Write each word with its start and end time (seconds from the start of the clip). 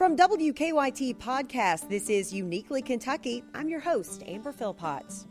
From 0.00 0.16
WKYT 0.16 1.18
Podcast, 1.18 1.90
this 1.90 2.08
is 2.08 2.32
Uniquely 2.32 2.80
Kentucky. 2.80 3.44
I'm 3.54 3.68
your 3.68 3.80
host, 3.80 4.22
Amber 4.26 4.50
Philpotts. 4.50 5.26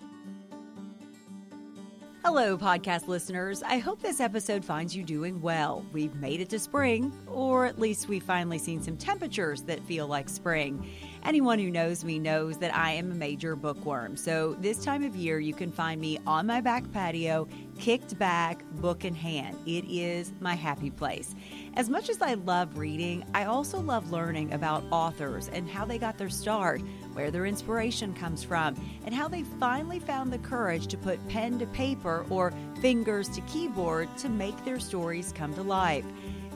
Hello, 2.24 2.56
podcast 2.56 3.08
listeners. 3.08 3.64
I 3.64 3.80
hope 3.80 4.00
this 4.00 4.20
episode 4.20 4.64
finds 4.64 4.96
you 4.96 5.04
doing 5.04 5.42
well. 5.42 5.84
We've 5.92 6.14
made 6.18 6.40
it 6.40 6.50
to 6.50 6.60
spring, 6.60 7.12
or 7.26 7.66
at 7.66 7.80
least 7.80 8.10
we've 8.10 8.22
finally 8.22 8.60
seen 8.60 8.80
some 8.84 8.96
temperatures 8.96 9.64
that 9.64 9.84
feel 9.86 10.06
like 10.06 10.30
spring. 10.30 10.88
Anyone 11.24 11.60
who 11.60 11.70
knows 11.70 12.06
me 12.06 12.18
knows 12.18 12.58
that 12.60 12.76
I 12.76 12.92
am 12.94 13.12
a 13.12 13.16
major 13.16 13.56
bookworm, 13.56 14.16
so 14.16 14.56
this 14.62 14.84
time 14.84 15.04
of 15.04 15.16
year 15.16 15.40
you 15.40 15.54
can 15.54 15.72
find 15.72 16.00
me 16.00 16.18
on 16.26 16.48
my 16.48 16.62
back 16.62 16.90
patio, 16.94 17.48
kicked 17.78 18.18
back, 18.18 18.64
book 18.76 19.04
in 19.04 19.14
hand. 19.14 19.58
It 19.66 19.84
is 19.90 20.32
my 20.40 20.56
happy 20.56 20.90
place. 20.90 21.36
As 21.76 21.90
much 21.90 22.10
as 22.10 22.22
I 22.22 22.36
love 22.36 22.78
reading, 22.78 23.26
I 23.34 23.46
also 23.46 23.80
love 23.80 24.12
learning 24.12 24.54
about 24.54 24.84
authors 24.92 25.50
and 25.50 25.70
how 25.70 25.86
they 25.86 25.98
got 25.98 26.18
their 26.18 26.30
start, 26.30 26.82
where 27.14 27.32
their 27.32 27.46
inspiration 27.46 28.14
comes 28.14 28.44
from, 28.44 28.76
and 29.06 29.14
how 29.14 29.28
they 29.28 29.44
finally 29.60 30.00
found 30.00 30.32
the 30.32 30.40
courage 30.40 30.88
to 30.88 30.98
put 30.98 31.26
pen 31.28 31.60
to 31.60 31.68
paper 31.68 32.26
or 32.30 32.54
fingers 32.82 33.28
to 33.30 33.42
keyboard 33.42 34.10
to 34.18 34.30
make 34.30 34.64
their 34.64 34.80
stories 34.80 35.34
come 35.34 35.54
to 35.54 35.64
life. 35.64 36.06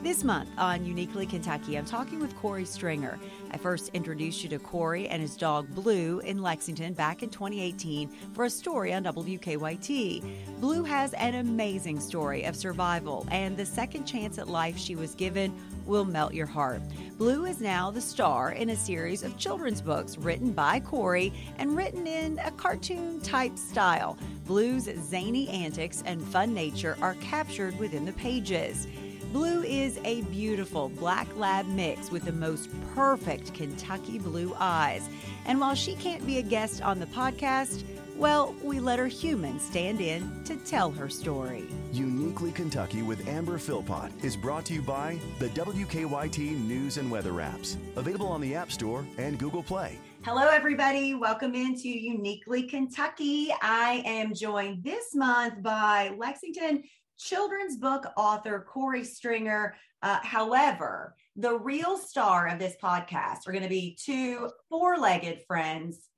This 0.04 0.22
month 0.22 0.50
on 0.58 0.84
Uniquely 0.84 1.24
Kentucky, 1.24 1.78
I'm 1.78 1.86
talking 1.86 2.20
with 2.20 2.36
Corey 2.36 2.66
Stringer. 2.66 3.18
I 3.52 3.56
first 3.56 3.90
introduced 3.94 4.42
you 4.42 4.50
to 4.50 4.58
Corey 4.58 5.08
and 5.08 5.22
his 5.22 5.34
dog 5.34 5.74
Blue 5.74 6.18
in 6.18 6.42
Lexington 6.42 6.92
back 6.92 7.22
in 7.22 7.30
2018 7.30 8.10
for 8.34 8.44
a 8.44 8.50
story 8.50 8.92
on 8.92 9.02
WKYT. 9.02 10.60
Blue 10.60 10.84
has 10.84 11.14
an 11.14 11.36
amazing 11.36 12.00
story 12.00 12.44
of 12.44 12.54
survival, 12.54 13.26
and 13.30 13.56
the 13.56 13.64
second 13.64 14.04
chance 14.04 14.36
at 14.36 14.46
life 14.46 14.76
she 14.76 14.94
was 14.94 15.14
given 15.14 15.58
will 15.86 16.04
melt 16.04 16.34
your 16.34 16.44
heart. 16.44 16.82
Blue 17.16 17.46
is 17.46 17.62
now 17.62 17.90
the 17.90 18.00
star 18.02 18.52
in 18.52 18.68
a 18.68 18.76
series 18.76 19.22
of 19.22 19.38
children's 19.38 19.80
books 19.80 20.18
written 20.18 20.52
by 20.52 20.80
Corey 20.80 21.32
and 21.56 21.74
written 21.74 22.06
in 22.06 22.38
a 22.40 22.50
cartoon 22.50 23.22
type 23.22 23.56
style. 23.56 24.18
Blue's 24.44 24.86
zany 25.00 25.48
antics 25.48 26.02
and 26.04 26.22
fun 26.22 26.52
nature 26.52 26.98
are 27.00 27.14
captured 27.22 27.78
within 27.78 28.04
the 28.04 28.12
pages. 28.12 28.86
Blue 29.34 29.64
is 29.64 29.98
a 30.04 30.20
beautiful 30.30 30.90
black 30.90 31.26
lab 31.36 31.66
mix 31.66 32.08
with 32.08 32.22
the 32.22 32.30
most 32.30 32.70
perfect 32.94 33.52
Kentucky 33.52 34.16
blue 34.20 34.54
eyes. 34.60 35.08
And 35.44 35.60
while 35.60 35.74
she 35.74 35.96
can't 35.96 36.24
be 36.24 36.38
a 36.38 36.42
guest 36.42 36.82
on 36.82 37.00
the 37.00 37.06
podcast, 37.06 37.82
well, 38.14 38.54
we 38.62 38.78
let 38.78 39.00
her 39.00 39.08
human 39.08 39.58
stand 39.58 40.00
in 40.00 40.44
to 40.44 40.54
tell 40.58 40.92
her 40.92 41.08
story. 41.08 41.66
Uniquely 41.92 42.52
Kentucky 42.52 43.02
with 43.02 43.26
Amber 43.26 43.58
Philpott 43.58 44.12
is 44.22 44.36
brought 44.36 44.66
to 44.66 44.74
you 44.74 44.82
by 44.82 45.18
the 45.40 45.48
WKYT 45.48 46.56
News 46.64 46.98
and 46.98 47.10
Weather 47.10 47.32
apps, 47.32 47.76
available 47.96 48.28
on 48.28 48.40
the 48.40 48.54
App 48.54 48.70
Store 48.70 49.04
and 49.18 49.36
Google 49.36 49.64
Play. 49.64 49.98
Hello, 50.24 50.46
everybody. 50.46 51.14
Welcome 51.14 51.56
into 51.56 51.88
Uniquely 51.88 52.68
Kentucky. 52.68 53.52
I 53.60 54.00
am 54.06 54.32
joined 54.32 54.84
this 54.84 55.12
month 55.12 55.60
by 55.60 56.14
Lexington 56.16 56.84
children's 57.18 57.76
book 57.76 58.06
author 58.16 58.66
Corey 58.68 59.04
Stringer. 59.04 59.74
Uh, 60.02 60.18
however, 60.22 61.16
the 61.36 61.58
real 61.58 61.96
star 61.96 62.48
of 62.48 62.58
this 62.58 62.76
podcast 62.82 63.46
are 63.46 63.52
going 63.52 63.62
to 63.62 63.68
be 63.68 63.96
two 64.00 64.50
four 64.68 64.98
legged 64.98 65.42
friends, 65.46 66.08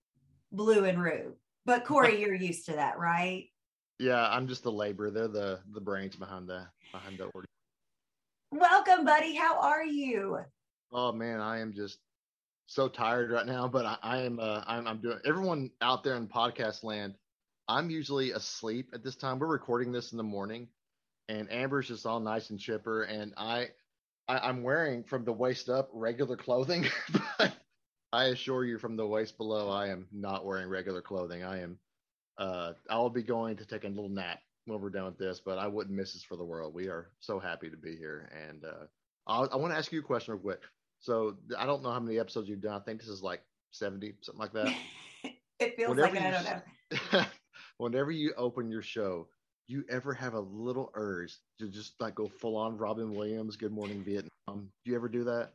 Blue 0.52 0.84
and 0.84 1.02
Rue. 1.02 1.34
But 1.64 1.84
Corey, 1.84 2.20
you're 2.20 2.34
used 2.34 2.66
to 2.66 2.72
that, 2.72 2.98
right? 2.98 3.46
Yeah, 3.98 4.28
I'm 4.28 4.46
just 4.46 4.62
the 4.62 4.72
labor. 4.72 5.10
They're 5.10 5.28
the 5.28 5.60
the 5.72 5.80
brains 5.80 6.16
behind 6.16 6.48
the 6.48 6.66
behind 6.92 7.18
the 7.18 7.24
order. 7.26 7.46
Welcome, 8.52 9.04
buddy. 9.04 9.34
How 9.34 9.58
are 9.60 9.84
you? 9.84 10.38
Oh 10.92 11.12
man, 11.12 11.40
I 11.40 11.60
am 11.60 11.72
just 11.72 11.98
so 12.66 12.88
tired 12.88 13.30
right 13.30 13.46
now. 13.46 13.68
But 13.68 13.86
I, 13.86 13.96
I 14.02 14.18
am 14.18 14.38
uh, 14.40 14.62
I'm, 14.66 14.86
I'm 14.86 15.00
doing. 15.00 15.18
Everyone 15.24 15.70
out 15.80 16.04
there 16.04 16.16
in 16.16 16.28
podcast 16.28 16.84
land, 16.84 17.14
I'm 17.68 17.90
usually 17.90 18.32
asleep 18.32 18.90
at 18.94 19.02
this 19.02 19.16
time. 19.16 19.38
We're 19.38 19.46
recording 19.46 19.92
this 19.92 20.12
in 20.12 20.18
the 20.18 20.24
morning, 20.24 20.68
and 21.28 21.50
Amber's 21.52 21.88
just 21.88 22.06
all 22.06 22.20
nice 22.20 22.50
and 22.50 22.58
chipper, 22.58 23.02
and 23.02 23.34
I, 23.36 23.68
I 24.28 24.48
am 24.48 24.62
wearing 24.62 25.04
from 25.04 25.24
the 25.24 25.32
waist 25.32 25.68
up 25.68 25.88
regular 25.92 26.36
clothing, 26.36 26.86
but 27.38 27.52
I 28.12 28.26
assure 28.26 28.64
you, 28.64 28.78
from 28.78 28.96
the 28.96 29.06
waist 29.06 29.36
below, 29.36 29.70
I 29.70 29.88
am 29.88 30.06
not 30.12 30.44
wearing 30.44 30.68
regular 30.68 31.02
clothing. 31.02 31.44
I 31.44 31.62
am, 31.62 31.78
uh, 32.38 32.72
I'll 32.88 33.10
be 33.10 33.22
going 33.22 33.56
to 33.56 33.66
take 33.66 33.84
a 33.84 33.88
little 33.88 34.08
nap 34.08 34.38
when 34.66 34.80
we're 34.80 34.90
done 34.90 35.06
with 35.06 35.18
this, 35.18 35.40
but 35.44 35.58
I 35.58 35.66
wouldn't 35.66 35.96
miss 35.96 36.12
this 36.12 36.24
for 36.24 36.36
the 36.36 36.44
world. 36.44 36.74
We 36.74 36.88
are 36.88 37.10
so 37.20 37.38
happy 37.38 37.70
to 37.70 37.76
be 37.76 37.96
here, 37.96 38.30
and 38.48 38.64
uh, 38.64 38.86
I'll, 39.26 39.48
I 39.52 39.56
want 39.56 39.72
to 39.72 39.78
ask 39.78 39.92
you 39.92 40.00
a 40.00 40.04
question 40.04 40.34
real 40.34 40.42
quick. 40.42 40.62
So 41.00 41.36
I 41.58 41.66
don't 41.66 41.82
know 41.82 41.92
how 41.92 42.00
many 42.00 42.18
episodes 42.18 42.48
you've 42.48 42.62
done. 42.62 42.80
I 42.80 42.84
think 42.84 43.00
this 43.00 43.08
is 43.08 43.22
like 43.22 43.42
70, 43.72 44.14
something 44.22 44.40
like 44.40 44.52
that. 44.54 44.74
it 45.60 45.76
feels 45.76 45.90
whenever 45.90 46.14
like 46.14 46.24
it, 46.24 46.26
I 46.26 46.30
don't 46.30 47.12
know. 47.12 47.24
whenever 47.78 48.10
you 48.10 48.32
open 48.36 48.70
your 48.70 48.82
show, 48.82 49.28
you 49.68 49.84
ever 49.90 50.12
have 50.14 50.34
a 50.34 50.40
little 50.40 50.90
urge 50.94 51.36
to 51.58 51.68
just 51.68 52.00
like 52.00 52.14
go 52.14 52.28
full 52.28 52.56
on 52.56 52.76
Robin 52.76 53.14
Williams, 53.14 53.56
Good 53.56 53.72
Morning 53.72 54.02
Vietnam? 54.04 54.30
Do 54.46 54.90
you 54.90 54.94
ever 54.94 55.08
do 55.08 55.24
that? 55.24 55.52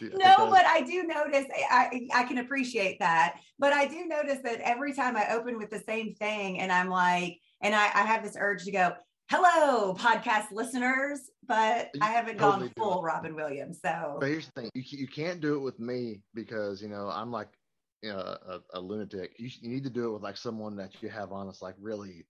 no, 0.00 0.50
but 0.50 0.64
I 0.66 0.82
do 0.82 1.04
notice 1.04 1.46
I, 1.70 2.06
I 2.14 2.24
can 2.24 2.38
appreciate 2.38 2.98
that. 3.00 3.36
But 3.58 3.72
I 3.72 3.86
do 3.86 4.06
notice 4.06 4.38
that 4.44 4.60
every 4.60 4.92
time 4.92 5.16
I 5.16 5.28
open 5.30 5.58
with 5.58 5.70
the 5.70 5.80
same 5.80 6.14
thing 6.14 6.60
and 6.60 6.70
I'm 6.70 6.88
like, 6.88 7.38
and 7.62 7.74
I, 7.74 7.86
I 7.94 8.02
have 8.02 8.22
this 8.22 8.36
urge 8.38 8.64
to 8.64 8.70
go, 8.70 8.92
hello, 9.30 9.94
podcast 9.94 10.52
listeners, 10.52 11.30
but 11.46 11.90
I 12.00 12.06
haven't 12.06 12.38
totally 12.38 12.68
gone 12.68 12.72
full 12.76 13.02
Robin 13.02 13.34
Williams. 13.34 13.80
So, 13.82 14.18
but 14.20 14.28
here's 14.28 14.46
the 14.46 14.60
thing 14.60 14.70
you, 14.74 14.82
you 14.86 15.08
can't 15.08 15.40
do 15.40 15.54
it 15.54 15.60
with 15.60 15.80
me 15.80 16.22
because, 16.34 16.82
you 16.82 16.88
know, 16.88 17.08
I'm 17.08 17.32
like, 17.32 17.48
you 18.02 18.10
know, 18.10 18.18
a, 18.18 18.60
a 18.74 18.80
lunatic. 18.80 19.32
You, 19.38 19.50
you 19.60 19.70
need 19.70 19.84
to 19.84 19.90
do 19.90 20.08
it 20.08 20.12
with 20.12 20.22
like 20.22 20.36
someone 20.36 20.76
that 20.76 21.02
you 21.02 21.08
have 21.08 21.32
on 21.32 21.46
that's 21.46 21.62
like 21.62 21.74
really 21.80 22.26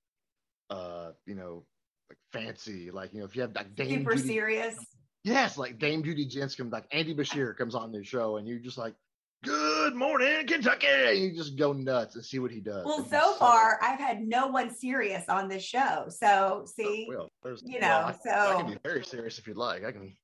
uh, 0.71 1.13
you 1.27 1.35
know, 1.35 1.65
like 2.09 2.19
fancy, 2.33 2.91
like 2.91 3.13
you 3.13 3.21
know, 3.21 3.27
if 3.27 3.35
you 3.35 3.43
have 3.43 3.55
like 3.55 3.75
Dame 3.75 4.01
super 4.01 4.15
Judy, 4.15 4.29
serious. 4.29 4.77
Yes, 5.25 5.59
like 5.59 5.79
Dame 5.79 6.03
Judy 6.05 6.29
comes, 6.29 6.73
like 6.73 6.87
Andy 6.93 7.15
Beshear 7.15 7.57
comes 7.57 7.75
on 7.75 7.93
the 7.93 8.05
show, 8.05 8.37
and 8.37 8.47
you're 8.47 8.59
just 8.59 8.79
like, 8.79 8.95
"Good 9.43 9.95
morning, 9.95 10.47
Kentucky," 10.47 10.87
and 10.87 11.19
you 11.19 11.35
just 11.35 11.57
go 11.57 11.73
nuts 11.73 12.15
and 12.15 12.25
see 12.25 12.39
what 12.39 12.51
he 12.51 12.61
does. 12.61 12.85
Well, 12.85 13.05
so, 13.05 13.19
so 13.19 13.35
far, 13.35 13.79
I've 13.83 13.99
had 13.99 14.23
no 14.23 14.47
one 14.47 14.73
serious 14.75 15.25
on 15.29 15.49
this 15.49 15.65
show, 15.65 16.07
so 16.09 16.65
see, 16.67 17.09
well, 17.09 17.29
you 17.65 17.81
know, 17.81 17.89
well, 17.89 18.07
I, 18.07 18.13
so 18.13 18.57
I 18.57 18.63
can 18.63 18.71
be 18.71 18.79
very 18.85 19.05
serious 19.05 19.39
if 19.39 19.47
you'd 19.47 19.57
like. 19.57 19.85
I 19.85 19.93
can, 19.93 20.17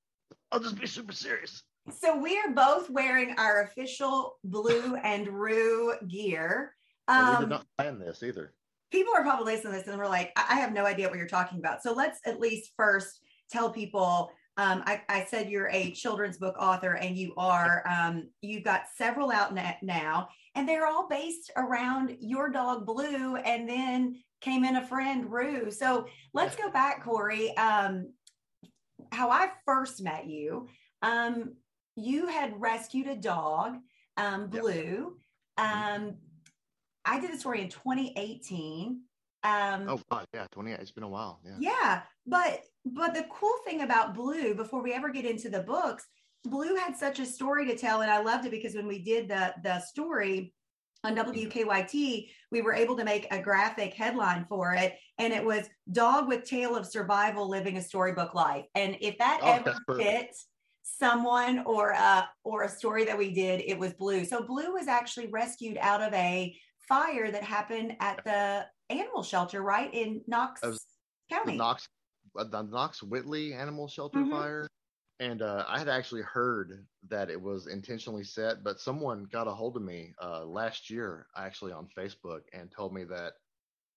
I'll 0.53 0.60
just 0.60 0.78
be 0.78 0.86
super 0.86 1.12
serious. 1.12 1.62
So 1.91 2.16
we 2.16 2.38
are 2.38 2.50
both 2.50 2.91
wearing 2.91 3.34
our 3.38 3.62
official 3.62 4.36
blue 4.44 4.94
and 4.94 5.26
rue 5.26 5.94
gear. 6.06 6.76
Um, 7.09 7.26
we 7.26 7.36
did 7.38 7.42
um, 7.42 7.48
not 7.48 7.66
plan 7.76 7.98
this 7.98 8.22
either 8.22 8.54
people 8.92 9.14
are 9.16 9.22
probably 9.22 9.54
listening 9.54 9.72
to 9.72 9.78
this 9.78 9.88
and 9.88 9.98
we're 9.98 10.06
like, 10.06 10.32
I 10.36 10.56
have 10.56 10.72
no 10.72 10.84
idea 10.84 11.08
what 11.08 11.19
you're 11.19 11.26
talking 11.26 11.58
about. 11.58 11.82
So 11.82 11.92
let's 11.94 12.20
at 12.26 12.38
least 12.38 12.72
first 12.76 13.20
tell 13.50 13.70
people. 13.70 14.30
Um, 14.58 14.82
I, 14.84 15.00
I, 15.08 15.25
said 15.25 15.48
you're 15.48 15.70
a 15.70 15.92
children's 15.92 16.36
book 16.36 16.56
author, 16.58 16.97
and 16.97 17.16
you 17.16 17.32
are. 17.38 17.82
Um, 17.88 18.28
you've 18.42 18.64
got 18.64 18.82
several 18.98 19.30
out 19.30 19.54
now, 19.82 20.28
and 20.54 20.69
they're 20.69 20.86
all 20.86 21.08
based 21.08 21.50
around 21.56 22.19
your 22.20 22.50
dog 22.50 22.84
Blue, 22.84 23.36
and 23.36 23.66
then 23.66 24.22
came 24.42 24.64
in 24.64 24.76
a 24.76 24.86
friend 24.86 25.32
Rue. 25.32 25.70
So 25.70 26.06
let's 26.34 26.54
go 26.54 26.70
back, 26.70 27.03
Corey. 27.03 27.56
Um, 27.56 28.12
how 29.10 29.30
I 29.30 29.48
first 29.64 30.03
met 30.03 30.26
you, 30.26 30.69
um, 31.00 31.54
you 31.97 32.26
had 32.26 32.60
rescued 32.60 33.06
a 33.06 33.16
dog, 33.16 33.78
um, 34.19 34.48
Blue. 34.48 35.16
Mm-hmm. 37.07 37.17
I 37.17 37.21
did 37.21 37.31
a 37.31 37.39
story 37.39 37.61
in 37.61 37.69
2018. 37.69 39.01
Um, 39.45 39.87
oh 39.89 40.01
God, 40.11 40.25
yeah, 40.33 40.47
28. 40.53 40.79
It's 40.81 40.93
been 40.93 41.05
a 41.05 41.09
while. 41.09 41.41
Yeah. 41.45 41.57
Yeah, 41.59 42.03
but 42.27 42.61
but 42.85 43.15
the 43.15 43.27
cool 43.31 43.55
thing 43.65 43.83
about 43.83 44.15
Blue, 44.15 44.55
before 44.55 44.83
we 44.83 44.93
ever 44.93 45.10
get 45.10 45.25
into 45.25 45.49
the 45.49 45.63
books, 45.63 46.07
Blue 46.45 46.77
had 46.77 46.97
such 46.97 47.19
a 47.19 47.27
story 47.27 47.66
to 47.66 47.77
tell, 47.77 48.03
and 48.03 48.10
I 48.10 48.22
loved 48.22 48.47
it 48.47 48.51
because 48.51 48.75
when 48.75 48.87
we 48.87 49.03
did 49.03 49.28
the 49.28 49.54
the 49.63 49.81
story 49.81 50.54
on 51.04 51.16
WKYT, 51.16 52.28
we 52.53 52.63
were 52.63 52.75
able 52.75 52.97
to 52.97 53.05
make 53.05 53.27
a 53.33 53.43
graphic 53.43 53.95
headline 53.95 54.45
for 54.48 54.75
it, 54.75 54.97
and 55.19 55.33
it 55.33 55.45
was 55.45 55.69
"Dog 55.91 56.28
with 56.28 56.45
Tale 56.45 56.77
of 56.77 56.87
Survival 56.87 57.48
Living 57.48 57.77
a 57.77 57.83
Storybook 57.83 58.34
Life." 58.34 58.66
And 58.77 58.97
if 59.01 59.19
that 59.19 59.41
oh, 59.43 59.53
ever 59.53 59.77
fits 59.97 60.47
someone 60.84 61.60
or 61.66 61.91
a 61.91 62.28
or 62.45 62.63
a 62.63 62.69
story 62.69 63.05
that 63.07 63.19
we 63.19 63.33
did, 63.33 63.63
it 63.66 63.78
was 63.78 63.93
Blue. 63.95 64.25
So 64.25 64.45
Blue 64.45 64.72
was 64.72 64.87
actually 64.87 65.27
rescued 65.28 65.78
out 65.81 66.01
of 66.01 66.13
a 66.15 66.57
fire 66.89 67.31
that 67.31 67.43
happened 67.43 67.97
at 68.01 68.25
the 68.25 68.67
animal 68.91 69.23
shelter, 69.23 69.63
right 69.63 69.93
in 69.93 70.23
Knox 70.27 70.61
County. 71.31 71.53
The 71.53 71.59
Knox, 71.59 71.89
uh, 72.39 72.45
the 72.45 72.63
Knox 72.63 73.03
Whitley 73.03 73.55
Animal 73.55 73.89
Shelter 73.89 74.19
mm-hmm. 74.19 74.31
fire. 74.31 74.69
And 75.21 75.41
uh, 75.41 75.65
I 75.69 75.79
had 75.79 75.89
actually 75.89 76.23
heard 76.23 76.84
that 77.09 77.31
it 77.31 77.41
was 77.41 77.69
intentionally 77.69 78.25
set, 78.25 78.65
but 78.65 78.81
someone 78.81 79.29
got 79.31 79.47
a 79.47 79.53
hold 79.53 79.77
of 79.77 79.83
me 79.83 80.15
uh, 80.21 80.45
last 80.45 80.91
year, 80.91 81.29
actually 81.37 81.71
on 81.71 81.87
Facebook, 81.97 82.41
and 82.53 82.73
told 82.73 82.93
me 82.93 83.05
that 83.05 83.34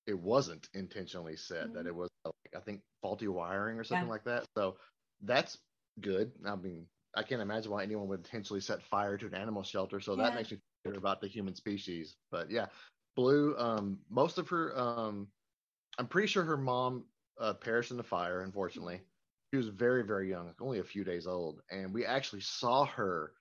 it 0.06 0.20
wasn't 0.20 0.70
intentionally 0.76 1.36
set, 1.36 1.66
mm-hmm. 1.66 1.74
that 1.74 1.88
it 1.88 1.96
was, 1.96 2.10
like, 2.26 2.34
I 2.56 2.60
think, 2.60 2.82
faulty 3.02 3.28
wiring 3.28 3.80
or 3.80 3.84
something 3.84 4.06
yeah. 4.06 4.12
like 4.12 4.24
that. 4.26 4.46
So 4.56 4.76
that's 5.24 5.58
good. 6.00 6.32
I 6.46 6.56
mean, 6.58 6.86
I 7.16 7.24
can't 7.24 7.42
imagine 7.42 7.72
why 7.72 7.82
anyone 7.82 8.08
would 8.10 8.20
intentionally 8.20 8.62
set 8.62 8.84
fire 8.84 9.18
to 9.18 9.26
an 9.26 9.34
animal 9.34 9.64
shelter. 9.64 10.00
So 10.00 10.16
Yeah. 10.16 10.24
that 10.24 10.36
makes 10.36 10.52
me 10.52 10.60
about 10.94 11.22
the 11.22 11.28
human 11.28 11.56
species. 11.56 12.18
But 12.32 12.52
yeah, 12.52 12.68
Blue, 13.16 13.56
um, 13.58 14.00
most 14.10 14.38
of 14.38 14.50
her, 14.50 14.78
um, 14.78 15.32
I'm 15.98 16.08
pretty 16.08 16.28
sure 16.28 16.44
her 16.44 16.58
mom 16.58 17.06
uh, 17.40 17.54
perished 17.54 17.92
in 17.92 17.98
the 17.98 18.04
fire. 18.04 18.42
Unfortunately, 18.42 19.02
she 19.52 19.58
was 19.58 19.68
very, 19.70 20.04
very 20.04 20.30
young, 20.30 20.54
only 20.60 20.80
a 20.80 20.84
few 20.84 21.04
days 21.04 21.28
old, 21.28 21.62
and 21.70 21.94
we 21.94 22.06
actually 22.06 22.42
saw 22.42 22.86
her. 22.86 23.34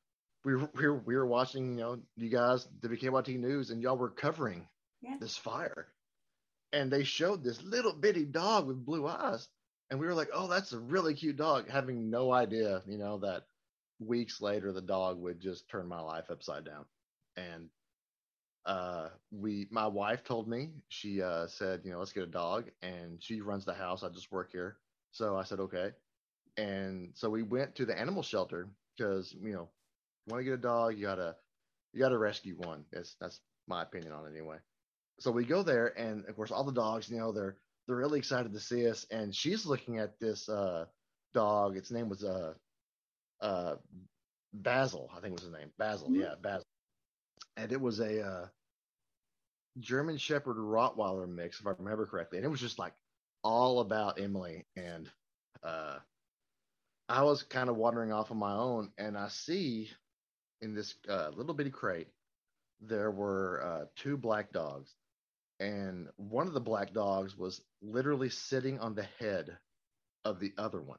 We 0.45 0.55
were, 0.57 0.71
we 0.75 0.87
were, 0.89 0.99
we 0.99 1.17
were 1.17 1.27
watching, 1.27 1.79
you 1.79 1.85
know, 1.85 2.03
you 2.17 2.29
guys, 2.31 2.67
the 2.81 2.89
WKYT 2.89 3.39
News, 3.39 3.71
and 3.71 3.83
y'all 3.83 3.97
were 3.97 4.11
covering 4.11 4.69
Yeah. 5.01 5.17
this 5.21 5.37
fire, 5.37 5.89
and 6.73 6.91
they 6.93 7.05
showed 7.05 7.43
this 7.43 7.63
little 7.63 7.93
bitty 7.95 8.27
dog 8.27 8.67
with 8.67 8.85
blue 8.85 9.07
eyes, 9.07 9.49
and 9.91 9.99
we 10.01 10.07
were 10.07 10.15
like, 10.15 10.31
"Oh, 10.33 10.49
that's 10.49 10.73
a 10.73 10.81
really 10.81 11.15
cute 11.15 11.37
dog," 11.37 11.69
having 11.69 12.11
no 12.11 12.33
idea, 12.33 12.83
you 12.87 12.99
know, 12.99 13.19
that 13.19 13.47
weeks 13.99 14.41
later 14.41 14.73
the 14.73 14.83
dog 14.83 15.19
would 15.19 15.41
just 15.41 15.69
turn 15.69 15.89
my 15.89 16.01
life 16.01 16.31
upside 16.31 16.65
down, 16.65 16.87
and 17.37 17.69
uh 18.67 19.09
we 19.31 19.67
my 19.71 19.87
wife 19.87 20.25
told 20.25 20.49
me 20.49 20.71
she 20.89 21.23
uh 21.23 21.47
said 21.47 21.81
you 21.85 21.91
know 21.91 21.99
let's 21.99 22.13
get 22.13 22.23
a 22.25 22.27
dog 22.27 22.71
and 22.83 23.23
she 23.23 23.41
runs 23.41 23.65
the 23.65 23.75
house 23.75 24.03
i 24.03 24.09
just 24.09 24.33
work 24.33 24.51
here. 24.53 24.79
So 25.13 25.37
i 25.37 25.45
said 25.45 25.61
okay. 25.61 25.91
And 26.57 27.11
so 27.15 27.31
we 27.31 27.43
went 27.43 27.75
to 27.77 27.87
the 27.87 27.99
animal 27.99 28.23
shelter 28.23 28.69
because 28.97 29.35
you 29.35 29.53
know 29.53 29.69
you 30.27 30.33
want 30.33 30.41
to 30.41 30.45
get 30.45 30.55
a 30.55 30.59
dog 30.59 30.97
you 30.97 31.03
gotta 31.03 31.37
you 31.93 32.01
gotta 32.01 32.19
rescue 32.19 32.57
one. 32.59 32.85
That's 32.93 33.17
that's 33.21 33.41
my 33.67 33.83
opinion 33.83 34.13
on 34.13 34.27
it 34.27 34.31
anyway. 34.37 34.59
So 35.21 35.31
we 35.31 35.45
go 35.45 35.63
there 35.63 35.99
and 35.99 36.25
of 36.27 36.37
course 36.37 36.51
all 36.53 36.65
the 36.65 36.73
dogs 36.73 37.11
you 37.11 37.19
know 37.19 37.33
they're 37.33 37.57
they're 37.87 37.97
really 37.97 38.19
excited 38.19 38.53
to 38.53 38.61
see 38.61 38.89
us 38.89 39.07
and 39.11 39.35
she's 39.35 39.67
looking 39.67 39.99
at 39.99 40.19
this 40.21 40.49
uh 40.49 40.87
dog. 41.35 41.77
Its 41.77 41.91
name 41.91 42.09
was 42.09 42.25
uh 42.25 42.55
uh 43.41 43.77
basil 44.53 45.11
i 45.17 45.21
think 45.21 45.33
was 45.35 45.43
his 45.43 45.53
name. 45.53 45.71
Basil 45.79 46.11
Mhm. 46.11 46.21
yeah 46.21 46.35
basil 46.43 46.65
and 47.57 47.73
it 47.73 47.81
was 47.81 48.01
a 48.01 48.23
uh 48.23 48.47
german 49.81 50.17
shepherd 50.19 50.57
rottweiler 50.57 51.29
mix 51.29 51.61
if 51.61 51.67
i 51.67 51.73
remember 51.79 52.07
correctly. 52.07 52.39
And 52.39 52.45
it 52.47 52.51
was 52.51 52.61
just 52.61 52.79
like 52.79 52.95
all 53.43 53.81
about 53.81 54.21
emily. 54.21 54.67
And 54.77 55.11
uh 55.63 55.99
i 57.09 57.23
was 57.23 57.43
kind 57.45 57.69
of 57.69 57.77
wandering 57.77 58.13
off 58.13 58.31
on 58.31 58.39
my 58.39 58.55
own 58.55 58.91
and 58.99 59.19
i 59.19 59.29
see 59.29 59.91
in 60.63 60.75
this 60.75 60.95
uh, 61.09 61.31
little 61.37 61.55
bitty 61.55 61.71
crate 61.71 62.09
there 62.81 63.11
were 63.11 63.63
uh, 63.65 63.87
two 63.97 64.17
black 64.17 64.53
dogs. 64.53 64.95
And 65.61 66.09
one 66.17 66.47
of 66.47 66.55
the 66.55 66.61
black 66.61 66.93
dogs 66.93 67.37
was 67.37 67.63
literally 67.83 68.31
sitting 68.31 68.79
on 68.81 68.95
the 68.95 69.07
head 69.19 69.57
of 70.25 70.41
the 70.41 70.53
other 70.59 70.81
one. 70.81 70.99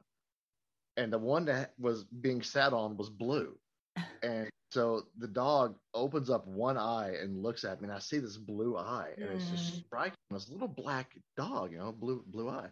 And 0.96 1.12
the 1.12 1.18
one 1.18 1.46
that 1.46 1.74
was 1.78 2.04
being 2.04 2.42
sat 2.42 2.72
on 2.72 2.96
was 2.96 3.10
blue. 3.10 3.58
And 4.22 4.50
so 4.76 5.06
the 5.16 5.26
dog 5.26 5.74
opens 5.94 6.28
up 6.28 6.46
one 6.46 6.76
eye 6.76 7.14
and 7.22 7.42
looks 7.42 7.64
at 7.64 7.80
me 7.80 7.86
and 7.88 7.96
i 7.96 7.98
see 7.98 8.18
this 8.18 8.36
blue 8.36 8.76
eye 8.76 9.14
and 9.16 9.30
it's 9.30 9.48
just 9.48 9.72
Mm. 9.72 9.84
striking 9.86 10.16
this 10.30 10.50
little 10.50 10.68
black 10.68 11.16
dog 11.34 11.72
you 11.72 11.78
know 11.78 11.92
blue 11.92 12.22
blue 12.26 12.50
eye. 12.50 12.68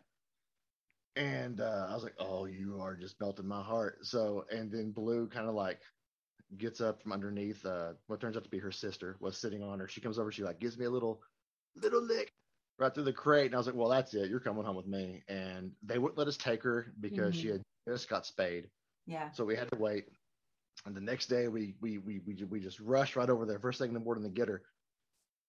And 1.17 1.61
uh, 1.61 1.87
i 1.89 1.95
was 1.95 2.03
like 2.03 2.17
oh 2.19 2.45
you 2.45 2.81
are 2.83 2.95
just 2.97 3.19
melting 3.21 3.47
my 3.47 3.63
heart. 3.63 4.05
So 4.05 4.45
and 4.51 4.71
then 4.71 4.91
blue 4.93 5.29
kind 5.29 5.49
of 5.49 5.55
like 5.55 5.81
gets 6.59 6.81
up 6.83 7.03
from 7.03 7.13
underneath 7.13 7.65
uh 7.65 7.95
what 8.07 8.21
turns 8.21 8.37
out 8.37 8.45
to 8.45 8.51
be 8.51 8.59
her 8.59 8.73
sister 8.73 9.17
was 9.21 9.39
sitting 9.39 9.63
on 9.63 9.79
her. 9.79 9.89
She 9.89 10.01
comes 10.03 10.19
over 10.19 10.31
she 10.31 10.43
like 10.45 10.61
gives 10.61 10.77
me 10.77 10.85
a 10.85 10.91
little 10.91 11.23
little 11.77 12.03
lick 12.03 12.29
right 12.79 12.93
through 12.93 13.05
the 13.05 13.13
crate 13.13 13.47
and 13.47 13.55
i 13.55 13.59
was 13.59 13.67
like 13.67 13.77
well 13.77 13.89
that's 13.89 14.13
it. 14.15 14.29
You're 14.29 14.41
coming 14.41 14.65
home 14.65 14.77
with 14.77 14.87
me. 14.87 15.23
And 15.29 15.73
they 15.83 15.99
wouldn't 15.99 16.19
let 16.19 16.29
us 16.29 16.37
take 16.37 16.63
her 16.65 16.93
because 17.01 17.35
she 17.35 17.49
Mhm. 17.49 17.53
had 17.53 17.63
just 17.89 18.09
got 18.11 18.27
spayed. 18.27 18.69
Yeah. 19.07 19.31
so 19.33 19.45
we 19.45 19.57
had 19.57 19.71
to 19.71 19.79
wait 19.79 20.05
and 20.87 20.95
the 20.97 21.01
next 21.01 21.27
day 21.27 21.49
we 21.49 21.75
we 21.81 21.99
we 21.99 22.21
we, 22.27 22.45
we 22.45 22.61
just 22.61 22.81
rushed 22.81 23.17
right 23.17 23.31
over 23.31 23.47
there 23.47 23.59
first 23.59 23.79
thing 23.79 23.89
in 23.89 23.95
the 23.95 24.01
morning 24.01 24.25
to 24.25 24.31
get 24.31 24.49
her 24.49 24.63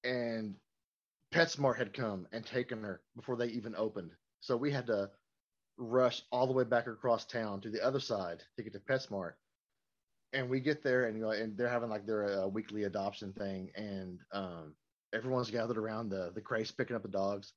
and 0.03 0.55
PetSmart 1.33 1.77
had 1.77 1.93
come 1.93 2.27
and 2.31 2.45
taken 2.45 2.83
her 2.83 3.01
before 3.15 3.35
they 3.35 3.47
even 3.47 3.75
opened. 3.75 4.11
So 4.41 4.55
we 4.55 4.71
had 4.71 4.87
to 4.87 5.09
rush 5.77 6.21
all 6.31 6.47
the 6.47 6.53
way 6.53 6.63
back 6.63 6.87
across 6.87 7.25
town 7.25 7.61
to 7.61 7.69
the 7.69 7.83
other 7.83 7.99
side 7.99 8.43
to 8.55 8.63
get 8.63 8.73
to 8.73 8.79
PetSmart. 8.79 9.33
And 10.33 10.49
we 10.49 10.59
get 10.59 10.83
there 10.83 11.05
and 11.05 11.17
you 11.17 11.23
know 11.23 11.31
and 11.31 11.57
they're 11.57 11.69
having 11.69 11.89
like 11.89 12.05
their 12.05 12.43
uh, 12.43 12.47
weekly 12.47 12.83
adoption 12.83 13.33
thing. 13.33 13.71
And 13.75 14.19
um 14.31 14.75
everyone's 15.13 15.51
gathered 15.51 15.77
around 15.77 16.09
the 16.09 16.31
the 16.33 16.41
crates 16.41 16.71
picking 16.71 16.95
up 16.95 17.03
the 17.03 17.09
dogs. 17.09 17.53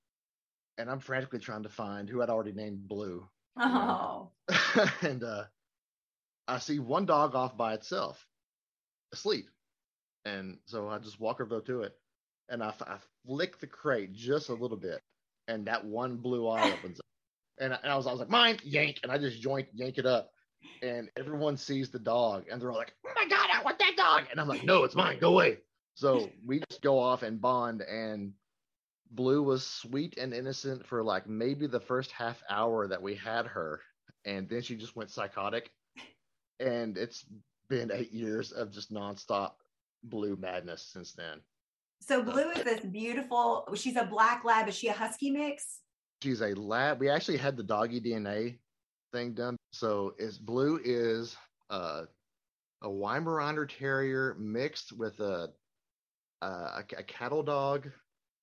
And 0.78 0.90
i'm 0.90 1.00
frantically 1.00 1.40
trying 1.40 1.64
to 1.64 1.68
find 1.68 2.08
who 2.08 2.22
i'd 2.22 2.30
already 2.30 2.52
named 2.52 2.88
blue 2.88 3.28
Oh. 3.60 4.30
and 5.02 5.22
uh 5.24 5.44
i 6.48 6.58
see 6.58 6.78
one 6.78 7.06
dog 7.06 7.34
off 7.34 7.56
by 7.56 7.74
itself 7.74 8.26
asleep. 9.12 9.48
And 10.24 10.58
so 10.66 10.88
i 10.88 10.98
just 10.98 11.20
walk 11.20 11.40
over 11.40 11.60
to 11.60 11.82
it 11.82 11.94
and 12.48 12.62
I 12.62 12.72
flick 13.26 13.60
the 13.60 13.66
crate 13.66 14.12
just 14.12 14.48
a 14.48 14.54
little 14.54 14.76
bit 14.76 15.00
and 15.48 15.66
that 15.66 15.84
one 15.84 16.16
blue 16.16 16.48
eye 16.48 16.72
opens 16.78 16.98
up. 17.00 17.06
And 17.60 17.74
I, 17.74 17.78
and 17.82 17.92
I 17.92 17.96
was 17.96 18.06
i 18.06 18.10
was 18.10 18.20
like 18.20 18.30
mine 18.30 18.58
yank 18.62 19.00
and 19.02 19.10
i 19.12 19.18
just 19.18 19.40
joint 19.40 19.68
yank 19.74 19.98
it 19.98 20.06
up. 20.06 20.30
And 20.82 21.08
everyone 21.16 21.56
sees 21.56 21.90
the 21.90 21.98
dog 21.98 22.44
and 22.50 22.60
they're 22.60 22.70
all 22.70 22.76
like 22.76 22.94
oh 23.06 23.12
my 23.14 23.28
god 23.28 23.48
i 23.52 23.62
want 23.62 23.78
that 23.78 23.94
dog! 23.96 24.24
And 24.30 24.40
i'm 24.40 24.48
like 24.48 24.64
no 24.64 24.84
it's 24.84 24.94
mine 24.94 25.18
go 25.20 25.32
away. 25.32 25.58
So 25.94 26.30
we 26.46 26.60
just 26.70 26.82
go 26.82 26.98
off 26.98 27.22
and 27.24 27.40
bond 27.40 27.82
and 27.82 28.32
blue 29.10 29.42
was 29.42 29.66
sweet 29.66 30.16
and 30.18 30.32
innocent 30.34 30.86
for 30.86 31.02
like 31.02 31.28
maybe 31.28 31.66
the 31.66 31.80
first 31.80 32.12
half 32.12 32.40
hour 32.48 32.86
that 32.86 33.02
we 33.02 33.14
had 33.14 33.46
her 33.46 33.80
and 34.24 34.48
then 34.48 34.60
she 34.60 34.76
just 34.76 34.94
went 34.94 35.10
psychotic 35.10 35.70
and 36.60 36.96
it's 36.98 37.24
been 37.68 37.90
eight 37.92 38.12
years 38.12 38.52
of 38.52 38.70
just 38.70 38.92
nonstop 38.92 39.52
blue 40.04 40.36
madness 40.36 40.88
since 40.92 41.12
then 41.12 41.40
So 42.00 42.22
Blue 42.22 42.50
is 42.50 42.62
this 42.62 42.80
beautiful. 42.80 43.66
She's 43.74 43.96
a 43.96 44.04
black 44.04 44.44
lab. 44.44 44.68
Is 44.68 44.76
she 44.76 44.88
a 44.88 44.92
husky 44.92 45.30
mix? 45.30 45.80
she's 46.22 46.40
a 46.42 46.54
lab 46.54 46.98
we 47.00 47.08
actually 47.08 47.36
had 47.36 47.56
the 47.56 47.62
doggy 47.62 48.00
dna 48.00 48.56
thing 49.12 49.32
done 49.34 49.56
so 49.72 50.14
is 50.18 50.38
blue 50.38 50.80
is 50.84 51.36
uh, 51.70 52.02
a 52.82 52.88
weimaraner 52.88 53.68
terrier 53.68 54.36
mixed 54.38 54.92
with 54.92 55.18
a 55.20 55.48
a, 56.42 56.84
a 56.96 57.02
cattle 57.04 57.42
dog 57.42 57.88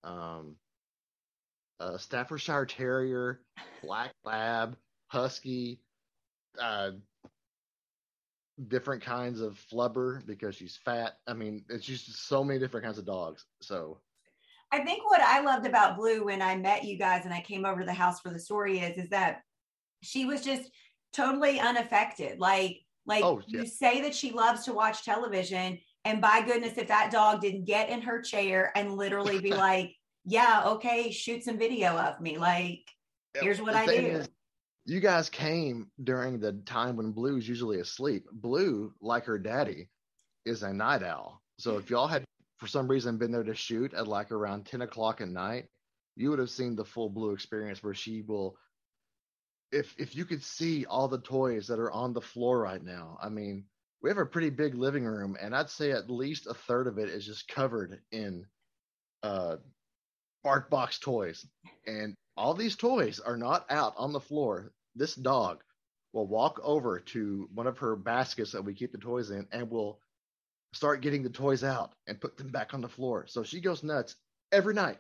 um 0.03 0.55
a 1.79 1.99
staffordshire 1.99 2.65
terrier 2.65 3.41
black 3.83 4.11
lab 4.23 4.75
husky 5.07 5.79
uh 6.61 6.91
different 8.67 9.03
kinds 9.03 9.41
of 9.41 9.59
flubber 9.71 10.25
because 10.25 10.55
she's 10.55 10.79
fat 10.85 11.17
i 11.27 11.33
mean 11.33 11.63
it's 11.69 11.85
just 11.85 12.27
so 12.27 12.43
many 12.43 12.57
different 12.57 12.85
kinds 12.85 12.97
of 12.97 13.05
dogs 13.05 13.45
so 13.61 13.99
I 14.71 14.83
think 14.83 15.09
what 15.09 15.21
I 15.21 15.41
loved 15.41 15.65
about 15.65 15.95
Blue 15.95 16.25
when 16.25 16.41
I 16.41 16.55
met 16.55 16.83
you 16.83 16.97
guys 16.97 17.25
and 17.25 17.33
I 17.33 17.39
came 17.41 17.65
over 17.65 17.79
to 17.79 17.85
the 17.85 17.93
house 17.93 18.19
for 18.19 18.29
the 18.29 18.39
story 18.39 18.79
is 18.79 18.97
is 18.97 19.09
that 19.09 19.41
she 20.01 20.25
was 20.25 20.41
just 20.41 20.69
totally 21.13 21.59
unaffected. 21.59 22.39
Like 22.39 22.81
like 23.05 23.23
Oh, 23.23 23.41
yeah. 23.47 23.61
you 23.61 23.67
say 23.67 24.01
that 24.01 24.15
she 24.15 24.31
loves 24.31 24.65
to 24.65 24.73
watch 24.73 25.05
television 25.05 25.79
and 26.03 26.19
by 26.19 26.41
goodness 26.41 26.77
if 26.77 26.87
that 26.87 27.11
dog 27.11 27.41
didn't 27.41 27.65
get 27.65 27.89
in 27.89 28.01
her 28.01 28.21
chair 28.21 28.71
and 28.75 28.97
literally 28.97 29.39
be 29.39 29.51
like, 29.55 29.95
"Yeah, 30.25 30.63
okay, 30.65 31.11
shoot 31.11 31.43
some 31.43 31.57
video 31.57 31.97
of 31.97 32.19
me." 32.19 32.37
Like 32.37 32.81
Here's 33.39 33.61
what 33.61 33.75
I 33.75 33.85
do. 33.85 33.93
is, 33.93 34.29
you 34.85 34.99
guys 34.99 35.29
came 35.29 35.89
during 36.03 36.39
the 36.39 36.53
time 36.65 36.95
when 36.95 37.11
Blue's 37.11 37.47
usually 37.47 37.79
asleep. 37.79 38.25
Blue, 38.31 38.93
like 39.01 39.25
her 39.25 39.39
daddy, 39.39 39.89
is 40.45 40.61
a 40.61 40.71
night 40.71 41.03
owl. 41.03 41.41
So 41.57 41.77
if 41.77 41.89
y'all 41.89 42.07
had, 42.07 42.23
for 42.57 42.67
some 42.67 42.87
reason, 42.87 43.17
been 43.17 43.31
there 43.31 43.43
to 43.43 43.55
shoot 43.55 43.93
at 43.93 44.07
like 44.07 44.31
around 44.31 44.65
10 44.67 44.81
o'clock 44.81 45.21
at 45.21 45.27
night, 45.27 45.65
you 46.15 46.29
would 46.29 46.39
have 46.39 46.51
seen 46.51 46.75
the 46.75 46.85
full 46.85 47.09
Blue 47.09 47.31
experience 47.31 47.83
where 47.83 47.95
she 47.95 48.21
will. 48.21 48.55
If 49.71 49.93
if 49.97 50.15
you 50.15 50.25
could 50.25 50.43
see 50.43 50.85
all 50.85 51.07
the 51.07 51.19
toys 51.19 51.67
that 51.67 51.79
are 51.79 51.91
on 51.91 52.13
the 52.13 52.21
floor 52.21 52.59
right 52.59 52.81
now, 52.81 53.17
I 53.21 53.29
mean, 53.29 53.65
we 54.01 54.09
have 54.09 54.19
a 54.19 54.25
pretty 54.25 54.51
big 54.51 54.75
living 54.75 55.03
room, 55.03 55.35
and 55.41 55.55
I'd 55.55 55.69
say 55.69 55.91
at 55.91 56.09
least 56.09 56.45
a 56.45 56.53
third 56.53 56.87
of 56.87 56.99
it 56.99 57.09
is 57.09 57.25
just 57.25 57.47
covered 57.47 57.99
in 58.11 58.45
uh, 59.23 59.55
Bark 60.43 60.69
Box 60.69 60.99
toys. 60.99 61.45
And 61.87 62.15
all 62.37 62.53
these 62.53 62.75
toys 62.75 63.19
are 63.19 63.37
not 63.37 63.65
out 63.69 63.93
on 63.97 64.13
the 64.13 64.19
floor. 64.19 64.71
This 64.95 65.15
dog 65.15 65.63
will 66.13 66.27
walk 66.27 66.59
over 66.63 66.99
to 66.99 67.49
one 67.53 67.67
of 67.67 67.77
her 67.79 67.95
baskets 67.95 68.51
that 68.53 68.63
we 68.63 68.73
keep 68.73 68.91
the 68.91 68.97
toys 68.97 69.31
in 69.31 69.47
and 69.51 69.69
will 69.69 69.99
start 70.73 71.01
getting 71.01 71.23
the 71.23 71.29
toys 71.29 71.63
out 71.63 71.93
and 72.07 72.19
put 72.19 72.37
them 72.37 72.49
back 72.49 72.73
on 72.73 72.81
the 72.81 72.89
floor. 72.89 73.25
So 73.27 73.43
she 73.43 73.61
goes 73.61 73.83
nuts 73.83 74.15
every 74.51 74.73
night. 74.73 74.97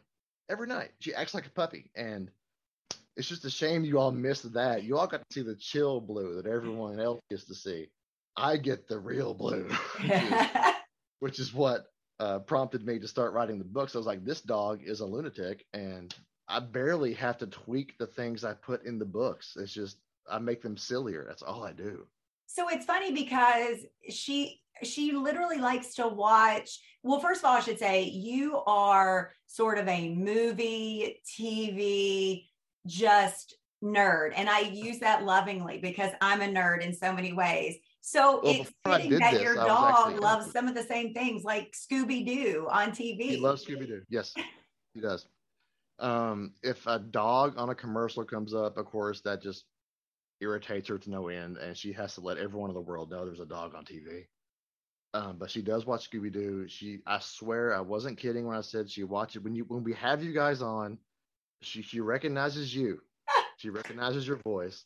Every 0.49 0.67
night. 0.67 0.91
She 0.99 1.13
acts 1.13 1.33
like 1.33 1.47
a 1.47 1.51
puppy. 1.51 1.91
And 1.95 2.29
it's 3.15 3.27
just 3.27 3.45
a 3.45 3.49
shame 3.49 3.85
you 3.85 3.99
all 3.99 4.11
missed 4.11 4.53
that. 4.53 4.83
You 4.83 4.97
all 4.97 5.07
got 5.07 5.21
to 5.27 5.33
see 5.33 5.41
the 5.41 5.55
chill 5.55 6.01
blue 6.01 6.41
that 6.41 6.49
everyone 6.49 6.99
else 6.99 7.21
gets 7.29 7.45
to 7.45 7.55
see. 7.55 7.89
I 8.37 8.57
get 8.57 8.87
the 8.87 8.99
real 8.99 9.33
blue, 9.33 9.69
which 10.01 10.11
is 10.11 10.31
which 11.19 11.39
is 11.39 11.53
what 11.53 11.85
uh, 12.19 12.39
prompted 12.39 12.85
me 12.85 12.99
to 12.99 13.07
start 13.07 13.33
writing 13.33 13.57
the 13.57 13.65
books. 13.65 13.95
I 13.95 13.97
was 13.97 14.07
like, 14.07 14.25
this 14.25 14.41
dog 14.41 14.81
is 14.83 14.99
a 14.99 15.05
lunatic, 15.05 15.65
and 15.73 16.13
I 16.47 16.59
barely 16.59 17.13
have 17.13 17.37
to 17.39 17.47
tweak 17.47 17.97
the 17.97 18.07
things 18.07 18.43
I 18.43 18.53
put 18.53 18.85
in 18.85 18.99
the 18.99 19.05
books. 19.05 19.57
It's 19.59 19.73
just 19.73 19.97
I 20.29 20.39
make 20.39 20.61
them 20.61 20.77
sillier. 20.77 21.25
That's 21.27 21.41
all 21.41 21.63
I 21.63 21.73
do. 21.73 22.05
So 22.47 22.69
it's 22.69 22.85
funny 22.85 23.11
because 23.11 23.79
she 24.09 24.61
she 24.83 25.11
literally 25.13 25.57
likes 25.57 25.95
to 25.95 26.07
watch. 26.07 26.79
Well, 27.03 27.19
first 27.19 27.41
of 27.41 27.45
all, 27.45 27.57
I 27.57 27.61
should 27.61 27.79
say 27.79 28.03
you 28.03 28.61
are 28.67 29.31
sort 29.47 29.77
of 29.77 29.87
a 29.87 30.13
movie, 30.13 31.21
TV, 31.39 32.45
just 32.85 33.55
nerd. 33.83 34.33
And 34.35 34.49
I 34.49 34.61
use 34.61 34.99
that 34.99 35.23
lovingly 35.23 35.79
because 35.79 36.11
I'm 36.21 36.41
a 36.41 36.47
nerd 36.47 36.81
in 36.81 36.93
so 36.93 37.13
many 37.13 37.33
ways. 37.33 37.77
So 38.01 38.41
well, 38.43 38.53
it's 38.53 38.71
fitting 38.85 39.19
that 39.19 39.33
this, 39.33 39.41
your 39.41 39.55
dog 39.55 40.19
loves 40.19 40.51
some 40.51 40.67
of 40.67 40.75
the 40.75 40.83
same 40.83 41.13
things 41.13 41.43
like 41.43 41.73
Scooby 41.73 42.25
Doo 42.25 42.67
on 42.69 42.91
TV. 42.91 43.21
He 43.21 43.37
loves 43.37 43.65
Scooby 43.65 43.87
Doo. 43.87 44.01
Yes, 44.09 44.33
he 44.93 45.01
does. 45.01 45.27
Um, 45.99 46.53
if 46.61 46.85
a 46.87 46.99
dog 46.99 47.55
on 47.57 47.69
a 47.69 47.75
commercial 47.75 48.25
comes 48.25 48.53
up, 48.53 48.77
of 48.77 48.85
course, 48.85 49.21
that 49.21 49.41
just 49.41 49.65
irritates 50.41 50.89
her 50.89 50.97
to 50.97 51.09
no 51.09 51.29
end, 51.29 51.57
and 51.57 51.77
she 51.77 51.93
has 51.93 52.15
to 52.15 52.21
let 52.21 52.37
everyone 52.37 52.69
in 52.69 52.73
the 52.73 52.81
world 52.81 53.09
know 53.09 53.25
there's 53.25 53.39
a 53.39 53.45
dog 53.45 53.73
on 53.75 53.85
TV. 53.85 54.25
Um, 55.13 55.37
but 55.37 55.49
she 55.49 55.61
does 55.61 55.85
watch 55.85 56.09
Scooby 56.09 56.31
Doo. 56.31 56.67
She, 56.67 56.99
I 57.07 57.19
swear, 57.19 57.73
I 57.73 57.79
wasn't 57.79 58.17
kidding 58.17 58.45
when 58.45 58.57
I 58.57 58.61
said 58.61 58.89
she 58.89 59.05
watches 59.05 59.41
when 59.41 59.55
you 59.55 59.63
when 59.63 59.83
we 59.83 59.93
have 59.93 60.23
you 60.23 60.33
guys 60.33 60.61
on. 60.61 60.97
She 61.61 61.81
she 61.81 62.01
recognizes 62.01 62.75
you. 62.75 63.01
she 63.57 63.69
recognizes 63.69 64.27
your 64.27 64.37
voice, 64.37 64.83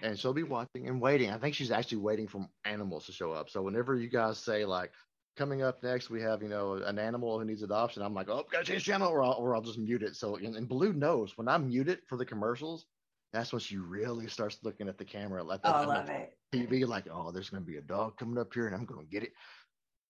and 0.00 0.18
she'll 0.18 0.32
be 0.32 0.44
watching 0.44 0.88
and 0.88 0.98
waiting. 1.00 1.30
I 1.30 1.36
think 1.36 1.54
she's 1.54 1.70
actually 1.70 1.98
waiting 1.98 2.26
for 2.26 2.48
animals 2.64 3.04
to 3.06 3.12
show 3.12 3.32
up. 3.32 3.50
So 3.50 3.60
whenever 3.60 3.94
you 3.94 4.08
guys 4.08 4.38
say 4.38 4.64
like, 4.64 4.92
coming 5.40 5.62
up 5.62 5.82
next, 5.82 6.10
we 6.10 6.20
have 6.20 6.42
you 6.42 6.50
know 6.50 6.74
an 6.74 6.98
animal 6.98 7.38
who 7.38 7.46
needs 7.46 7.62
adoption. 7.62 8.02
I'm 8.02 8.12
like, 8.12 8.28
oh, 8.28 8.44
gotta 8.52 8.64
change 8.64 8.84
channel, 8.84 9.08
or 9.08 9.22
I'll, 9.22 9.32
or 9.32 9.56
I'll 9.56 9.62
just 9.62 9.78
mute 9.78 10.02
it. 10.02 10.14
So 10.14 10.36
and, 10.36 10.54
and 10.54 10.68
Blue 10.68 10.92
knows 10.92 11.32
when 11.38 11.48
I 11.48 11.56
mute 11.56 11.88
it 11.88 12.00
for 12.06 12.18
the 12.18 12.26
commercials, 12.26 12.84
that's 13.32 13.50
when 13.50 13.60
she 13.60 13.78
really 13.78 14.28
starts 14.28 14.58
looking 14.62 14.86
at 14.86 14.98
the 14.98 15.04
camera 15.04 15.42
like 15.42 15.60
oh, 15.64 15.72
I 15.72 15.84
love 15.86 16.10
it. 16.10 16.36
TV, 16.52 16.86
like, 16.86 17.06
oh, 17.10 17.32
there's 17.32 17.48
gonna 17.48 17.64
be 17.64 17.78
a 17.78 17.82
dog 17.82 18.18
coming 18.18 18.38
up 18.38 18.52
here 18.52 18.66
and 18.66 18.76
I'm 18.76 18.84
gonna 18.84 19.04
get 19.04 19.22
it. 19.22 19.32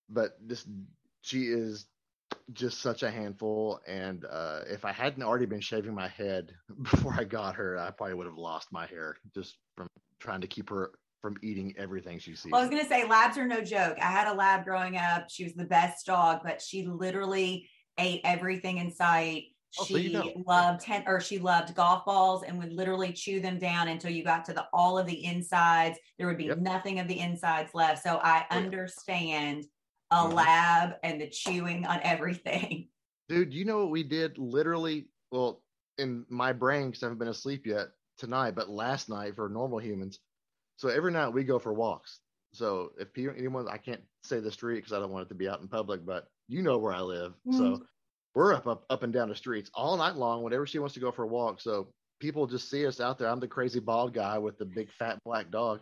But 0.09 0.31
this 0.45 0.67
she 1.21 1.43
is 1.43 1.85
just 2.51 2.81
such 2.81 3.01
a 3.01 3.09
handful. 3.09 3.79
And 3.87 4.25
uh, 4.29 4.61
if 4.67 4.83
I 4.83 4.91
hadn't 4.91 5.23
already 5.23 5.45
been 5.45 5.61
shaving 5.61 5.95
my 5.95 6.09
head 6.09 6.51
before 6.81 7.15
I 7.17 7.23
got 7.23 7.55
her, 7.55 7.77
I 7.77 7.91
probably 7.91 8.15
would 8.15 8.27
have 8.27 8.37
lost 8.37 8.67
my 8.73 8.85
hair 8.85 9.15
just 9.33 9.55
from 9.77 9.87
trying 10.19 10.41
to 10.41 10.47
keep 10.47 10.69
her 10.69 10.91
from 11.21 11.37
eating 11.41 11.73
everything 11.77 12.19
she 12.19 12.35
sees. 12.35 12.51
Well, 12.51 12.61
I 12.61 12.65
was 12.65 12.69
gonna 12.69 12.87
say 12.87 13.07
labs 13.07 13.37
are 13.37 13.47
no 13.47 13.61
joke. 13.61 13.97
I 14.01 14.11
had 14.11 14.27
a 14.27 14.33
lab 14.33 14.65
growing 14.65 14.97
up. 14.97 15.29
She 15.29 15.43
was 15.43 15.53
the 15.53 15.65
best 15.65 16.05
dog, 16.05 16.41
but 16.43 16.61
she 16.61 16.85
literally 16.85 17.69
ate 17.97 18.21
everything 18.23 18.77
in 18.79 18.91
sight. 18.91 19.45
Oh, 19.79 19.85
she 19.85 19.93
so 19.93 19.99
you 19.99 20.13
know. 20.13 20.43
loved 20.45 20.81
ten 20.81 21.03
or 21.07 21.21
she 21.21 21.39
loved 21.39 21.75
golf 21.75 22.03
balls 22.05 22.43
and 22.43 22.57
would 22.57 22.73
literally 22.73 23.13
chew 23.13 23.39
them 23.39 23.57
down 23.57 23.87
until 23.87 24.11
you 24.11 24.23
got 24.23 24.43
to 24.45 24.53
the 24.53 24.65
all 24.73 24.97
of 24.97 25.05
the 25.05 25.23
insides. 25.23 25.97
There 26.17 26.27
would 26.27 26.37
be 26.37 26.45
yep. 26.45 26.57
nothing 26.57 26.99
of 26.99 27.07
the 27.07 27.19
insides 27.19 27.73
left. 27.73 28.03
So 28.03 28.19
I 28.21 28.45
oh, 28.49 28.57
understand 28.57 29.65
a 30.09 30.15
mm-hmm. 30.15 30.33
lab 30.33 30.93
and 31.03 31.21
the 31.21 31.29
chewing 31.29 31.85
on 31.85 31.99
everything. 32.03 32.87
Dude, 33.29 33.53
you 33.53 33.63
know 33.63 33.77
what 33.77 33.91
we 33.91 34.03
did 34.03 34.37
literally? 34.37 35.07
Well, 35.31 35.61
in 35.97 36.25
my 36.29 36.51
brain, 36.51 36.87
because 36.87 37.03
I 37.03 37.05
haven't 37.05 37.19
been 37.19 37.29
asleep 37.29 37.65
yet 37.65 37.87
tonight, 38.17 38.55
but 38.55 38.69
last 38.69 39.07
night 39.07 39.35
for 39.35 39.47
normal 39.47 39.79
humans. 39.79 40.19
So 40.81 40.89
every 40.89 41.11
night 41.11 41.29
we 41.29 41.43
go 41.43 41.59
for 41.59 41.71
walks. 41.71 42.21
So 42.53 42.93
if 42.99 43.13
people, 43.13 43.35
anyone, 43.37 43.67
I 43.69 43.77
can't 43.77 44.01
say 44.23 44.39
the 44.39 44.51
street 44.51 44.77
because 44.77 44.93
I 44.93 44.99
don't 44.99 45.11
want 45.11 45.27
it 45.27 45.29
to 45.29 45.35
be 45.35 45.47
out 45.47 45.61
in 45.61 45.67
public, 45.67 46.03
but 46.03 46.25
you 46.47 46.63
know 46.63 46.79
where 46.79 46.91
I 46.91 47.01
live. 47.01 47.33
Mm-hmm. 47.47 47.57
So 47.57 47.83
we're 48.33 48.55
up, 48.55 48.65
up, 48.65 48.83
up 48.89 49.03
and 49.03 49.13
down 49.13 49.29
the 49.29 49.35
streets 49.35 49.69
all 49.75 49.95
night 49.95 50.15
long 50.15 50.41
whenever 50.41 50.65
she 50.65 50.79
wants 50.79 50.95
to 50.95 50.99
go 50.99 51.11
for 51.11 51.21
a 51.21 51.27
walk. 51.27 51.61
So 51.61 51.89
people 52.19 52.47
just 52.47 52.67
see 52.67 52.87
us 52.87 52.99
out 52.99 53.19
there. 53.19 53.29
I'm 53.29 53.39
the 53.39 53.47
crazy 53.47 53.79
bald 53.79 54.15
guy 54.15 54.39
with 54.39 54.57
the 54.57 54.65
big 54.65 54.89
fat 54.97 55.19
black 55.23 55.51
dog. 55.51 55.81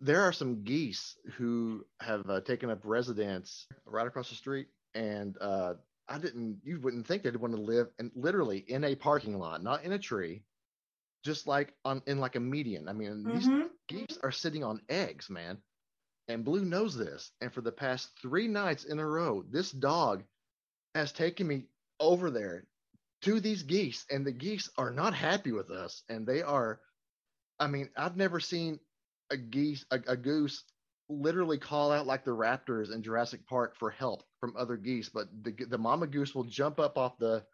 There 0.00 0.22
are 0.22 0.32
some 0.32 0.64
geese 0.64 1.16
who 1.36 1.86
have 2.00 2.28
uh, 2.28 2.40
taken 2.40 2.68
up 2.68 2.80
residence 2.82 3.68
right 3.86 4.08
across 4.08 4.28
the 4.28 4.34
street, 4.34 4.66
and 4.96 5.36
uh, 5.40 5.74
I 6.08 6.18
didn't. 6.18 6.62
You 6.64 6.80
wouldn't 6.80 7.06
think 7.06 7.22
they'd 7.22 7.36
want 7.36 7.54
to 7.54 7.62
live 7.62 7.86
and 8.00 8.10
literally 8.16 8.58
in 8.58 8.82
a 8.82 8.96
parking 8.96 9.38
lot, 9.38 9.62
not 9.62 9.84
in 9.84 9.92
a 9.92 9.98
tree, 10.00 10.42
just 11.24 11.46
like 11.46 11.72
on 11.84 12.02
in 12.08 12.18
like 12.18 12.34
a 12.34 12.40
median. 12.40 12.88
I 12.88 12.92
mean, 12.92 13.24
mm-hmm. 13.24 13.32
these 13.32 13.68
geese 13.88 14.18
are 14.22 14.32
sitting 14.32 14.64
on 14.64 14.80
eggs, 14.88 15.30
man. 15.30 15.58
And 16.28 16.44
Blue 16.44 16.64
knows 16.64 16.96
this. 16.96 17.30
And 17.40 17.52
for 17.52 17.60
the 17.60 17.72
past 17.72 18.10
three 18.20 18.48
nights 18.48 18.84
in 18.84 18.98
a 18.98 19.06
row, 19.06 19.44
this 19.50 19.70
dog 19.70 20.24
has 20.94 21.12
taken 21.12 21.46
me 21.46 21.64
over 22.00 22.30
there 22.30 22.66
to 23.22 23.40
these 23.40 23.62
geese, 23.62 24.04
and 24.10 24.26
the 24.26 24.32
geese 24.32 24.68
are 24.76 24.90
not 24.90 25.14
happy 25.14 25.52
with 25.52 25.70
us. 25.70 26.02
And 26.08 26.26
they 26.26 26.42
are, 26.42 26.80
I 27.58 27.66
mean, 27.66 27.90
I've 27.96 28.16
never 28.16 28.40
seen 28.40 28.78
a 29.30 29.36
geese, 29.36 29.84
a, 29.90 30.00
a 30.06 30.16
goose 30.16 30.64
literally 31.08 31.58
call 31.58 31.92
out 31.92 32.06
like 32.06 32.24
the 32.24 32.30
raptors 32.32 32.92
in 32.92 33.02
Jurassic 33.02 33.46
Park 33.46 33.76
for 33.76 33.90
help 33.90 34.24
from 34.40 34.54
other 34.56 34.76
geese, 34.76 35.08
but 35.08 35.28
the 35.42 35.52
the 35.66 35.78
mama 35.78 36.06
goose 36.06 36.34
will 36.34 36.44
jump 36.44 36.80
up 36.80 36.98
off 36.98 37.18
the 37.18 37.44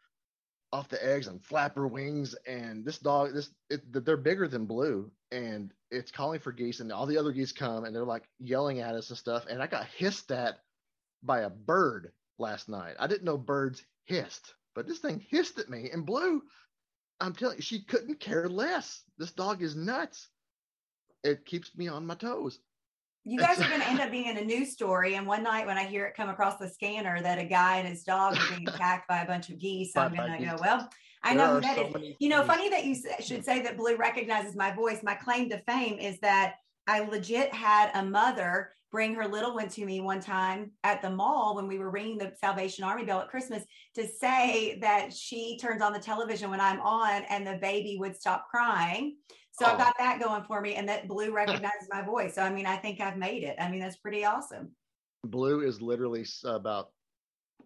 off 0.72 0.88
the 0.88 1.04
eggs 1.04 1.26
and 1.26 1.42
flap 1.42 1.76
her 1.76 1.86
wings. 1.86 2.34
And 2.46 2.84
this 2.84 2.98
dog, 2.98 3.34
this 3.34 3.50
it, 3.70 3.82
they're 3.92 4.16
bigger 4.16 4.48
than 4.48 4.66
Blue, 4.66 5.10
and 5.30 5.72
it's 5.90 6.10
calling 6.10 6.40
for 6.40 6.52
geese, 6.52 6.80
and 6.80 6.90
all 6.92 7.06
the 7.06 7.18
other 7.18 7.32
geese 7.32 7.52
come 7.52 7.84
and 7.84 7.94
they're 7.94 8.04
like 8.04 8.24
yelling 8.38 8.80
at 8.80 8.94
us 8.94 9.10
and 9.10 9.18
stuff. 9.18 9.46
And 9.48 9.62
I 9.62 9.66
got 9.66 9.86
hissed 9.86 10.30
at 10.32 10.58
by 11.22 11.40
a 11.40 11.50
bird 11.50 12.12
last 12.38 12.68
night. 12.68 12.96
I 12.98 13.06
didn't 13.06 13.24
know 13.24 13.38
birds 13.38 13.82
hissed, 14.04 14.54
but 14.74 14.86
this 14.86 14.98
thing 14.98 15.24
hissed 15.28 15.58
at 15.58 15.70
me. 15.70 15.90
And 15.92 16.06
Blue, 16.06 16.42
I'm 17.20 17.34
telling 17.34 17.56
you, 17.56 17.62
she 17.62 17.82
couldn't 17.84 18.20
care 18.20 18.48
less. 18.48 19.02
This 19.18 19.32
dog 19.32 19.62
is 19.62 19.76
nuts. 19.76 20.28
It 21.22 21.44
keeps 21.44 21.76
me 21.76 21.88
on 21.88 22.06
my 22.06 22.14
toes. 22.14 22.58
You 23.24 23.38
guys 23.38 23.60
are 23.60 23.68
going 23.68 23.80
to 23.80 23.88
end 23.88 24.00
up 24.00 24.10
being 24.10 24.26
in 24.26 24.36
a 24.36 24.44
news 24.44 24.72
story. 24.72 25.14
And 25.14 25.26
one 25.26 25.44
night 25.44 25.66
when 25.66 25.78
I 25.78 25.84
hear 25.84 26.06
it 26.06 26.14
come 26.16 26.28
across 26.28 26.58
the 26.58 26.68
scanner 26.68 27.22
that 27.22 27.38
a 27.38 27.44
guy 27.44 27.78
and 27.78 27.88
his 27.88 28.02
dog 28.02 28.36
are 28.36 28.56
being 28.56 28.68
attacked 28.68 29.08
by 29.08 29.22
a 29.22 29.26
bunch 29.26 29.48
of 29.48 29.58
geese, 29.58 29.96
I'm 29.96 30.14
going 30.14 30.38
to 30.38 30.44
go, 30.44 30.56
well, 30.60 30.88
I 31.22 31.34
know 31.34 31.54
who 31.54 31.60
that 31.60 31.76
so 31.76 31.98
is. 31.98 32.14
You 32.18 32.30
know, 32.30 32.42
funny 32.44 32.68
that 32.70 32.84
you 32.84 32.96
should 33.20 33.44
say 33.44 33.62
that 33.62 33.76
Blue 33.76 33.96
recognizes 33.96 34.56
my 34.56 34.72
voice. 34.72 35.00
My 35.02 35.14
claim 35.14 35.48
to 35.50 35.58
fame 35.68 35.98
is 35.98 36.18
that 36.20 36.54
I 36.88 37.00
legit 37.00 37.54
had 37.54 37.92
a 37.94 38.04
mother 38.04 38.72
bring 38.90 39.14
her 39.14 39.26
little 39.26 39.54
one 39.54 39.68
to 39.68 39.86
me 39.86 40.00
one 40.00 40.20
time 40.20 40.70
at 40.84 41.00
the 41.00 41.08
mall 41.08 41.56
when 41.56 41.66
we 41.66 41.78
were 41.78 41.90
ringing 41.90 42.18
the 42.18 42.32
Salvation 42.38 42.84
Army 42.84 43.04
bell 43.04 43.20
at 43.20 43.28
Christmas 43.28 43.64
to 43.94 44.06
say 44.06 44.78
that 44.82 45.12
she 45.12 45.58
turns 45.58 45.80
on 45.80 45.94
the 45.94 45.98
television 45.98 46.50
when 46.50 46.60
I'm 46.60 46.80
on 46.80 47.22
and 47.30 47.46
the 47.46 47.58
baby 47.62 47.96
would 47.98 48.14
stop 48.14 48.46
crying. 48.50 49.16
So 49.52 49.66
oh. 49.66 49.73
I've 49.73 49.78
got 49.78 49.94
that 49.99 50.21
going 50.21 50.44
for 50.44 50.61
me, 50.61 50.75
and 50.75 50.88
that 50.88 51.09
Blue 51.09 51.32
recognizes 51.32 51.88
my 51.90 52.02
voice. 52.02 52.35
So 52.35 52.42
I 52.42 52.50
mean, 52.50 52.66
I 52.66 52.76
think 52.76 53.00
I've 53.00 53.16
made 53.16 53.44
it. 53.44 53.56
I 53.61 53.71
mean, 53.71 53.80
that's 53.80 53.97
pretty 53.97 54.25
awesome. 54.25 54.71
Blue 55.25 55.61
is 55.61 55.80
literally 55.80 56.26
about 56.44 56.90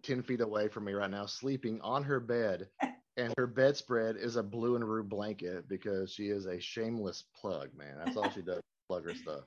10 0.03 0.21
feet 0.23 0.41
away 0.41 0.67
from 0.67 0.85
me 0.85 0.93
right 0.93 1.09
now, 1.09 1.25
sleeping 1.25 1.79
on 1.81 2.03
her 2.03 2.19
bed. 2.19 2.67
and 3.17 3.33
her 3.37 3.47
bedspread 3.47 4.15
is 4.15 4.35
a 4.35 4.43
blue 4.43 4.75
and 4.75 4.87
rue 4.87 5.03
blanket 5.03 5.67
because 5.67 6.11
she 6.11 6.27
is 6.27 6.45
a 6.45 6.59
shameless 6.59 7.25
plug, 7.39 7.69
man. 7.75 7.95
That's 7.97 8.15
all 8.15 8.29
she 8.29 8.41
does, 8.41 8.61
plug 8.87 9.05
her 9.05 9.15
stuff. 9.15 9.41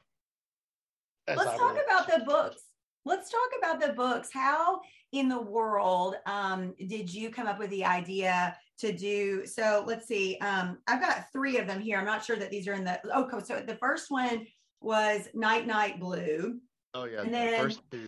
Let's 1.29 1.45
talk 1.45 1.79
about 1.85 2.09
the 2.09 2.25
books. 2.25 2.63
Let's 3.05 3.31
talk 3.31 3.41
about 3.59 3.81
the 3.81 3.93
books. 3.95 4.31
How 4.33 4.81
in 5.13 5.29
the 5.29 5.41
world 5.41 6.17
um, 6.27 6.75
did 6.87 7.13
you 7.13 7.31
come 7.31 7.47
up 7.47 7.59
with 7.59 7.71
the 7.71 7.85
idea 7.85 8.57
to 8.79 8.93
do? 8.93 9.47
So 9.47 9.85
let's 9.87 10.07
see. 10.07 10.39
Um, 10.39 10.79
I've 10.87 11.01
got 11.01 11.33
three 11.33 11.59
of 11.59 11.67
them 11.67 11.81
here. 11.81 11.99
I'm 11.99 12.05
not 12.05 12.25
sure 12.25 12.37
that 12.37 12.51
these 12.51 12.69
are 12.69 12.75
in 12.75 12.85
the. 12.85 13.01
Oh, 13.13 13.29
so 13.41 13.63
the 13.67 13.77
first 13.77 14.11
one 14.11 14.47
was 14.81 15.29
Night 15.35 15.67
Night 15.67 15.99
Blue. 15.99 16.61
Oh 16.95 17.05
yeah, 17.05 17.23
and 17.23 17.33
then 17.33 17.61
first 17.61 17.83
two. 17.91 18.07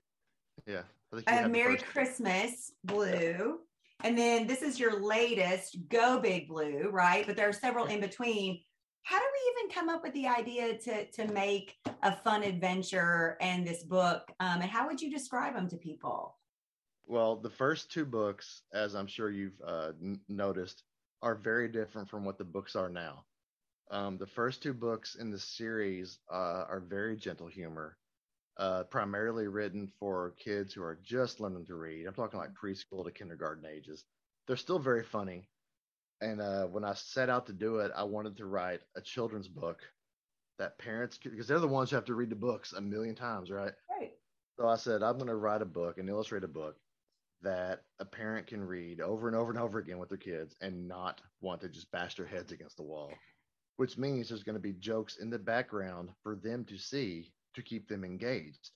Yeah, 0.67 0.83
I, 1.13 1.23
I 1.27 1.33
have 1.33 1.51
Merry 1.51 1.77
Christmas 1.77 2.73
Blue. 2.85 3.61
And 4.05 4.19
then 4.19 4.49
this 4.49 4.63
is 4.63 4.81
your 4.81 5.01
latest, 5.01 5.77
Go 5.89 6.19
Big 6.19 6.49
Blue, 6.49 6.89
right? 6.91 7.25
But 7.25 7.37
there 7.37 7.49
are 7.49 7.53
several 7.53 7.87
in 7.87 8.01
between 8.01 8.61
how 9.03 9.19
do 9.19 9.25
we 9.25 9.53
even 9.53 9.75
come 9.75 9.89
up 9.89 10.03
with 10.03 10.13
the 10.15 10.27
idea 10.27 10.77
to 10.79 11.07
to 11.07 11.33
make 11.33 11.77
a 12.03 12.15
fun 12.17 12.43
adventure 12.43 13.37
and 13.41 13.67
this 13.67 13.83
book 13.83 14.31
um, 14.41 14.61
and 14.61 14.71
how 14.71 14.87
would 14.87 15.01
you 15.01 15.11
describe 15.11 15.55
them 15.55 15.69
to 15.69 15.77
people? 15.77 16.37
Well 17.07 17.37
the 17.37 17.51
first 17.51 17.91
two 17.91 18.05
books 18.05 18.63
as 18.73 18.95
i'm 18.95 19.07
sure 19.07 19.31
you've 19.31 19.61
uh, 19.67 19.93
n- 20.01 20.21
noticed 20.29 20.85
are 21.23 21.35
very 21.35 21.69
different 21.69 22.09
from 22.09 22.25
what 22.25 22.39
the 22.39 22.45
books 22.45 22.75
are 22.75 22.89
now. 22.89 23.25
Um, 23.91 24.19
the 24.19 24.27
first 24.27 24.63
two 24.63 24.75
books 24.75 25.15
in 25.15 25.31
the 25.31 25.39
series 25.39 26.19
uh, 26.33 26.65
are 26.69 26.81
very 26.81 27.17
gentle 27.17 27.47
humor 27.47 27.97
uh, 28.59 28.85
primarily 28.85 29.47
written 29.49 29.91
for 29.99 30.35
kids 30.39 30.75
who 30.75 30.83
are 30.83 30.99
just 31.03 31.41
learning 31.41 31.67
to 31.67 31.75
read. 31.75 32.07
I'm 32.07 32.15
talking 32.15 32.39
like 32.39 32.51
preschool 32.55 33.05
to 33.05 33.11
kindergarten 33.11 33.65
ages. 33.67 34.05
They're 34.47 34.57
still 34.57 34.79
very 34.79 35.05
funny 35.05 35.49
and 36.23 36.41
uh, 36.41 36.67
when 36.67 36.85
I 36.85 36.95
set 36.95 37.29
out 37.29 37.47
to 37.47 37.53
do 37.53 37.79
it, 37.79 37.91
I 37.95 38.05
wanted 38.05 38.37
to 38.39 38.47
write 38.47 38.81
a 38.97 39.01
children's 39.01 39.49
book 39.49 39.81
that 40.59 40.79
parents, 40.79 41.19
because 41.23 41.47
they're 41.49 41.59
the 41.59 41.69
ones 41.69 41.91
who 41.91 41.97
have 41.97 42.05
to 42.07 42.15
read 42.15 42.31
the 42.31 42.37
books 42.37 42.73
a 42.73 42.81
million 42.81 43.15
times, 43.15 43.51
right? 43.51 43.73
Right. 43.91 44.13
So 44.59 44.69
I 44.69 44.77
said, 44.77 45.03
I'm 45.03 45.17
going 45.17 45.29
to 45.29 45.35
write 45.35 45.63
a 45.63 45.67
book, 45.67 45.99
and 45.99 46.09
illustrate 46.09 46.45
a 46.45 46.49
book 46.49 46.77
that 47.43 47.83
a 47.99 48.05
parent 48.05 48.47
can 48.47 48.63
read 48.63 49.01
over 49.01 49.27
and 49.27 49.37
over 49.37 49.51
and 49.51 49.59
over 49.59 49.79
again 49.81 49.99
with 49.99 50.09
their 50.09 50.19
kids 50.19 50.55
and 50.61 50.87
not 50.87 51.21
want 51.41 51.61
to 51.61 51.69
just 51.69 51.91
bash 51.91 52.15
their 52.15 52.27
heads 52.27 52.53
against 52.53 52.77
the 52.77 52.85
wall, 52.85 53.11
which 53.77 53.99
means 53.99 54.29
there's 54.29 54.45
going 54.45 54.55
to 54.55 54.61
be 54.61 54.75
jokes 54.75 55.17
in 55.17 55.29
the 55.29 55.39
background 55.39 56.11
for 56.23 56.37
them 56.37 56.65
to 56.67 56.79
see 56.79 57.33
to 57.55 57.63
keep 57.63 57.89
them 57.89 58.05
engaged. 58.05 58.71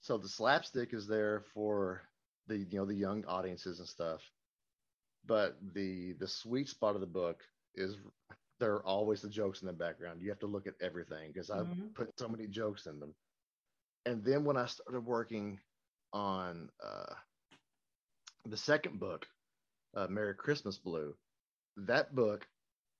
So 0.00 0.18
the 0.18 0.28
slapstick 0.28 0.92
is 0.92 1.06
there 1.06 1.44
for 1.54 2.02
the 2.46 2.58
you 2.58 2.78
know 2.78 2.84
the 2.84 2.94
young 2.94 3.24
audiences 3.26 3.78
and 3.78 3.88
stuff, 3.88 4.20
but 5.26 5.56
the 5.74 6.12
the 6.14 6.26
sweet 6.28 6.68
spot 6.68 6.94
of 6.94 7.00
the 7.00 7.06
book 7.06 7.44
is 7.74 7.96
there 8.60 8.74
are 8.74 8.84
always 8.86 9.22
the 9.22 9.28
jokes 9.28 9.60
in 9.62 9.66
the 9.66 9.72
background. 9.72 10.22
You 10.22 10.30
have 10.30 10.40
to 10.40 10.46
look 10.46 10.66
at 10.66 10.74
everything 10.80 11.32
because 11.32 11.50
Mhm. 11.50 11.50
I've 11.50 11.70
put 11.94 12.10
so 12.18 12.28
many 12.28 12.46
jokes 12.46 12.86
in 12.86 12.98
them. 13.00 13.14
And 14.06 14.24
then 14.24 14.44
when 14.44 14.56
I 14.56 14.66
started 14.66 15.00
working 15.04 15.60
on 16.12 16.70
uh, 16.82 17.14
the 18.44 18.56
second 18.56 18.98
book, 18.98 19.28
uh, 19.94 20.06
Merry 20.08 20.34
Christmas 20.34 20.78
Blue, 20.78 21.14
that 21.76 22.14
book, 22.14 22.48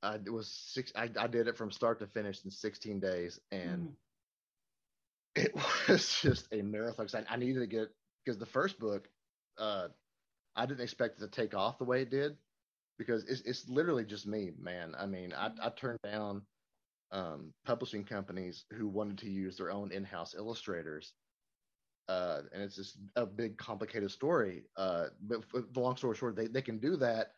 I 0.02 0.14
it 0.16 0.30
was 0.32 0.48
six. 0.48 0.92
I, 0.94 1.10
I 1.18 1.26
did 1.28 1.48
it 1.48 1.56
from 1.56 1.70
start 1.70 1.98
to 2.00 2.06
finish 2.06 2.44
in 2.44 2.50
16 2.50 3.00
days, 3.00 3.40
and 3.50 3.88
Mhm. 3.88 3.96
it 5.34 5.52
was 5.88 6.18
just 6.20 6.48
a 6.52 6.62
marathon. 6.62 7.06
I, 7.14 7.34
I 7.34 7.36
needed 7.36 7.60
to 7.60 7.66
get 7.66 7.88
because 8.24 8.38
the 8.38 8.46
first 8.46 8.78
book, 8.78 9.08
uh, 9.58 9.88
I 10.58 10.66
didn't 10.66 10.82
expect 10.82 11.18
it 11.18 11.24
to 11.24 11.30
take 11.30 11.54
off 11.54 11.78
the 11.78 11.84
way 11.84 12.02
it 12.02 12.10
did 12.10 12.36
because 12.98 13.24
it's 13.24 13.42
it's 13.42 13.68
literally 13.68 14.04
just 14.04 14.26
me, 14.26 14.50
man. 14.60 14.94
I 14.98 15.06
mean, 15.06 15.32
I 15.32 15.50
I 15.62 15.70
turned 15.70 16.00
down 16.02 16.42
um, 17.12 17.54
publishing 17.64 18.04
companies 18.04 18.64
who 18.72 18.88
wanted 18.88 19.18
to 19.18 19.30
use 19.30 19.56
their 19.56 19.70
own 19.70 19.92
in-house 19.92 20.34
illustrators. 20.36 21.14
Uh, 22.08 22.40
and 22.52 22.62
it's 22.62 22.76
just 22.76 22.98
a 23.16 23.26
big, 23.26 23.58
complicated 23.58 24.10
story. 24.10 24.64
Uh, 24.76 25.06
but 25.20 25.42
the 25.52 25.80
long 25.80 25.96
story 25.96 26.16
short, 26.16 26.36
they, 26.36 26.46
they 26.46 26.62
can 26.62 26.78
do 26.78 26.96
that 26.96 27.32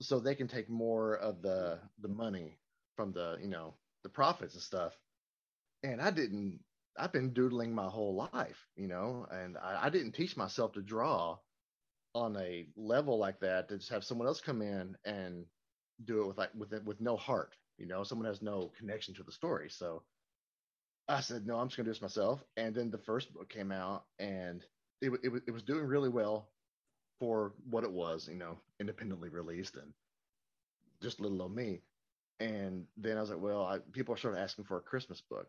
so 0.00 0.18
they 0.18 0.34
can 0.34 0.48
take 0.48 0.68
more 0.68 1.14
of 1.16 1.42
the 1.42 1.78
the 2.00 2.08
money 2.08 2.58
from 2.96 3.12
the 3.12 3.38
you 3.40 3.48
know 3.48 3.74
the 4.02 4.08
profits 4.08 4.54
and 4.54 4.62
stuff. 4.62 4.98
And 5.82 6.00
I 6.00 6.10
didn't. 6.10 6.60
I've 6.98 7.12
been 7.12 7.32
doodling 7.32 7.72
my 7.72 7.86
whole 7.86 8.28
life, 8.32 8.66
you 8.74 8.88
know, 8.88 9.26
and 9.30 9.56
I, 9.56 9.86
I 9.86 9.90
didn't 9.90 10.12
teach 10.12 10.36
myself 10.36 10.72
to 10.72 10.82
draw 10.82 11.38
on 12.14 12.36
a 12.36 12.66
level 12.76 13.18
like 13.18 13.40
that 13.40 13.68
to 13.68 13.78
just 13.78 13.90
have 13.90 14.04
someone 14.04 14.26
else 14.26 14.40
come 14.40 14.62
in 14.62 14.96
and 15.04 15.44
do 16.04 16.22
it 16.22 16.26
with 16.28 16.38
like 16.38 16.50
with 16.54 16.72
with 16.84 17.00
no 17.00 17.16
heart 17.16 17.54
you 17.78 17.86
know? 17.86 18.02
Someone 18.02 18.26
has 18.26 18.42
no 18.42 18.72
connection 18.76 19.14
to 19.14 19.22
the 19.22 19.32
story. 19.32 19.70
So 19.70 20.02
i 21.10 21.20
said 21.20 21.46
no 21.46 21.58
i'm 21.58 21.68
just 21.68 21.76
going 21.76 21.84
to 21.86 21.90
do 21.90 21.94
this 21.94 22.02
myself. 22.02 22.44
And 22.56 22.74
then 22.74 22.90
the 22.90 22.98
first 22.98 23.32
book 23.32 23.48
came 23.48 23.72
out 23.72 24.04
and 24.18 24.62
it, 25.00 25.10
it, 25.22 25.42
it 25.46 25.50
was 25.50 25.62
doing 25.62 25.86
really 25.86 26.10
well 26.10 26.50
for 27.20 27.54
what 27.70 27.84
it 27.84 27.90
was 27.92 28.28
you 28.28 28.36
know 28.36 28.58
independently 28.80 29.28
released 29.30 29.76
and 29.76 29.92
just 31.02 31.20
little 31.20 31.42
old 31.42 31.54
me. 31.54 31.80
And 32.40 32.84
then 32.96 33.16
i 33.16 33.20
was 33.20 33.30
like 33.30 33.40
well 33.40 33.64
I, 33.64 33.78
people 33.92 34.14
are 34.14 34.18
sort 34.18 34.34
of 34.34 34.40
asking 34.40 34.64
for 34.64 34.76
a 34.78 34.82
christmas 34.82 35.22
book 35.30 35.48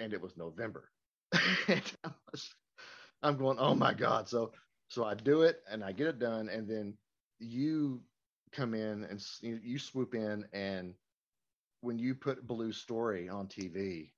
and 0.00 0.12
it 0.12 0.20
was 0.20 0.36
november. 0.36 0.90
And 1.68 1.82
I 2.04 2.10
was, 2.30 2.54
i'm 3.22 3.36
going 3.38 3.58
oh 3.58 3.74
my 3.74 3.94
god. 3.94 4.28
So 4.28 4.52
so 4.94 5.04
i 5.04 5.14
do 5.14 5.42
it 5.42 5.62
and 5.70 5.82
i 5.84 5.92
get 5.92 6.06
it 6.06 6.18
done 6.18 6.48
and 6.48 6.68
then 6.68 6.94
you 7.40 8.00
come 8.52 8.74
in 8.74 9.04
and 9.04 9.20
you, 9.42 9.78
swoop 9.78 10.14
in 10.14 10.44
and 10.52 10.94
when 11.84 11.98
you 11.98 12.14
put 12.14 12.46
Blue's 12.46 12.78
story 12.78 13.28
on 13.28 13.46
TV, 13.46 14.10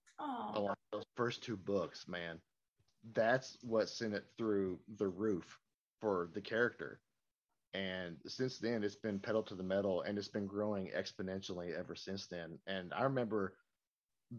along 0.55 0.77
those 0.93 1.05
first 1.17 1.43
two 1.43 1.57
books, 1.57 2.07
man, 2.07 2.39
that's 3.13 3.59
what 3.63 3.89
sent 3.89 4.15
it 4.15 4.25
through 4.39 4.79
the 4.99 5.09
roof 5.09 5.59
for 6.01 6.31
the 6.33 6.41
character. 6.41 7.01
And 7.75 8.17
since 8.27 8.59
then, 8.59 8.85
it's 8.85 8.97
been 8.97 9.19
pedal 9.19 9.43
to 9.43 9.57
the 9.57 9.65
metal, 9.65 10.03
and 10.03 10.17
it's 10.17 10.29
been 10.29 10.47
growing 10.47 10.93
exponentially 10.97 11.77
ever 11.77 11.97
since 11.97 12.29
then. 12.29 12.57
And 12.69 12.95
I 12.95 13.03
remember 13.03 13.55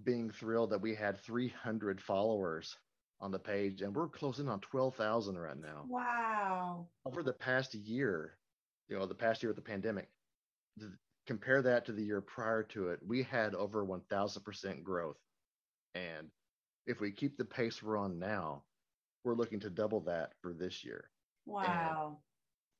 being 0.03 0.31
thrilled 0.31 0.69
that 0.69 0.81
we 0.81 0.95
had 0.95 1.19
300 1.19 2.01
followers 2.01 2.77
on 3.19 3.31
the 3.31 3.39
page, 3.39 3.81
and 3.81 3.95
we're 3.95 4.09
closing 4.09 4.47
on 4.49 4.61
12,000 4.61 5.37
right 5.37 5.57
now 5.57 5.89
Wow. 5.89 6.91
over 7.05 7.23
the 7.23 7.33
past 7.33 7.73
year, 7.73 8.39
you 8.87 8.97
know, 8.97 9.05
the 9.05 9.15
past 9.15 9.41
year 9.43 9.49
with 9.49 9.55
the 9.55 9.61
pandemic, 9.61 10.09
th- 10.79 10.91
compare 11.25 11.61
that 11.61 11.85
to 11.85 11.93
the 11.93 12.03
year 12.03 12.21
prior 12.21 12.63
to 12.63 12.89
it, 12.89 13.01
we 13.05 13.23
had 13.23 13.55
over 13.55 13.83
1000% 13.85 14.83
growth. 14.83 15.17
And 15.95 16.31
if 16.85 17.01
we 17.01 17.11
keep 17.11 17.37
the 17.37 17.45
pace 17.45 17.81
we're 17.83 17.97
on 17.97 18.19
now, 18.19 18.65
we're 19.23 19.35
looking 19.35 19.61
to 19.61 19.69
double 19.69 20.01
that 20.01 20.33
for 20.41 20.53
this 20.53 20.83
year. 20.83 21.11
Wow. 21.45 22.23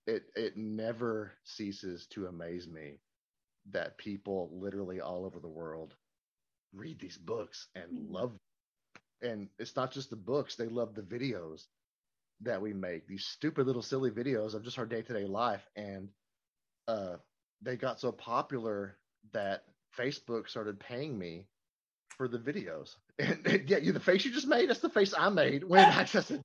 It 0.08 0.32
it 0.36 0.58
never 0.58 1.38
ceases 1.43 2.08
to 2.08 2.28
amaze 2.28 2.67
me 2.67 3.04
that 3.65 3.97
people 3.97 4.60
literally 4.60 5.02
all 5.02 5.26
over 5.26 5.39
the 5.39 5.50
world 5.50 5.97
read 6.73 7.00
these 7.00 7.17
books 7.17 7.69
and 7.76 7.91
Mhm. 7.91 8.10
love. 8.10 8.38
And 9.21 9.49
it's 9.60 9.75
not 9.75 9.91
just 9.91 10.10
the 10.10 10.15
books, 10.15 10.56
they 10.56 10.67
love 10.67 10.95
the 10.95 11.01
videos 11.01 11.65
that 12.41 12.62
we 12.62 12.73
make 12.73 13.08
these 13.08 13.25
stupid 13.25 13.65
little 13.65 13.82
silly 13.82 14.12
videos 14.12 14.53
of 14.53 14.63
just 14.63 14.77
our 14.77 14.86
day-to-day 14.86 15.25
life. 15.25 15.67
And 15.75 16.10
uh 16.88 17.17
they 17.62 17.75
got 17.75 17.99
so 17.99 18.12
popular 18.12 18.97
that 19.34 19.63
facebook 19.97 20.47
started 20.47 20.80
paying 20.80 21.17
me 21.17 21.47
for 22.17 22.27
the 22.27 22.39
videos. 22.39 22.95
And, 23.19 23.47
and 23.47 23.69
yeah 23.69 23.80
you 23.80 23.93
the 23.93 23.99
face 23.99 24.25
you 24.25 24.32
just 24.32 24.47
made 24.47 24.69
that's 24.69 24.80
the 24.80 24.89
face 24.89 25.12
i 25.17 25.27
made 25.30 25.63
when 25.63 25.84
i 25.84 26.06
said 26.06 26.39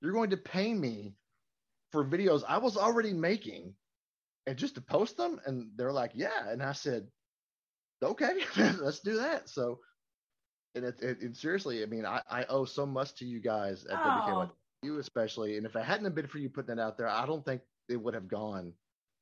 you're 0.00 0.14
going 0.14 0.30
to 0.30 0.38
pay 0.38 0.72
me 0.72 1.16
for 1.92 2.02
videos 2.02 2.42
i 2.48 2.56
was 2.56 2.78
already 2.78 3.12
making 3.12 3.74
and 4.46 4.56
just 4.56 4.74
to 4.74 4.80
post 4.80 5.16
them? 5.16 5.40
And 5.46 5.70
they're 5.76 5.92
like 5.92 6.12
yeah. 6.14 6.48
And 6.48 6.62
i 6.62 6.72
said 6.72 7.06
okay 8.02 8.34
let's 8.80 9.00
do 9.00 9.16
that. 9.16 9.48
So 9.48 9.80
and 10.74 10.84
it, 10.84 11.00
it, 11.00 11.18
it 11.20 11.36
seriously 11.36 11.82
i 11.82 11.86
mean 11.86 12.04
I, 12.04 12.20
I 12.30 12.44
owe 12.44 12.64
so 12.64 12.84
much 12.86 13.14
to 13.16 13.24
you 13.24 13.40
guys 13.40 13.84
at 13.86 13.98
Oh, 14.04 14.50
you 14.84 14.98
especially. 14.98 15.56
And 15.56 15.66
if 15.66 15.74
it 15.74 15.82
hadn't 15.82 16.14
been 16.14 16.26
for 16.26 16.38
you 16.38 16.48
putting 16.48 16.76
that 16.76 16.82
out 16.82 16.96
there, 16.96 17.08
I 17.08 17.26
don't 17.26 17.44
think 17.44 17.62
it 17.88 17.96
would 17.96 18.14
have 18.14 18.28
gone 18.28 18.72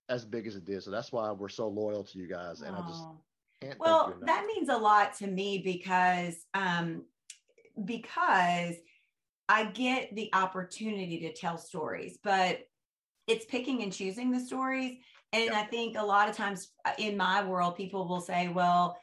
as 0.08 0.24
big 0.24 0.46
as 0.46 0.56
it 0.56 0.66
did. 0.66 0.82
So 0.82 0.90
that's 0.90 1.12
why 1.12 1.30
we're 1.30 1.48
so 1.48 1.68
loyal 1.68 2.04
to 2.04 2.18
you 2.18 2.26
guys. 2.26 2.60
And 2.60 2.76
I 2.76 2.80
just 2.80 3.02
oh. 3.02 3.20
can't. 3.62 3.78
well 3.78 4.08
thank 4.08 4.20
you 4.20 4.26
that 4.26 4.44
means 4.46 4.68
a 4.68 4.76
lot 4.76 5.14
to 5.18 5.28
me 5.28 5.62
because 5.64 6.46
um 6.54 7.04
because 7.84 8.74
i 9.48 9.64
get 9.66 10.14
the 10.16 10.28
opportunity 10.32 11.20
to 11.20 11.32
tell 11.32 11.56
stories 11.56 12.18
but 12.24 12.66
it's 13.28 13.44
picking 13.44 13.84
and 13.84 13.92
choosing 13.92 14.32
the 14.32 14.40
stories 14.40 14.96
and 15.32 15.44
Yep. 15.44 15.54
i 15.54 15.62
think 15.62 15.96
a 15.96 16.04
lot 16.04 16.28
of 16.28 16.36
times 16.36 16.72
in 16.98 17.16
my 17.16 17.44
world 17.44 17.76
people 17.76 18.08
will 18.08 18.20
say 18.20 18.48
well 18.48 18.96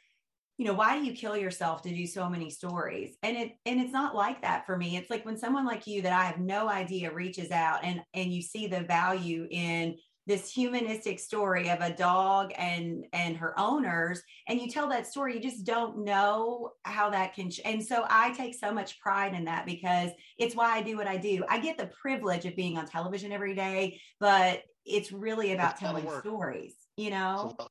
you 0.59 0.65
know 0.65 0.73
why 0.73 0.99
do 0.99 1.05
you 1.05 1.13
kill 1.13 1.37
yourself 1.37 1.81
to 1.83 1.89
do 1.89 2.05
so 2.05 2.29
many 2.29 2.49
stories? 2.49 3.15
And 3.23 3.37
it 3.37 3.53
and 3.65 3.79
it's 3.79 3.93
not 3.93 4.13
like 4.13 4.41
that 4.41 4.65
for 4.65 4.77
me. 4.77 4.97
It's 4.97 5.09
like 5.09 5.25
when 5.25 5.37
someone 5.37 5.65
like 5.65 5.87
you 5.87 6.01
that 6.01 6.11
i 6.11 6.25
have 6.25 6.39
no 6.39 6.67
idea 6.69 7.13
reaches 7.13 7.49
out 7.49 7.79
and 7.83 8.01
and 8.13 8.31
you 8.31 8.41
see 8.41 8.67
the 8.67 8.81
value 8.81 9.47
in 9.49 9.95
this 10.27 10.51
humanistic 10.51 11.17
story 11.17 11.69
of 11.69 11.79
a 11.79 11.95
dog 11.95 12.51
and 12.57 13.05
and 13.13 13.37
her 13.37 13.57
owners 13.57 14.21
and 14.47 14.59
you 14.59 14.69
tell 14.69 14.89
that 14.89 15.07
story 15.07 15.33
you 15.33 15.39
just 15.39 15.63
don't 15.65 16.03
know 16.03 16.71
how 16.83 17.09
that 17.09 17.33
can 17.33 17.49
ch- 17.49 17.61
and 17.65 17.83
so 17.83 18.05
i 18.09 18.31
take 18.33 18.53
so 18.53 18.71
much 18.71 18.99
pride 18.99 19.33
in 19.33 19.45
that 19.45 19.65
because 19.65 20.11
it's 20.37 20.55
why 20.55 20.75
i 20.75 20.81
do 20.81 20.97
what 20.97 21.07
i 21.07 21.17
do. 21.17 21.43
I 21.49 21.59
get 21.59 21.77
the 21.77 21.89
privilege 22.01 22.45
of 22.45 22.55
being 22.55 22.77
on 22.77 22.85
television 22.85 23.31
every 23.31 23.55
day 23.55 23.99
but 24.19 24.61
it's 24.85 25.11
really 25.11 25.53
about 25.53 25.73
It's 25.73 25.81
a 25.81 25.85
lot 25.85 25.95
of 25.95 26.01
telling 26.03 26.19
stories 26.19 26.75
you 26.97 27.09
know? 27.11 27.55
uh, 27.57 27.65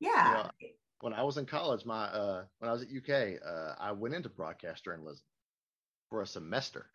yeah 0.00 0.48
when 1.04 1.12
I 1.12 1.22
was 1.22 1.36
in 1.36 1.44
college, 1.44 1.84
my 1.84 2.04
uh, 2.04 2.44
when 2.60 2.70
I 2.70 2.72
was 2.72 2.80
at 2.82 2.88
UK, 2.88 3.38
uh, 3.46 3.74
I 3.78 3.92
went 3.92 4.14
into 4.14 4.30
broadcast 4.30 4.84
journalism 4.84 5.22
for 6.08 6.22
a 6.22 6.26
semester. 6.26 6.86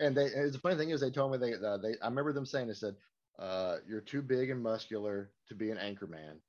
and 0.00 0.16
they, 0.16 0.26
and 0.34 0.52
the 0.52 0.58
funny 0.60 0.74
thing 0.74 0.90
is, 0.90 1.00
they 1.00 1.12
told 1.12 1.30
me 1.30 1.38
they, 1.38 1.54
uh, 1.54 1.76
they, 1.76 1.94
I 2.02 2.08
remember 2.08 2.32
them 2.32 2.46
saying, 2.46 2.66
they 2.66 2.74
said, 2.74 2.96
uh, 3.38 3.76
"You're 3.86 4.00
too 4.00 4.22
big 4.22 4.50
and 4.50 4.60
muscular 4.60 5.30
to 5.48 5.54
be 5.54 5.70
an 5.70 5.78
anchor 5.78 6.08
man, 6.08 6.40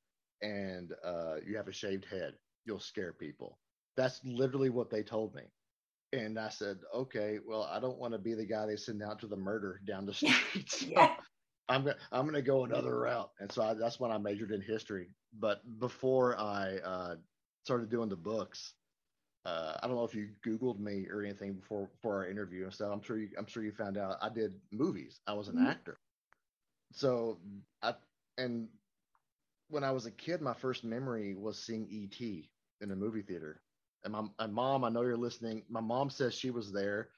and 0.41 0.93
uh, 1.05 1.35
you 1.45 1.57
have 1.57 1.67
a 1.67 1.71
shaved 1.73 2.05
head. 2.05 2.33
You'll 2.65 2.79
scare 2.79 3.13
people." 3.13 3.59
That's 3.97 4.21
literally 4.25 4.71
what 4.71 4.89
they 4.89 5.03
told 5.03 5.35
me. 5.35 5.43
And 6.11 6.39
I 6.39 6.49
said, 6.49 6.79
"Okay, 6.91 7.37
well, 7.47 7.69
I 7.71 7.79
don't 7.79 7.99
want 7.99 8.13
to 8.13 8.19
be 8.19 8.33
the 8.33 8.47
guy 8.47 8.65
they 8.65 8.77
send 8.77 9.03
out 9.03 9.19
to 9.19 9.27
the 9.27 9.37
murder 9.37 9.79
down 9.85 10.07
the 10.07 10.13
street. 10.15 10.71
So 10.71 10.87
yeah 10.89 11.09
I'm 11.69 11.83
gonna 11.83 11.97
I'm 12.11 12.25
gonna 12.25 12.41
go 12.41 12.63
another 12.63 12.97
route." 12.99 13.29
And 13.39 13.51
so 13.51 13.63
I, 13.63 13.73
that's 13.73 13.99
when 13.99 14.11
I 14.11 14.17
majored 14.17 14.51
in 14.51 14.61
history. 14.61 15.09
But 15.39 15.61
before 15.79 16.37
I 16.39 16.77
uh, 16.77 17.15
started 17.63 17.89
doing 17.89 18.09
the 18.09 18.15
books, 18.15 18.73
uh, 19.45 19.77
I 19.81 19.87
don't 19.87 19.95
know 19.95 20.03
if 20.05 20.15
you 20.15 20.29
Googled 20.45 20.79
me 20.79 21.07
or 21.09 21.21
anything 21.21 21.53
before 21.55 21.89
for 22.01 22.15
our 22.15 22.27
interview 22.27 22.63
and 22.63 22.73
stuff. 22.73 22.91
I'm 22.91 23.01
sure 23.01 23.17
you 23.17 23.29
I'm 23.37 23.45
sure 23.47 23.63
you 23.63 23.71
found 23.71 23.97
out 23.97 24.17
I 24.21 24.29
did 24.29 24.59
movies. 24.71 25.21
I 25.27 25.33
was 25.33 25.47
an 25.47 25.57
Mhm. 25.57 25.59
actor. 25.59 25.97
So 26.91 27.39
I 27.81 27.95
and 28.37 28.69
when 29.69 29.83
I 29.83 29.91
was 29.91 30.05
a 30.05 30.11
kid, 30.11 30.41
my 30.41 30.53
first 30.53 30.83
memory 30.83 31.35
was 31.35 31.57
seeing 31.59 31.87
E.T. 31.89 32.49
in 32.81 32.91
a 32.91 32.95
movie 32.95 33.21
theater. 33.21 33.61
And 34.03 34.13
my, 34.13 34.23
my 34.39 34.47
mom, 34.47 34.83
I 34.83 34.89
know 34.89 35.01
you're 35.03 35.17
listening. 35.17 35.63
My 35.69 35.81
mom 35.81 36.09
says 36.09 36.33
she 36.35 36.51
was 36.51 36.71
there. 36.71 37.09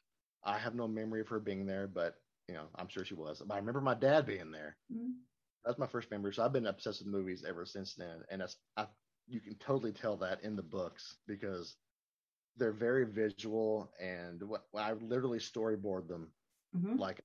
I 0.43 0.57
have 0.57 0.75
no 0.75 0.87
memory 0.87 1.21
of 1.21 1.27
her 1.29 1.39
being 1.39 1.65
there, 1.65 1.87
but 1.87 2.15
you 2.47 2.55
know, 2.55 2.67
I'm 2.75 2.87
sure 2.87 3.03
she 3.05 3.15
was. 3.15 3.41
But 3.45 3.55
I 3.55 3.57
remember 3.57 3.81
my 3.81 3.95
dad 3.95 4.25
being 4.25 4.51
there. 4.51 4.77
Mhm. 4.89 5.25
That's 5.67 5.79
my 5.79 5.87
first 5.89 6.11
memory. 6.11 6.35
So 6.35 6.45
I've 6.45 6.53
been 6.53 6.67
obsessed 6.67 7.01
with 7.05 7.13
movies 7.13 7.45
ever 7.47 7.67
since 7.67 7.95
then. 7.95 8.25
And 8.31 8.41
that's 8.41 8.63
I, 8.77 8.89
you 9.29 9.41
can 9.41 9.57
totally 9.57 9.93
tell 9.93 10.17
that 10.19 10.43
in 10.45 10.57
the 10.57 10.63
books 10.63 11.19
because 11.27 11.77
they're 12.57 12.73
very 12.73 13.05
visual, 13.05 13.93
and 13.99 14.43
what 14.43 14.65
I 14.77 14.93
literally 14.93 15.39
storyboard 15.39 16.07
them 16.09 16.33
Mhm. 16.73 16.99
like 16.99 17.21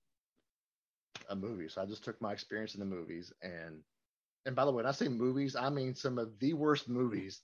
a 1.30 1.36
movie. 1.36 1.68
So 1.68 1.82
I 1.82 1.86
just 1.86 2.04
took 2.04 2.20
my 2.20 2.32
experience 2.32 2.74
in 2.74 2.80
the 2.80 2.86
movies 2.86 3.32
and 3.42 3.84
and 4.46 4.56
by 4.56 4.64
the 4.66 4.72
way, 4.72 4.76
when 4.78 4.86
I 4.86 4.92
say 4.92 5.08
movies, 5.08 5.56
I 5.56 5.70
mean 5.70 5.94
some 5.94 6.18
of 6.18 6.38
the 6.40 6.54
worst 6.54 6.88
movies 6.88 7.42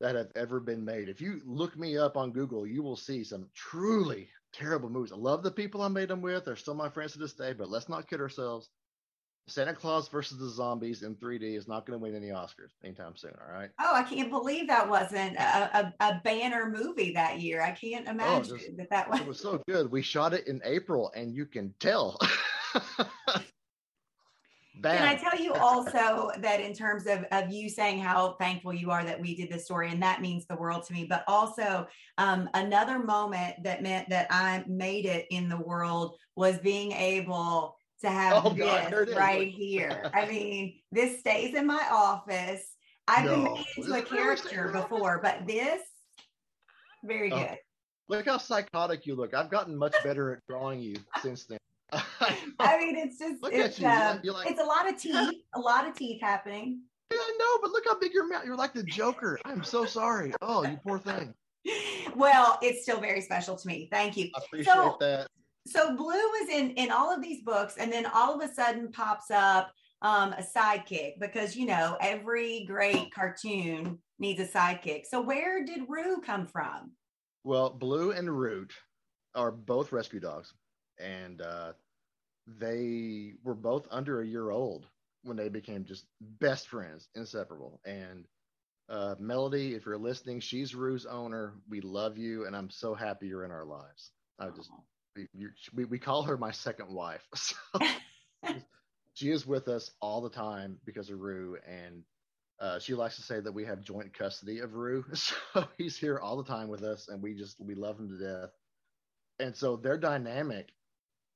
that 0.00 0.16
have 0.16 0.32
ever 0.36 0.60
been 0.60 0.84
made. 0.84 1.08
If 1.08 1.20
you 1.22 1.42
look 1.44 1.76
me 1.78 1.98
up 1.98 2.16
on 2.16 2.32
Google, 2.32 2.66
you 2.66 2.82
will 2.82 2.96
see 2.96 3.24
some 3.24 3.50
truly 3.54 4.30
terrible 4.52 4.90
movies. 4.90 5.12
I 5.12 5.16
love 5.16 5.42
the 5.44 5.52
people 5.52 5.82
I 5.82 5.88
made 5.88 6.08
them 6.10 6.22
with. 6.22 6.44
They're 6.46 6.56
still 6.56 6.74
my 6.74 6.90
friends 6.90 7.14
to 7.14 7.18
this 7.18 7.34
day, 7.34 7.52
but 7.54 7.70
let's 7.70 7.88
not 7.88 8.08
kid 8.08 8.20
ourselves. 8.20 8.70
Santa 9.48 9.74
Claus 9.74 10.08
versus 10.08 10.38
the 10.38 10.48
Zombies 10.48 11.02
in 11.02 11.14
3D 11.14 11.56
is 11.56 11.68
not 11.68 11.86
going 11.86 11.98
to 11.98 12.02
win 12.02 12.16
any 12.16 12.28
Oscars 12.32 12.72
anytime 12.82 13.16
soon. 13.16 13.32
All 13.46 13.54
right. 13.54 13.70
Oh, 13.80 13.94
I 13.94 14.02
can't 14.02 14.28
believe 14.28 14.66
that 14.66 14.88
wasn't 14.88 15.36
a, 15.36 15.78
a, 15.78 15.94
a 16.00 16.20
banner 16.24 16.68
movie 16.68 17.12
that 17.12 17.40
year. 17.40 17.62
I 17.62 17.70
can't 17.70 18.08
imagine 18.08 18.52
Oh, 18.54 18.56
just- 18.56 18.76
that 18.76 18.90
that 18.90 19.08
was. 19.08 19.20
It 19.20 19.26
was 19.26 19.40
so 19.40 19.62
good. 19.68 19.90
We 19.90 20.02
shot 20.02 20.34
it 20.34 20.48
in 20.48 20.60
April, 20.64 21.12
and 21.14 21.32
you 21.34 21.46
can 21.46 21.72
tell. 21.78 22.18
Can 24.82 25.08
I 25.08 25.16
tell 25.16 25.40
you 25.40 25.54
also 25.54 26.30
that 26.38 26.60
in 26.60 26.74
terms 26.74 27.06
of, 27.06 27.24
of 27.32 27.50
you 27.50 27.68
saying 27.68 27.98
how 27.98 28.36
thankful 28.38 28.74
you 28.74 28.90
are 28.90 29.04
that 29.04 29.18
we 29.18 29.34
did 29.34 29.50
this 29.50 29.64
story, 29.64 29.90
and 29.90 30.02
that 30.02 30.20
means 30.20 30.46
the 30.46 30.56
world 30.56 30.84
to 30.86 30.92
me, 30.92 31.06
but 31.08 31.24
also 31.26 31.86
um, 32.18 32.48
another 32.52 32.98
moment 32.98 33.62
that 33.62 33.82
meant 33.82 34.08
that 34.10 34.26
I 34.30 34.64
made 34.68 35.06
it 35.06 35.26
in 35.30 35.48
the 35.48 35.56
world 35.56 36.18
was 36.36 36.58
being 36.58 36.92
able 36.92 37.76
to 38.06 38.12
have 38.12 38.44
Oh, 38.44 38.50
God, 38.50 38.90
this 38.92 39.08
is. 39.10 39.14
right 39.16 39.48
here. 39.48 40.10
I 40.14 40.26
mean, 40.26 40.80
this 40.92 41.20
stays 41.20 41.54
in 41.54 41.66
my 41.66 41.86
office. 41.90 42.62
I've 43.08 43.24
been 43.24 43.44
made 43.44 43.64
into 43.76 43.94
a 43.94 44.02
character 44.02 44.48
staying 44.48 44.66
in 44.66 44.72
your 44.72 44.82
before, 44.82 45.20
but 45.22 45.46
this, 45.46 45.82
very 47.04 47.30
Oh. 47.32 47.38
good. 47.38 47.58
Look 48.08 48.26
how 48.26 48.38
psychotic 48.38 49.04
you 49.06 49.14
look. 49.16 49.34
I've 49.34 49.50
gotten 49.50 49.76
much 49.76 49.94
better 50.04 50.32
at 50.32 50.38
drawing 50.48 50.80
you 50.80 50.94
since 51.22 51.44
then. 51.46 51.58
I 51.92 52.78
mean, 52.78 52.96
it's 52.96 53.18
just, 53.18 53.42
Look 53.42 53.52
it's, 53.52 53.78
you. 53.80 53.86
Um, 53.88 54.20
you're 54.22 54.34
like- 54.34 54.50
it's 54.50 54.60
a 54.60 54.64
lot 54.64 54.88
of 54.88 54.96
teeth, 55.00 55.42
a 55.54 55.60
lot 55.60 55.86
of 55.88 55.94
teeth 55.94 56.20
happening. 56.20 56.82
Yeah, 57.12 57.18
I 57.20 57.36
know, 57.38 57.58
but 57.62 57.70
look 57.70 57.84
how 57.86 57.98
big 57.98 58.12
your 58.12 58.28
mouth. 58.28 58.44
You're 58.44 58.56
like 58.56 58.72
the 58.74 58.82
Joker. 58.82 59.38
I'm 59.44 59.62
so 59.62 59.84
sorry. 59.84 60.32
Oh, 60.42 60.64
you 60.64 60.76
poor 60.84 60.98
thing. 60.98 61.32
well, 62.16 62.58
it's 62.62 62.82
still 62.82 63.00
very 63.00 63.20
special 63.20 63.56
to 63.56 63.66
me. 63.68 63.88
Thank 63.92 64.16
you. 64.16 64.30
I 64.34 64.40
appreciate 64.44 64.72
So- 64.72 64.96
that. 65.00 65.28
So 65.66 65.96
Blue 65.96 66.32
is 66.42 66.48
in 66.48 66.70
in 66.72 66.90
all 66.90 67.12
of 67.12 67.22
these 67.22 67.42
books, 67.42 67.76
and 67.76 67.92
then 67.92 68.06
all 68.06 68.34
of 68.34 68.48
a 68.48 68.52
sudden 68.52 68.90
pops 68.92 69.30
up 69.30 69.72
um, 70.02 70.32
a 70.32 70.42
sidekick 70.42 71.14
because 71.20 71.56
you 71.56 71.66
know 71.66 71.96
every 72.00 72.64
great 72.66 73.12
cartoon 73.12 73.98
needs 74.18 74.40
a 74.40 74.46
sidekick. 74.46 75.06
So 75.06 75.20
where 75.20 75.64
did 75.64 75.82
Rue 75.88 76.20
come 76.20 76.46
from? 76.46 76.92
Well, 77.44 77.70
Blue 77.70 78.12
and 78.12 78.30
Rue 78.30 78.66
are 79.34 79.50
both 79.50 79.92
rescue 79.92 80.20
dogs, 80.20 80.52
and 80.98 81.42
uh, 81.42 81.72
they 82.46 83.34
were 83.42 83.54
both 83.54 83.86
under 83.90 84.20
a 84.20 84.26
year 84.26 84.50
old 84.50 84.86
when 85.22 85.36
they 85.36 85.48
became 85.48 85.84
just 85.84 86.06
best 86.20 86.68
friends, 86.68 87.08
inseparable. 87.14 87.80
And 87.84 88.26
uh, 88.88 89.16
Melody, 89.18 89.74
if 89.74 89.84
you're 89.84 89.98
listening, 89.98 90.40
she's 90.40 90.74
Rue's 90.74 91.06
owner. 91.06 91.54
We 91.68 91.80
love 91.80 92.16
you, 92.16 92.46
and 92.46 92.54
I'm 92.54 92.70
so 92.70 92.94
happy 92.94 93.26
you're 93.26 93.44
in 93.44 93.50
our 93.50 93.64
lives. 93.64 94.12
I 94.38 94.48
just 94.50 94.70
we, 95.16 95.28
we, 95.74 95.84
we 95.84 95.98
call 95.98 96.22
her 96.22 96.36
my 96.36 96.52
second 96.52 96.88
wife. 96.88 97.26
So 98.42 98.54
she 99.14 99.30
is 99.30 99.46
with 99.46 99.68
us 99.68 99.90
all 100.00 100.20
the 100.20 100.30
time 100.30 100.78
because 100.84 101.10
of 101.10 101.18
Rue, 101.18 101.56
and 101.66 102.02
uh, 102.60 102.78
she 102.78 102.94
likes 102.94 103.16
to 103.16 103.22
say 103.22 103.40
that 103.40 103.52
we 103.52 103.64
have 103.64 103.82
joint 103.82 104.16
custody 104.16 104.60
of 104.60 104.74
Rue. 104.74 105.04
So 105.14 105.64
he's 105.78 105.96
here 105.96 106.18
all 106.18 106.36
the 106.36 106.50
time 106.50 106.68
with 106.68 106.82
us, 106.82 107.08
and 107.08 107.22
we 107.22 107.34
just 107.34 107.60
we 107.60 107.74
love 107.74 107.98
him 107.98 108.08
to 108.10 108.18
death. 108.18 108.50
And 109.38 109.56
so 109.56 109.76
their 109.76 109.98
dynamic, 109.98 110.68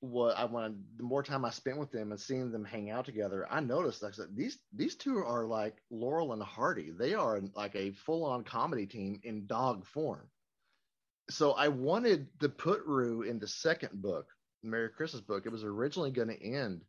what 0.01 0.37
I 0.37 0.45
wanted, 0.45 0.83
the 0.97 1.03
more 1.05 1.23
time 1.23 1.45
I 1.45 1.51
spent 1.51 1.79
with 1.79 1.91
them 1.91 2.13
and 2.13 2.21
seeing 2.21 2.53
them 2.53 2.65
hang 2.65 2.91
out 2.91 3.07
together, 3.07 3.47
I 3.51 3.61
noticed 3.61 4.03
like 4.03 4.13
I 4.13 4.17
said, 4.17 4.37
these 4.37 4.59
these 4.75 4.97
two 4.97 5.19
are 5.19 5.47
like 5.47 5.77
Laurel 5.91 6.33
and 6.33 6.43
Hardy. 6.43 6.91
They 6.91 7.15
are 7.15 7.41
like 7.55 7.75
a 7.75 7.93
full 7.93 8.25
on 8.25 8.45
comedy 8.45 8.87
team 8.87 9.21
in 9.25 9.47
dog 9.47 9.87
form 9.87 10.29
so 11.31 11.53
I 11.53 11.69
wanted 11.69 12.29
to 12.41 12.49
put 12.49 12.85
Rue 12.87 13.23
in 13.23 13.39
the 13.39 13.49
second 13.49 14.03
book, 14.03 14.29
Merry 14.63 14.91
Christmas 14.91 15.23
book. 15.23 15.47
It 15.47 15.53
was 15.53 15.65
originally 15.65 16.11
going 16.13 16.29
to 16.29 16.43
end 16.43 16.83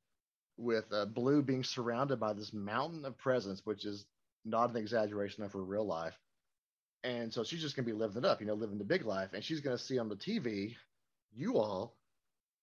with 0.58 0.86
uh, 0.91 1.06
Blue 1.06 1.41
being 1.41 1.63
surrounded 1.63 2.19
by 2.19 2.34
this 2.34 2.54
mountain 2.54 3.06
of 3.06 3.17
presents, 3.17 3.65
which 3.65 3.86
is 3.86 4.06
not 4.45 4.69
an 4.71 4.77
exaggeration 4.77 5.43
of 5.43 5.54
her 5.54 5.63
real 5.63 5.86
life. 5.86 6.17
And 7.04 7.34
so 7.34 7.43
she's 7.43 7.62
just 7.62 7.75
going 7.75 7.86
to 7.86 7.91
be 7.91 7.97
living 7.97 8.17
it 8.17 8.25
up, 8.25 8.41
you 8.41 8.47
know, 8.47 8.54
living 8.54 8.77
the 8.77 8.86
big 8.86 9.06
life. 9.06 9.34
And 9.34 9.43
she's 9.43 9.62
going 9.62 9.77
to 9.77 9.84
see 9.84 9.99
on 9.99 10.10
the 10.10 10.15
TV 10.17 10.75
you 11.34 11.58
all 11.58 11.97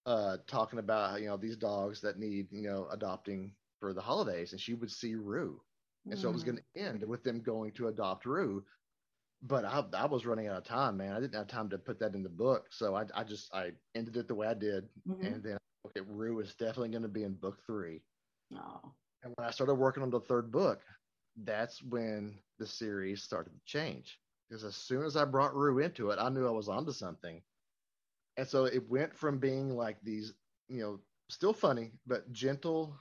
uh, 0.06 0.38
talking 0.46 0.78
about, 0.78 1.20
you 1.20 1.28
know, 1.28 1.36
these 1.36 1.56
dogs 1.56 2.00
that 2.02 2.18
need, 2.18 2.48
you 2.52 2.62
know, 2.68 2.88
adopting 2.90 3.54
for 3.80 3.92
the 3.92 4.00
holidays. 4.02 4.52
And 4.52 4.60
she 4.60 4.74
would 4.74 4.90
see 4.90 5.14
Rue. 5.14 5.60
And 6.10 6.18
so 6.18 6.28
it 6.28 6.32
was 6.32 6.42
Mm. 6.42 6.46
going 6.46 6.58
to 6.58 6.80
end 6.80 7.04
with 7.04 7.22
them 7.24 7.40
going 7.42 7.72
to 7.72 7.88
adopt 7.88 8.26
Rue. 8.26 8.64
But 9.42 9.64
I, 9.64 9.84
I 9.94 10.06
was 10.06 10.26
running 10.26 10.48
out 10.48 10.56
of 10.58 10.64
time, 10.64 10.96
man. 10.96 11.12
I 11.12 11.20
didn't 11.20 11.36
have 11.36 11.46
time 11.46 11.70
to 11.70 11.78
put 11.78 12.00
that 12.00 12.14
in 12.14 12.22
the 12.22 12.28
book. 12.28 12.66
So 12.70 12.96
I, 12.96 13.04
I 13.14 13.24
just, 13.24 13.54
I 13.54 13.72
ended 13.94 14.16
it 14.16 14.26
the 14.28 14.34
way 14.34 14.48
I 14.48 14.54
did. 14.54 14.88
Mhm. 15.06 15.24
And 15.26 15.42
then, 15.42 15.58
okay, 15.86 16.00
Rue 16.00 16.40
is 16.40 16.54
definitely 16.56 16.88
going 16.90 17.02
to 17.02 17.08
be 17.08 17.22
in 17.22 17.34
book 17.34 17.62
three. 17.64 18.02
Oh. 18.54 18.80
And 19.22 19.32
when 19.36 19.46
I 19.46 19.50
started 19.50 19.74
working 19.74 20.02
on 20.02 20.10
the 20.10 20.20
third 20.20 20.50
book, 20.50 20.84
that's 21.36 21.82
when 21.82 22.42
the 22.58 22.66
series 22.66 23.22
started 23.22 23.50
to 23.50 23.60
change. 23.64 24.20
Because 24.48 24.64
as 24.64 24.76
soon 24.76 25.04
as 25.04 25.16
I 25.16 25.24
brought 25.24 25.54
Rue 25.54 25.78
into 25.78 26.10
it, 26.10 26.18
I 26.18 26.30
knew 26.30 26.46
I 26.46 26.50
was 26.50 26.68
onto 26.68 26.92
something. 26.92 27.42
And 28.36 28.48
so 28.48 28.64
it 28.64 28.88
went 28.88 29.14
from 29.14 29.38
being 29.38 29.76
like 29.76 30.00
these, 30.02 30.32
you 30.68 30.80
know, 30.80 31.00
still 31.28 31.52
funny, 31.52 31.92
but 32.06 32.32
gentle 32.32 32.98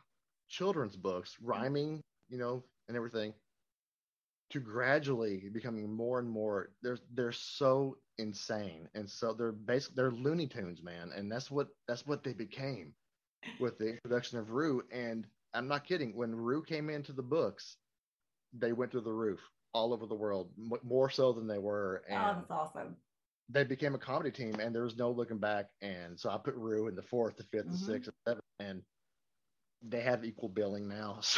children's 0.50 0.96
books, 0.96 1.38
rhyming, 1.42 2.04
you 2.30 2.38
know, 2.38 2.64
and 2.88 2.98
everything, 2.98 3.34
to 4.52 4.60
gradually 4.60 5.50
becoming 5.50 5.92
more 5.92 6.20
and 6.20 6.30
more. 6.30 6.70
They're 6.82 6.98
they're 7.14 7.32
so 7.32 7.98
insane, 8.18 8.90
and 8.96 9.10
so 9.10 9.34
they're 9.34 9.52
basically 9.52 9.96
they're 9.96 10.12
Looney 10.12 10.48
Tunes, 10.48 10.82
man, 10.84 11.12
and 11.16 11.32
that's 11.32 11.52
what 11.52 11.68
that's 11.88 12.06
what 12.06 12.24
they 12.24 12.34
became 12.34 12.94
with 13.60 13.78
the 13.78 13.90
introduction 13.92 14.40
of 14.40 14.52
Rue. 14.52 14.84
And 14.92 15.28
I'm 15.54 15.68
not 15.68 15.86
kidding. 15.86 16.16
When 16.16 16.36
Rue 16.36 16.64
came 16.64 16.90
into 16.90 17.14
the 17.14 17.24
books, 17.24 17.78
they 18.54 18.74
went 18.74 18.92
to 18.92 19.02
the 19.02 19.12
roof 19.14 19.40
all 19.74 19.94
over 19.94 20.06
the 20.06 20.16
world, 20.16 20.52
m- 20.58 20.80
more 20.84 21.10
so 21.10 21.34
than 21.34 21.48
they 21.48 21.60
were, 21.60 22.04
oh, 22.10 22.14
and 22.14 22.38
that's 22.38 22.52
awesome. 22.52 22.96
they 23.50 23.64
became 23.64 23.96
a 23.96 24.00
comedy 24.00 24.32
team. 24.32 24.60
And 24.60 24.74
there 24.76 24.84
was 24.84 24.98
no 24.98 25.12
looking 25.12 25.40
back. 25.40 25.68
And 25.82 26.20
so 26.20 26.30
I 26.30 26.38
put 26.38 26.56
Rue 26.56 26.88
in 26.88 26.96
the 26.96 27.04
fourth, 27.04 27.38
the 27.38 27.44
5th, 27.44 27.68
Mhm. 27.68 27.72
the 27.72 27.78
sixth, 27.78 28.10
and 28.10 28.16
seventh, 28.28 28.46
and 28.60 28.84
they 29.82 30.02
have 30.02 30.26
equal 30.26 30.50
billing 30.50 30.88
now. 30.88 31.20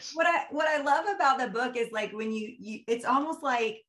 So 0.00 0.14
what 0.14 0.26
I 0.26 0.44
what 0.50 0.68
I 0.68 0.82
love 0.82 1.06
about 1.14 1.38
the 1.38 1.48
book 1.48 1.76
is 1.76 1.88
like 1.92 2.12
when 2.12 2.32
you 2.32 2.54
you 2.58 2.80
it's 2.86 3.04
almost 3.04 3.42
like 3.42 3.82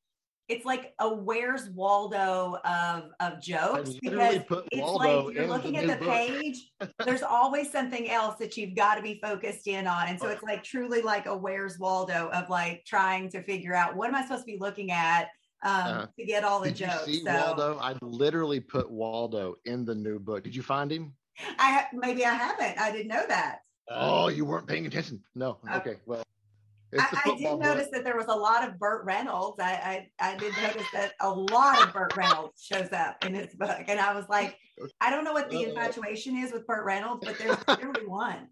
it's 0.48 0.64
like 0.64 0.92
a 0.98 1.12
where's 1.14 1.68
Waldo 1.70 2.58
of 2.64 3.04
of 3.20 3.40
jokes 3.40 3.90
because 4.02 4.40
it's 4.72 4.82
Waldo 4.82 5.26
like 5.26 5.34
you're 5.36 5.46
looking 5.46 5.76
at 5.76 5.86
the 5.86 6.04
book. 6.04 6.14
page 6.14 6.70
there's 7.04 7.22
always 7.22 7.70
something 7.70 8.10
else 8.10 8.36
that 8.38 8.56
you've 8.56 8.74
got 8.74 8.96
to 8.96 9.02
be 9.02 9.20
focused 9.22 9.66
in 9.68 9.86
on 9.86 10.08
and 10.08 10.18
so 10.18 10.28
it's 10.28 10.42
like 10.42 10.64
truly 10.64 11.02
like 11.02 11.26
a 11.26 11.36
where's 11.36 11.78
Waldo 11.78 12.30
of 12.32 12.48
like 12.48 12.82
trying 12.86 13.28
to 13.30 13.42
figure 13.42 13.74
out 13.74 13.94
what 13.94 14.08
am 14.08 14.14
I 14.14 14.22
supposed 14.22 14.42
to 14.42 14.52
be 14.52 14.58
looking 14.58 14.90
at 14.90 15.28
um 15.62 15.86
Uh-huh. 15.86 16.06
to 16.18 16.24
get 16.24 16.42
all 16.44 16.60
the 16.60 16.72
jokes 16.72 17.06
you 17.06 17.14
see 17.14 17.24
so 17.24 17.32
Waldo? 17.32 17.78
I 17.78 17.94
literally 18.02 18.60
put 18.60 18.90
Waldo 18.90 19.54
in 19.66 19.84
the 19.84 19.94
new 19.94 20.18
book. 20.18 20.42
Did 20.44 20.56
you 20.56 20.62
find 20.62 20.90
him? 20.90 21.14
I 21.58 21.86
maybe 21.92 22.24
I 22.24 22.34
haven't 22.34 22.80
I 22.80 22.90
didn't 22.90 23.08
know 23.08 23.24
that 23.28 23.60
Oh, 23.90 24.28
you 24.28 24.44
weren't 24.44 24.66
paying 24.66 24.86
attention. 24.86 25.22
No. 25.34 25.58
Uh, 25.68 25.76
Okay. 25.78 25.96
Well, 26.06 26.22
it's 26.92 27.10
the 27.10 27.16
I, 27.18 27.32
I 27.32 27.36
did 27.36 27.58
notice 27.58 27.88
that 27.92 28.04
there 28.04 28.16
was 28.16 28.26
a 28.26 28.34
lot 28.34 28.68
of 28.68 28.78
Burt 28.78 29.04
Reynolds. 29.04 29.58
I, 29.60 30.08
I 30.20 30.32
I 30.32 30.36
did 30.36 30.52
notice 30.60 30.86
that 30.92 31.12
a 31.20 31.30
lot 31.30 31.86
of 31.86 31.92
Burt 31.92 32.16
Reynolds 32.16 32.64
shows 32.64 32.92
up 32.92 33.24
in 33.24 33.32
this 33.32 33.54
book, 33.54 33.84
and 33.86 34.00
I 34.00 34.12
was 34.14 34.24
like, 34.28 34.56
I 35.00 35.10
don't 35.10 35.24
know 35.24 35.32
what 35.32 35.50
the 35.50 35.62
infatuation 35.64 36.36
is 36.36 36.52
with 36.52 36.66
Burt 36.66 36.84
Reynolds, 36.84 37.24
but 37.24 37.38
there's 37.38 37.56
clearly 37.56 38.06
one. 38.06 38.48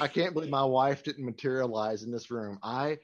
I 0.00 0.06
can't 0.06 0.34
believe 0.34 0.50
my 0.50 0.64
wife 0.64 1.02
didn't 1.02 1.24
materialize 1.24 2.04
in 2.04 2.12
this 2.12 2.30
room. 2.30 2.58
I 2.62 2.98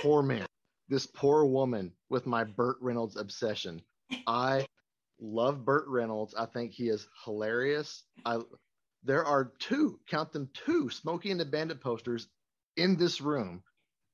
torment 0.00 0.46
this 0.88 1.06
poor 1.06 1.44
woman 1.44 1.92
with 2.10 2.26
my 2.26 2.42
Burt 2.44 2.76
Reynolds 2.80 3.16
obsession. 3.16 3.80
I 4.26 4.66
love 5.20 5.64
Burt 5.64 5.84
Reynolds. 5.86 6.34
I 6.34 6.46
think 6.46 6.72
he 6.72 6.88
is 6.88 7.06
hilarious. 7.24 8.02
I 8.24 8.40
there 9.04 9.24
are 9.24 9.52
two, 9.58 9.98
count 10.08 10.32
them 10.32 10.48
two, 10.52 10.90
Smokey 10.90 11.30
and 11.30 11.40
the 11.40 11.44
Bandit 11.44 11.80
posters 11.80 12.28
in 12.76 12.96
this 12.96 13.20
room. 13.20 13.62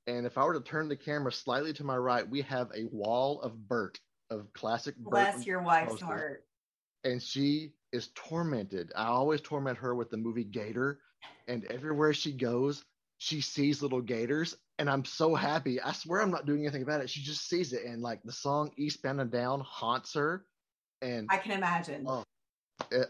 And 0.07 0.27
if 0.27 0.39
I 0.39 0.45
were 0.45 0.55
to 0.55 0.61
turn 0.61 0.89
the 0.89 0.97
camera 0.97 1.33
slightly 1.33 1.73
to 1.75 1.85
my 1.85 1.97
right, 1.97 2.29
we 2.29 2.43
have 2.43 2.71
a 2.75 2.85
wall 2.91 3.43
of 3.43 3.69
Bert, 3.69 4.01
of 4.31 4.53
classic 4.55 4.97
Burt. 4.97 5.11
Bless 5.11 5.47
your 5.47 5.63
wife's 5.63 5.93
posters. 5.93 6.09
heart. 6.09 6.45
and 7.05 7.23
she 7.23 7.73
is 7.93 8.09
tormented. 8.15 8.93
I 8.97 9.07
always 9.07 9.41
torment 9.41 9.79
her 9.79 9.95
with 9.95 10.11
the 10.11 10.17
movie 10.17 10.45
Gator, 10.45 11.01
and 11.47 11.65
everywhere 11.67 12.15
she 12.15 12.33
goes, 12.33 12.85
she 13.19 13.41
sees 13.41 13.83
little 13.83 14.01
gators 14.01 14.57
and 14.79 14.89
I'm 14.89 15.05
so 15.05 15.35
happy. 15.35 15.81
I 15.81 15.93
swear 15.93 16.23
I'm 16.23 16.31
not 16.31 16.47
doing 16.47 16.63
anything 16.63 16.83
about 16.83 17.01
it. 17.01 17.11
She 17.11 17.21
just 17.23 17.49
sees 17.49 17.73
it 17.73 17.85
and 17.85 18.01
like 18.01 18.23
the 18.23 18.33
song 18.33 18.71
Eastbound 18.77 19.21
and 19.21 19.31
Down 19.31 19.61
haunts 19.61 20.15
her. 20.15 20.45
And 21.03 21.27
I 21.31 21.39
can 21.39 21.53
imagine. 21.53 22.07
Oh, 22.09 22.25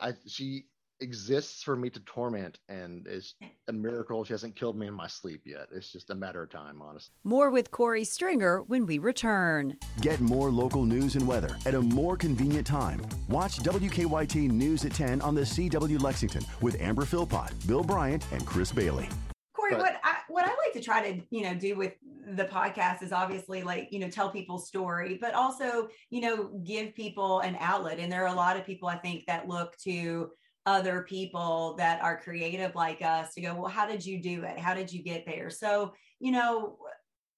I, 0.00 0.14
she 0.26 0.64
exists 1.00 1.62
for 1.62 1.76
me 1.76 1.90
to 1.90 2.00
torment 2.00 2.58
and 2.68 3.06
it's 3.06 3.34
eh. 3.42 3.46
a 3.68 3.72
miracle 3.72 4.24
she 4.24 4.32
hasn't 4.32 4.56
killed 4.56 4.76
me 4.76 4.87
in 4.87 4.94
my 4.94 5.06
sleep 5.06 5.42
yet. 5.44 5.68
It's 5.72 5.92
just 5.92 6.11
a 6.11 6.14
matter 6.14 6.42
of 6.42 6.50
time 6.50 6.82
honestly. 6.82 7.12
More 7.24 7.50
with 7.50 7.70
corey 7.70 8.04
stringer 8.04 8.62
when 8.62 8.87
we 8.87 8.98
return. 8.98 9.76
Get 10.00 10.20
more 10.20 10.50
local 10.50 10.84
news 10.84 11.14
and 11.14 11.26
weather 11.26 11.56
at 11.66 11.74
a 11.74 11.80
more 11.80 12.16
convenient 12.16 12.66
time. 12.66 13.02
Watch 13.28 13.58
wkyt 13.58 14.50
news 14.50 14.84
at 14.84 14.94
10 14.94 15.20
on 15.20 15.34
the 15.34 15.42
cw 15.42 16.00
lexington 16.02 16.44
with 16.61 16.80
amber 16.80 17.04
philpott 17.04 17.52
bill 17.66 17.84
bryant 17.84 18.24
and 18.32 18.44
chris 18.46 18.72
bailey. 18.72 19.08
Corey 19.54 19.72
but, 19.72 19.80
what 19.80 20.00
i 20.02 20.16
what 20.28 20.44
i 20.44 20.48
like 20.48 20.72
to 20.72 20.80
try 20.80 21.11
to 21.11 21.20
you 21.30 21.42
know 21.42 21.54
do 21.54 21.76
with 21.76 21.94
the 22.32 22.44
podcast 22.44 23.02
is 23.02 23.12
obviously 23.12 23.62
like 23.62 23.88
you 23.90 23.98
know 23.98 24.08
tell 24.08 24.30
people's 24.30 24.66
story 24.68 25.18
but 25.20 25.34
also 25.34 25.88
you 26.11 26.20
know 26.20 26.50
give 26.64 26.94
people 26.94 27.40
an 27.40 27.56
outlet. 27.61 27.98
And 27.98 28.11
there 28.11 28.22
are 28.24 28.32
a 28.32 28.34
lot 28.34 28.56
of 28.56 28.66
people 28.66 28.88
i 28.88 28.96
think 28.96 29.26
that 29.26 29.48
look 29.48 29.76
to 29.78 30.30
other 30.66 31.02
people 31.02 31.74
that 31.78 32.02
are 32.02 32.20
creative 32.20 32.74
like 32.74 33.02
us 33.02 33.34
to 33.34 33.40
go, 33.40 33.54
well, 33.54 33.70
how 33.70 33.86
did 33.86 34.04
you 34.04 34.20
do 34.20 34.42
it? 34.44 34.58
How 34.58 34.74
did 34.74 34.92
you 34.92 35.02
get 35.02 35.24
there? 35.26 35.50
So, 35.50 35.94
you 36.20 36.30
know, 36.32 36.76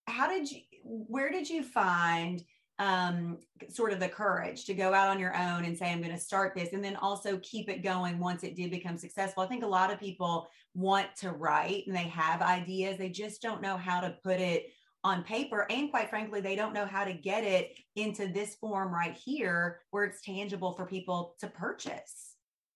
how 0.06 0.28
did 0.28 0.50
you, 0.50 0.60
where 0.82 1.30
did 1.30 1.48
you 1.48 1.62
find 1.62 2.42
um, 2.78 3.38
sort 3.68 3.92
of 3.92 4.00
the 4.00 4.08
courage 4.08 4.64
to 4.64 4.74
go 4.74 4.94
out 4.94 5.08
on 5.08 5.20
your 5.20 5.36
own 5.36 5.64
and 5.64 5.76
say, 5.76 5.92
I'm 5.92 6.00
going 6.00 6.14
to 6.14 6.20
start 6.20 6.54
this, 6.56 6.72
and 6.72 6.82
then 6.82 6.96
also 6.96 7.38
keep 7.42 7.68
it 7.68 7.82
going 7.82 8.18
once 8.18 8.42
it 8.42 8.56
did 8.56 8.70
become 8.70 8.96
successful? 8.96 9.42
I 9.42 9.46
think 9.46 9.62
a 9.62 9.68
lot 9.68 9.92
of 9.92 10.00
people 10.00 10.48
want 10.74 11.08
to 11.16 11.30
write 11.30 11.86
and 11.86 11.94
they 11.94 12.04
have 12.04 12.42
ideas, 12.42 12.96
they 12.96 13.10
just 13.10 13.42
don't 13.42 13.62
know 13.62 13.76
how 13.76 14.00
to 14.00 14.16
put 14.24 14.40
it 14.40 14.72
on 15.04 15.22
paper. 15.24 15.66
And 15.70 15.90
quite 15.90 16.10
frankly, 16.10 16.40
they 16.40 16.56
don't 16.56 16.74
know 16.74 16.86
how 16.86 17.04
to 17.04 17.12
get 17.12 17.44
it 17.44 17.76
into 17.96 18.28
this 18.28 18.54
form 18.56 18.92
right 18.92 19.14
here 19.14 19.80
where 19.90 20.04
it's 20.04 20.22
tangible 20.22 20.72
for 20.72 20.86
people 20.86 21.36
to 21.40 21.48
purchase. 21.48 22.29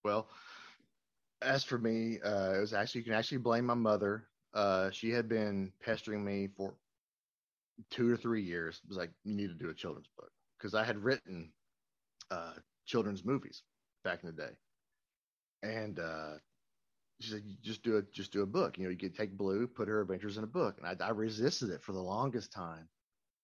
Well, 0.05 0.29
as 1.43 1.64
for 1.64 1.79
me, 1.79 2.21
uh, 2.21 2.55
it 2.55 2.61
was 2.61 2.73
actually 2.73 3.03
you 3.03 3.05
can 3.07 3.14
actually 3.14 3.38
blame 3.38 3.67
my 3.67 3.75
mother. 3.75 4.27
Uh, 4.53 4.90
she 4.90 5.11
had 5.11 5.29
been 5.29 5.73
pestering 5.81 6.25
me 6.25 6.49
for 6.57 6.75
two 7.90 8.11
or 8.12 8.17
three 8.17 8.43
years. 8.43 8.81
It 8.83 8.88
was 8.88 8.99
like, 8.99 9.11
you 9.25 9.35
need 9.35 9.49
to 9.49 9.55
do 9.55 9.71
a 9.71 9.75
children's 9.75 10.09
book 10.17 10.31
because 10.59 10.75
I 10.75 10.85
had 10.85 11.03
written 11.03 11.51
uh, 12.31 12.55
children's 12.87 13.25
movies 13.25 13.62
back 14.05 14.23
in 14.23 14.29
the 14.29 14.33
day, 14.43 14.53
and 15.62 15.99
uh, 15.99 16.35
she 17.21 17.31
said, 17.31 17.43
just 17.62 17.83
do 17.83 17.99
it, 17.99 18.12
just 18.12 18.33
do 18.33 18.43
a 18.43 18.47
book. 18.47 18.79
You 18.79 18.85
know, 18.85 18.90
you 18.90 18.99
could 18.99 19.17
take 19.17 19.37
Blue, 19.37 19.67
put 19.67 19.88
her 19.88 20.03
adventures 20.03 20.38
in 20.38 20.45
a 20.45 20.49
book, 20.49 20.77
and 20.79 20.87
I, 20.87 21.07
I 21.07 21.11
resisted 21.11 21.71
it 21.71 21.83
for 21.83 21.93
the 21.93 22.01
longest 22.03 22.53
time. 22.53 22.88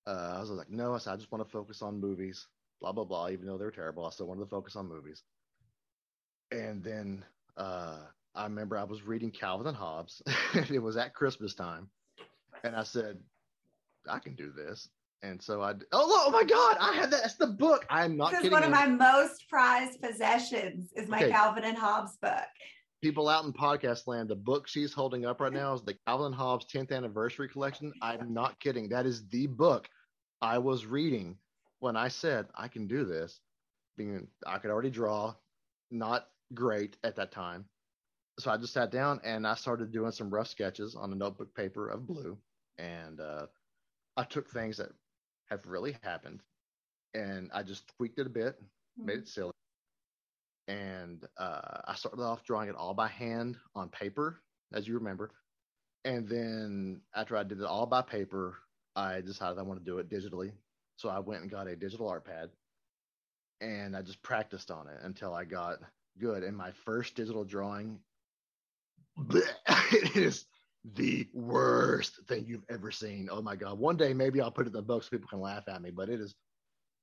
Uh, 0.07 0.35
I 0.37 0.41
was 0.41 0.51
like, 0.51 0.71
no, 0.71 0.95
I 0.95 0.99
said 0.99 1.15
I 1.15 1.17
just 1.17 1.33
want 1.33 1.45
to 1.45 1.51
focus 1.53 1.83
on 1.83 2.01
movies, 2.01 2.47
blah 2.81 2.93
blah 2.93 3.05
blah. 3.05 3.29
Even 3.31 3.47
though 3.47 3.59
they're 3.59 3.71
terrible, 3.71 4.07
I 4.07 4.11
still 4.11 4.27
wanted 4.27 4.43
to 4.43 4.51
focus 4.51 4.77
on 4.77 4.89
movies. 4.89 5.23
And 6.53 6.83
then 6.83 7.25
uh, 7.57 7.99
I 8.35 8.45
remember 8.45 8.77
I 8.77 8.85
was 8.85 9.03
reading 9.03 9.31
Calvin 9.31 9.67
and 9.67 9.77
Hobbes. 9.77 10.23
and 10.55 10.71
it 10.71 10.79
was 10.81 10.97
at 10.97 11.15
Christmas 11.15 11.55
time, 11.55 11.89
and 12.65 12.75
I 12.75 12.83
said, 12.83 13.19
"I 14.09 14.19
can 14.19 14.35
do 14.35 14.53
this." 14.53 14.89
And 15.23 15.41
so 15.41 15.61
I, 15.63 15.73
oh, 15.93 16.25
oh 16.27 16.31
my 16.31 16.45
God, 16.45 16.79
I 16.81 16.95
have 16.95 17.11
that. 17.11 17.23
That's 17.23 17.35
the 17.35 17.47
book. 17.47 17.85
I'm 17.91 18.17
not 18.17 18.33
this 18.33 18.45
is 18.45 18.51
one 18.51 18.65
of 18.65 18.71
my 18.71 18.87
most 18.87 19.49
prized 19.51 20.01
possessions. 20.01 20.91
Is 20.97 21.09
my 21.09 21.19
okay. 21.19 21.31
Calvin 21.31 21.65
and 21.65 21.77
Hobbes 21.77 22.17
book. 22.23 22.49
People 23.03 23.29
out 23.29 23.45
in 23.45 23.53
podcast 23.53 24.07
land, 24.07 24.29
the 24.29 24.37
book 24.37 24.67
she's 24.67 24.93
holding 24.93 25.25
up 25.25 25.41
right 25.41 25.53
now 25.53 25.75
is 25.75 25.83
the 25.83 25.97
Calvin 26.07 26.27
and 26.27 26.35
Hobbes 26.35 26.67
10th 26.73 26.93
anniversary 26.93 27.49
collection. 27.49 27.93
I'm 28.03 28.33
not 28.33 28.61
kidding. 28.61 28.89
That 28.91 29.07
is 29.07 29.27
the 29.29 29.47
book 29.47 29.89
I 30.43 30.59
was 30.59 30.85
reading 30.85 31.37
when 31.79 31.97
I 31.97 32.09
said 32.09 32.47
I 32.55 32.69
can 32.69 32.87
do 32.87 33.05
this. 33.05 33.41
Being 33.97 34.27
I 34.47 34.59
could 34.59 34.71
already 34.71 34.91
draw, 34.91 35.35
not 35.91 36.29
great 36.55 36.97
at 37.05 37.17
that 37.17 37.33
time. 37.33 37.65
So 38.39 38.51
I 38.51 38.57
just 38.57 38.73
sat 38.73 38.91
down 38.91 39.21
and 39.25 39.47
I 39.47 39.55
started 39.55 39.93
doing 39.93 40.13
some 40.13 40.31
rough 40.31 40.49
sketches 40.49 40.95
on 40.95 41.13
a 41.13 41.17
notebook 41.17 41.55
paper 41.55 41.89
of 41.89 42.07
blue. 42.07 42.39
And 42.79 43.21
uh, 43.21 43.47
I 44.17 44.25
took 44.25 44.49
things 44.49 44.79
that 44.79 44.91
have 45.51 45.67
really 45.67 45.97
happened 46.03 46.41
and 47.15 47.51
I 47.53 47.63
just 47.63 47.91
tweaked 47.97 48.19
it 48.19 48.27
a 48.27 48.31
bit, 48.31 48.55
mm-hmm. 48.55 49.07
made 49.07 49.19
it 49.19 49.29
silly. 49.29 49.53
And 50.69 51.27
uh, 51.37 51.81
I 51.87 51.95
started 51.95 52.23
off 52.23 52.45
drawing 52.45 52.69
it 52.69 52.77
all 52.77 52.95
by 52.95 53.09
hand 53.09 53.57
on 53.75 53.89
paper, 53.89 54.41
as 54.73 54.87
you 54.87 54.95
remember. 54.95 55.33
And 56.05 56.29
then 56.29 57.01
after 57.15 57.37
I 57.37 57.43
did 57.43 57.61
it 57.61 57.67
all 57.67 57.87
by 57.87 58.03
paper, 58.03 58.57
I 58.97 59.21
decided 59.21 59.59
I 59.59 59.63
want 59.63 59.81
to 59.81 59.85
do 59.85 59.99
it 59.99 60.09
digitally. 60.09 60.53
So 60.97 61.09
I 61.09 61.19
went 61.19 61.43
and 61.43 61.51
got 61.51 61.67
a 61.67 61.77
digital 61.77 62.09
art 62.09 62.25
pad 62.25 62.51
and 63.61 63.97
I 63.97 64.03
just 64.03 64.23
practiced 64.23 64.71
on 64.71 64.89
it 64.89 64.99
until 65.03 65.35
I 65.35 65.45
got 65.45 65.79
good. 66.19 66.43
And 66.43 66.57
my 66.57 66.73
first 66.85 67.15
digital 67.15 67.45
drawing, 67.45 67.99
it 69.31 70.17
is 70.17 70.47
the 70.95 71.29
worst 71.35 72.21
thing 72.27 72.47
you've 72.47 72.65
ever 72.71 72.91
seen. 72.91 73.29
Oh 73.31 73.43
my 73.43 73.57
God. 73.57 73.79
One 73.79 73.97
day, 73.97 74.15
maybe 74.15 74.41
I'll 74.41 74.51
put 74.51 74.67
it 74.67 74.69
in 74.69 74.73
the 74.73 74.83
book 74.83 75.03
so 75.03 75.11
people 75.11 75.29
can 75.29 75.41
laugh 75.41 75.65
at 75.69 75.83
me, 75.83 75.91
but 75.91 76.09
it 76.09 76.21
is 76.21 76.35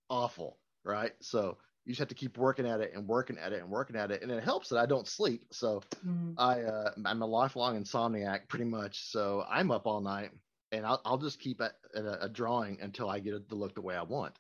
awful. 0.10 0.58
Right. 0.84 1.14
So 1.22 1.58
you 1.86 1.92
just 1.92 2.00
have 2.00 2.10
to 2.10 2.16
keep 2.16 2.38
working 2.38 2.68
at 2.68 2.82
it 2.82 2.92
and 2.94 3.08
working 3.08 3.38
at 3.38 3.54
it 3.54 3.62
and 3.62 3.70
working 3.70 3.96
at 3.96 4.12
it. 4.12 4.22
And 4.22 4.32
it 4.32 4.44
helps 4.44 4.70
that 4.70 4.78
I 4.78 4.86
don't 4.86 5.08
sleep. 5.08 5.46
So 5.52 5.82
mm. 6.06 6.34
I, 6.38 6.62
uh, 6.62 6.92
I'm 7.06 7.22
a 7.22 7.26
lifelong 7.26 7.82
insomniac 7.82 8.50
pretty 8.50 8.66
much. 8.66 9.06
So 9.06 9.46
I'm 9.50 9.72
up 9.72 9.86
all 9.88 10.02
night 10.02 10.32
and 10.72 10.86
I'll, 10.86 11.02
I'll 11.06 11.18
just 11.18 11.40
keep 11.40 11.62
at, 11.62 11.74
at 11.96 12.04
a, 12.04 12.26
a, 12.26 12.30
drawing 12.30 12.80
until 12.82 13.10
I 13.10 13.20
get 13.20 13.36
it 13.36 13.48
to 13.50 13.56
look 13.56 13.74
the 13.74 13.82
way 13.82 13.96
I 13.96 14.04
want. 14.04 14.38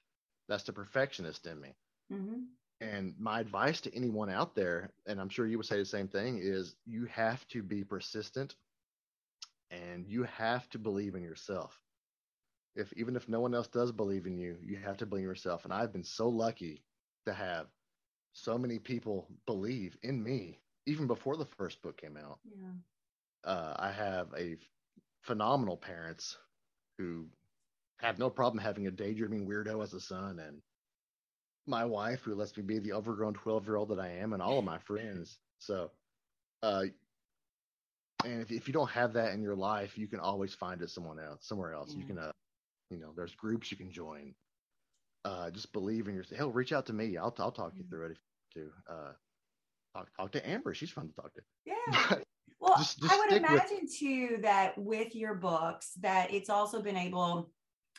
That's 0.49 0.63
the 0.63 0.73
perfectionist 0.73 1.45
in 1.47 1.59
me. 1.59 1.69
Mm-hmm. 2.11 2.39
And 2.79 3.15
my 3.19 3.39
advice 3.39 3.81
to 3.81 3.95
anyone 3.95 4.29
out 4.29 4.55
there, 4.55 4.91
and 5.07 5.19
I'm 5.19 5.29
sure 5.29 5.47
you 5.47 5.57
would 5.57 5.65
say 5.65 5.77
the 5.77 5.85
same 5.85 6.07
thing, 6.07 6.39
is 6.41 6.75
you 6.85 7.05
have 7.05 7.47
to 7.49 7.63
be 7.63 7.83
persistent 7.83 8.55
and 9.71 10.05
you 10.07 10.23
have 10.23 10.69
to 10.69 10.79
believe 10.79 11.15
in 11.15 11.23
yourself. 11.23 11.81
If 12.75 12.93
even 12.93 13.15
if 13.15 13.27
no 13.27 13.39
one 13.39 13.55
else 13.55 13.67
does 13.67 13.91
believe 13.91 14.27
in 14.27 14.37
you, 14.37 14.57
you 14.63 14.77
have 14.77 14.97
to 14.97 15.05
believe 15.07 15.23
in 15.23 15.29
yourself. 15.29 15.65
And 15.65 15.73
I've 15.73 15.91
been 15.91 16.03
so 16.03 16.29
lucky 16.29 16.83
to 17.25 17.33
have 17.33 17.67
so 18.33 18.57
many 18.57 18.77
people 18.77 19.27
believe 19.47 19.97
in 20.03 20.21
me, 20.21 20.59
even 20.85 21.07
before 21.07 21.35
the 21.35 21.45
first 21.45 21.81
book 21.81 21.97
came 21.97 22.17
out. 22.17 22.39
Yeah. 22.45 23.51
Uh, 23.51 23.73
I 23.77 23.91
have 23.91 24.27
a 24.37 24.57
phenomenal 25.21 25.77
parents 25.77 26.37
who 26.99 27.25
have 27.97 28.19
no 28.19 28.29
problem 28.29 28.63
having 28.63 28.85
a 28.85 28.91
daydreaming 28.91 29.47
weirdo 29.47 29.83
as 29.83 29.93
a 29.93 29.99
son 29.99 30.39
and 30.39 30.61
my 31.67 31.85
wife 31.85 32.21
who 32.21 32.35
lets 32.35 32.55
me 32.55 32.63
be 32.63 32.79
the 32.79 32.93
overgrown 32.93 33.33
12 33.33 33.65
year 33.65 33.75
old 33.75 33.89
that 33.89 33.99
I 33.99 34.09
am 34.09 34.33
and 34.33 34.41
all 34.41 34.59
of 34.59 34.65
my 34.65 34.77
friends. 34.79 35.37
So, 35.59 35.91
uh, 36.63 36.83
and 38.23 38.41
if, 38.41 38.51
if 38.51 38.67
you 38.67 38.73
don't 38.73 38.89
have 38.89 39.13
that 39.13 39.33
in 39.33 39.41
your 39.41 39.55
life, 39.55 39.97
you 39.97 40.07
can 40.07 40.19
always 40.19 40.53
find 40.53 40.81
it 40.81 40.89
someone 40.89 41.19
else, 41.19 41.47
somewhere 41.47 41.73
else. 41.73 41.91
Yeah. 41.91 42.01
You 42.01 42.05
can, 42.05 42.19
uh, 42.19 42.31
you 42.89 42.99
know, 42.99 43.11
there's 43.15 43.35
groups 43.35 43.69
you 43.71 43.77
can 43.77 43.91
join. 43.91 44.33
Uh, 45.25 45.51
just 45.51 45.73
believe 45.73 46.07
in 46.07 46.15
yourself. 46.15 46.37
Hell, 46.37 46.51
reach 46.51 46.71
out 46.71 46.85
to 46.87 46.93
me. 46.93 47.17
I'll, 47.17 47.35
I'll 47.39 47.51
talk 47.51 47.73
you 47.75 47.83
through 47.89 48.05
it 48.05 48.11
if 48.11 48.17
you 48.55 48.71
to. 48.87 48.93
Uh, 48.93 49.11
talk, 49.93 50.07
talk 50.15 50.31
to 50.31 50.49
Amber. 50.49 50.73
She's 50.73 50.89
fun 50.89 51.09
to 51.09 51.15
talk 51.15 51.33
to. 51.33 51.41
Yeah. 51.65 52.17
well, 52.59 52.75
just, 52.77 52.99
just 53.01 53.13
I 53.13 53.17
would 53.17 53.33
imagine 53.33 53.79
with... 53.81 53.97
too 53.97 54.37
that 54.41 54.77
with 54.77 55.15
your 55.15 55.35
books 55.35 55.91
that 56.01 56.33
it's 56.33 56.49
also 56.49 56.81
been 56.81 56.97
able 56.97 57.51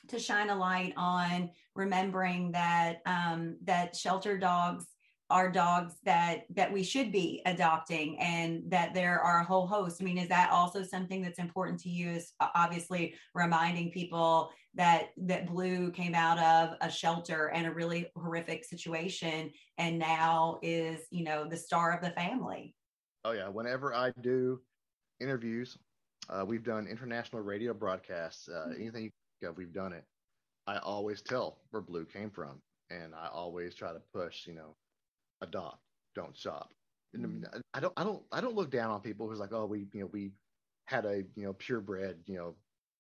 to 0.08 0.18
shine 0.18 0.50
a 0.50 0.56
light 0.56 0.94
on 0.96 1.50
remembering 1.74 2.52
that 2.52 2.98
um, 3.06 3.56
that 3.64 3.96
shelter 3.96 4.38
dogs 4.38 4.86
are 5.30 5.50
dogs 5.50 5.94
that 6.04 6.44
that 6.54 6.72
we 6.72 6.82
should 6.82 7.12
be 7.12 7.42
adopting 7.44 8.18
and 8.18 8.62
that 8.66 8.94
there 8.94 9.20
are 9.20 9.40
a 9.40 9.44
whole 9.44 9.66
host. 9.66 10.00
I 10.00 10.04
mean 10.04 10.18
is 10.18 10.28
that 10.28 10.50
also 10.50 10.82
something 10.82 11.20
that's 11.20 11.38
important 11.38 11.80
to 11.80 11.90
you 11.90 12.10
is 12.10 12.32
obviously 12.40 13.14
reminding 13.34 13.90
people 13.90 14.50
that 14.74 15.08
that 15.18 15.46
blue 15.46 15.90
came 15.90 16.14
out 16.14 16.38
of 16.38 16.76
a 16.80 16.90
shelter 16.90 17.48
and 17.48 17.66
a 17.66 17.72
really 17.72 18.06
horrific 18.16 18.64
situation 18.64 19.50
and 19.76 19.98
now 19.98 20.58
is 20.62 21.00
you 21.10 21.24
know 21.24 21.46
the 21.46 21.56
star 21.56 21.92
of 21.92 22.02
the 22.02 22.10
family? 22.10 22.74
Oh 23.24 23.32
yeah. 23.32 23.48
Whenever 23.48 23.94
i 23.94 24.12
do 24.22 24.60
interviews 25.20 25.76
uh, 26.30 26.44
we've 26.46 26.64
done 26.64 26.86
international 26.86 27.42
radio 27.42 27.74
broadcasts 27.74 28.48
uh, 28.48 28.68
mm-hmm. 28.68 28.80
anything 28.80 29.10
yeah, 29.40 29.50
we've 29.50 29.72
done 29.72 29.92
it. 29.92 30.04
I 30.66 30.78
always 30.78 31.22
tell 31.22 31.58
where 31.70 31.80
blue 31.80 32.04
came 32.04 32.30
from, 32.30 32.60
and 32.90 33.14
I 33.14 33.28
always 33.32 33.74
try 33.74 33.92
to 33.92 34.02
push, 34.12 34.46
you 34.46 34.54
know, 34.54 34.76
adopt, 35.40 35.78
don't 36.14 36.36
shop. 36.36 36.72
And 37.14 37.24
mm-hmm. 37.24 37.60
I 37.72 37.80
don't, 37.80 37.92
I 37.96 38.04
don't, 38.04 38.22
I 38.32 38.40
don't 38.40 38.54
look 38.54 38.70
down 38.70 38.90
on 38.90 39.00
people 39.00 39.28
who's 39.28 39.38
like, 39.38 39.52
oh, 39.52 39.64
we, 39.64 39.86
you 39.94 40.00
know, 40.00 40.10
we 40.12 40.32
had 40.86 41.06
a, 41.06 41.22
you 41.36 41.44
know, 41.44 41.54
purebred, 41.54 42.18
you 42.26 42.36
know, 42.36 42.54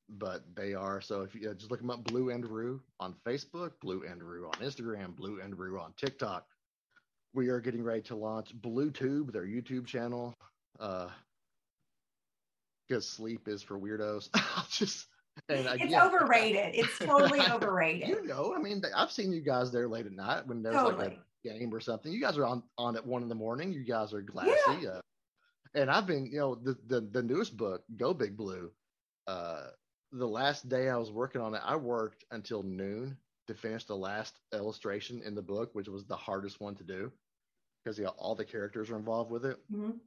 but 0.09 0.43
they 0.55 0.75
are. 0.75 1.01
So 1.01 1.23
if 1.23 1.35
you 1.35 1.51
uh, 1.51 1.55
just 1.55 1.71
look 1.71 1.81
them 1.81 1.91
up, 1.91 2.05
Blue 2.05 2.31
and 2.31 2.47
Roo 2.47 2.81
on 2.99 3.15
Facebook, 3.27 3.73
Blue 3.81 4.05
and 4.09 4.23
Roo 4.23 4.47
on 4.47 4.61
Instagram, 4.65 5.17
Blue 5.17 5.41
and 5.41 5.59
Roo 5.59 5.79
on 5.79 5.93
TikTok. 5.97 6.47
We 7.33 7.49
are 7.49 7.61
getting 7.61 7.83
ready 7.83 8.03
to 8.03 8.17
launch 8.17 8.53
BlueTube, 8.61 9.33
their 9.33 9.47
YouTube 9.47 9.87
channel. 9.87 10.35
Uh, 10.79 11.09
because 12.89 13.09
sleep 13.09 13.47
is 13.47 13.63
for 13.63 13.79
weirdos. 13.79 14.29
I'll 14.35 14.67
just 14.69 15.07
and 15.49 15.61
It's 15.61 15.85
again, 15.85 16.03
overrated. 16.03 16.75
It's 16.75 16.99
totally 16.99 17.41
overrated. 17.51 18.09
You 18.09 18.27
know, 18.27 18.55
I 18.57 18.61
mean, 18.61 18.83
I've 18.97 19.13
seen 19.13 19.33
you 19.33 19.41
guys 19.41 19.73
there 19.73 19.89
late 19.89 20.07
at 20.07 20.13
night 20.13 20.47
when 20.47 20.63
there's 20.63 20.75
like 20.75 21.19
a 21.45 21.49
game 21.49 21.73
or 21.73 21.81
something. 21.81 22.13
You 22.13 22.21
guys 22.21 22.37
are 22.37 22.45
on 22.45 22.63
on 22.77 22.97
at 22.97 23.07
one 23.07 23.23
in 23.23 23.29
the 23.29 23.35
morning. 23.35 23.73
You 23.73 23.85
guys 23.85 24.13
are 24.13 24.21
glassy. 24.21 24.89
Uh, 24.89 25.01
and 25.75 25.91
I've 25.91 26.07
been, 26.07 26.27
you 26.27 26.39
know, 26.39 26.55
the, 26.55 26.77
the 26.87 27.01
the 27.01 27.23
newest 27.23 27.57
book, 27.57 27.85
Go 27.97 28.15
Big 28.15 28.37
Blue. 28.37 28.71
Uh, 29.27 29.69
the 30.13 30.27
last 30.29 30.69
day 30.69 30.89
I 30.89 30.97
was 30.97 31.11
working 31.13 31.41
on 31.41 31.55
it, 31.55 31.63
I 31.65 31.77
worked 31.77 32.25
until 32.31 32.63
noon 32.63 33.17
to 33.47 33.55
finish 33.55 33.85
the 33.85 33.97
last 33.97 34.41
illustration 34.53 35.23
in 35.23 35.35
the 35.35 35.43
book, 35.43 35.71
which 35.75 35.89
was 35.89 36.05
the 36.07 36.17
hardest 36.17 36.61
one 36.61 36.75
to 36.77 36.85
do 36.85 37.13
because 37.85 37.99
yeah, 37.99 38.09
all 38.19 38.35
the 38.35 38.45
characters 38.45 38.91
are 38.91 38.97
involved 38.97 39.31
with 39.31 39.45
it. 39.45 39.59
Mhm. 39.71 40.01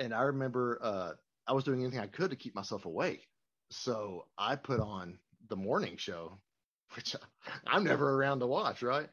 And 0.00 0.12
I 0.14 0.22
remember 0.22 0.78
uh, 0.82 1.12
I 1.46 1.52
was 1.52 1.64
doing 1.64 1.80
anything 1.82 2.00
I 2.00 2.06
could 2.06 2.30
to 2.30 2.36
keep 2.36 2.54
myself 2.54 2.84
awake. 2.86 3.28
So 3.70 4.26
I 4.38 4.56
put 4.56 4.80
on 4.80 5.18
the 5.48 5.56
morning 5.56 5.96
show, 5.96 6.38
which 6.96 7.14
I'm 7.66 7.84
never 7.86 8.10
around 8.14 8.40
to 8.40 8.46
watch, 8.46 8.82
right? 8.82 9.08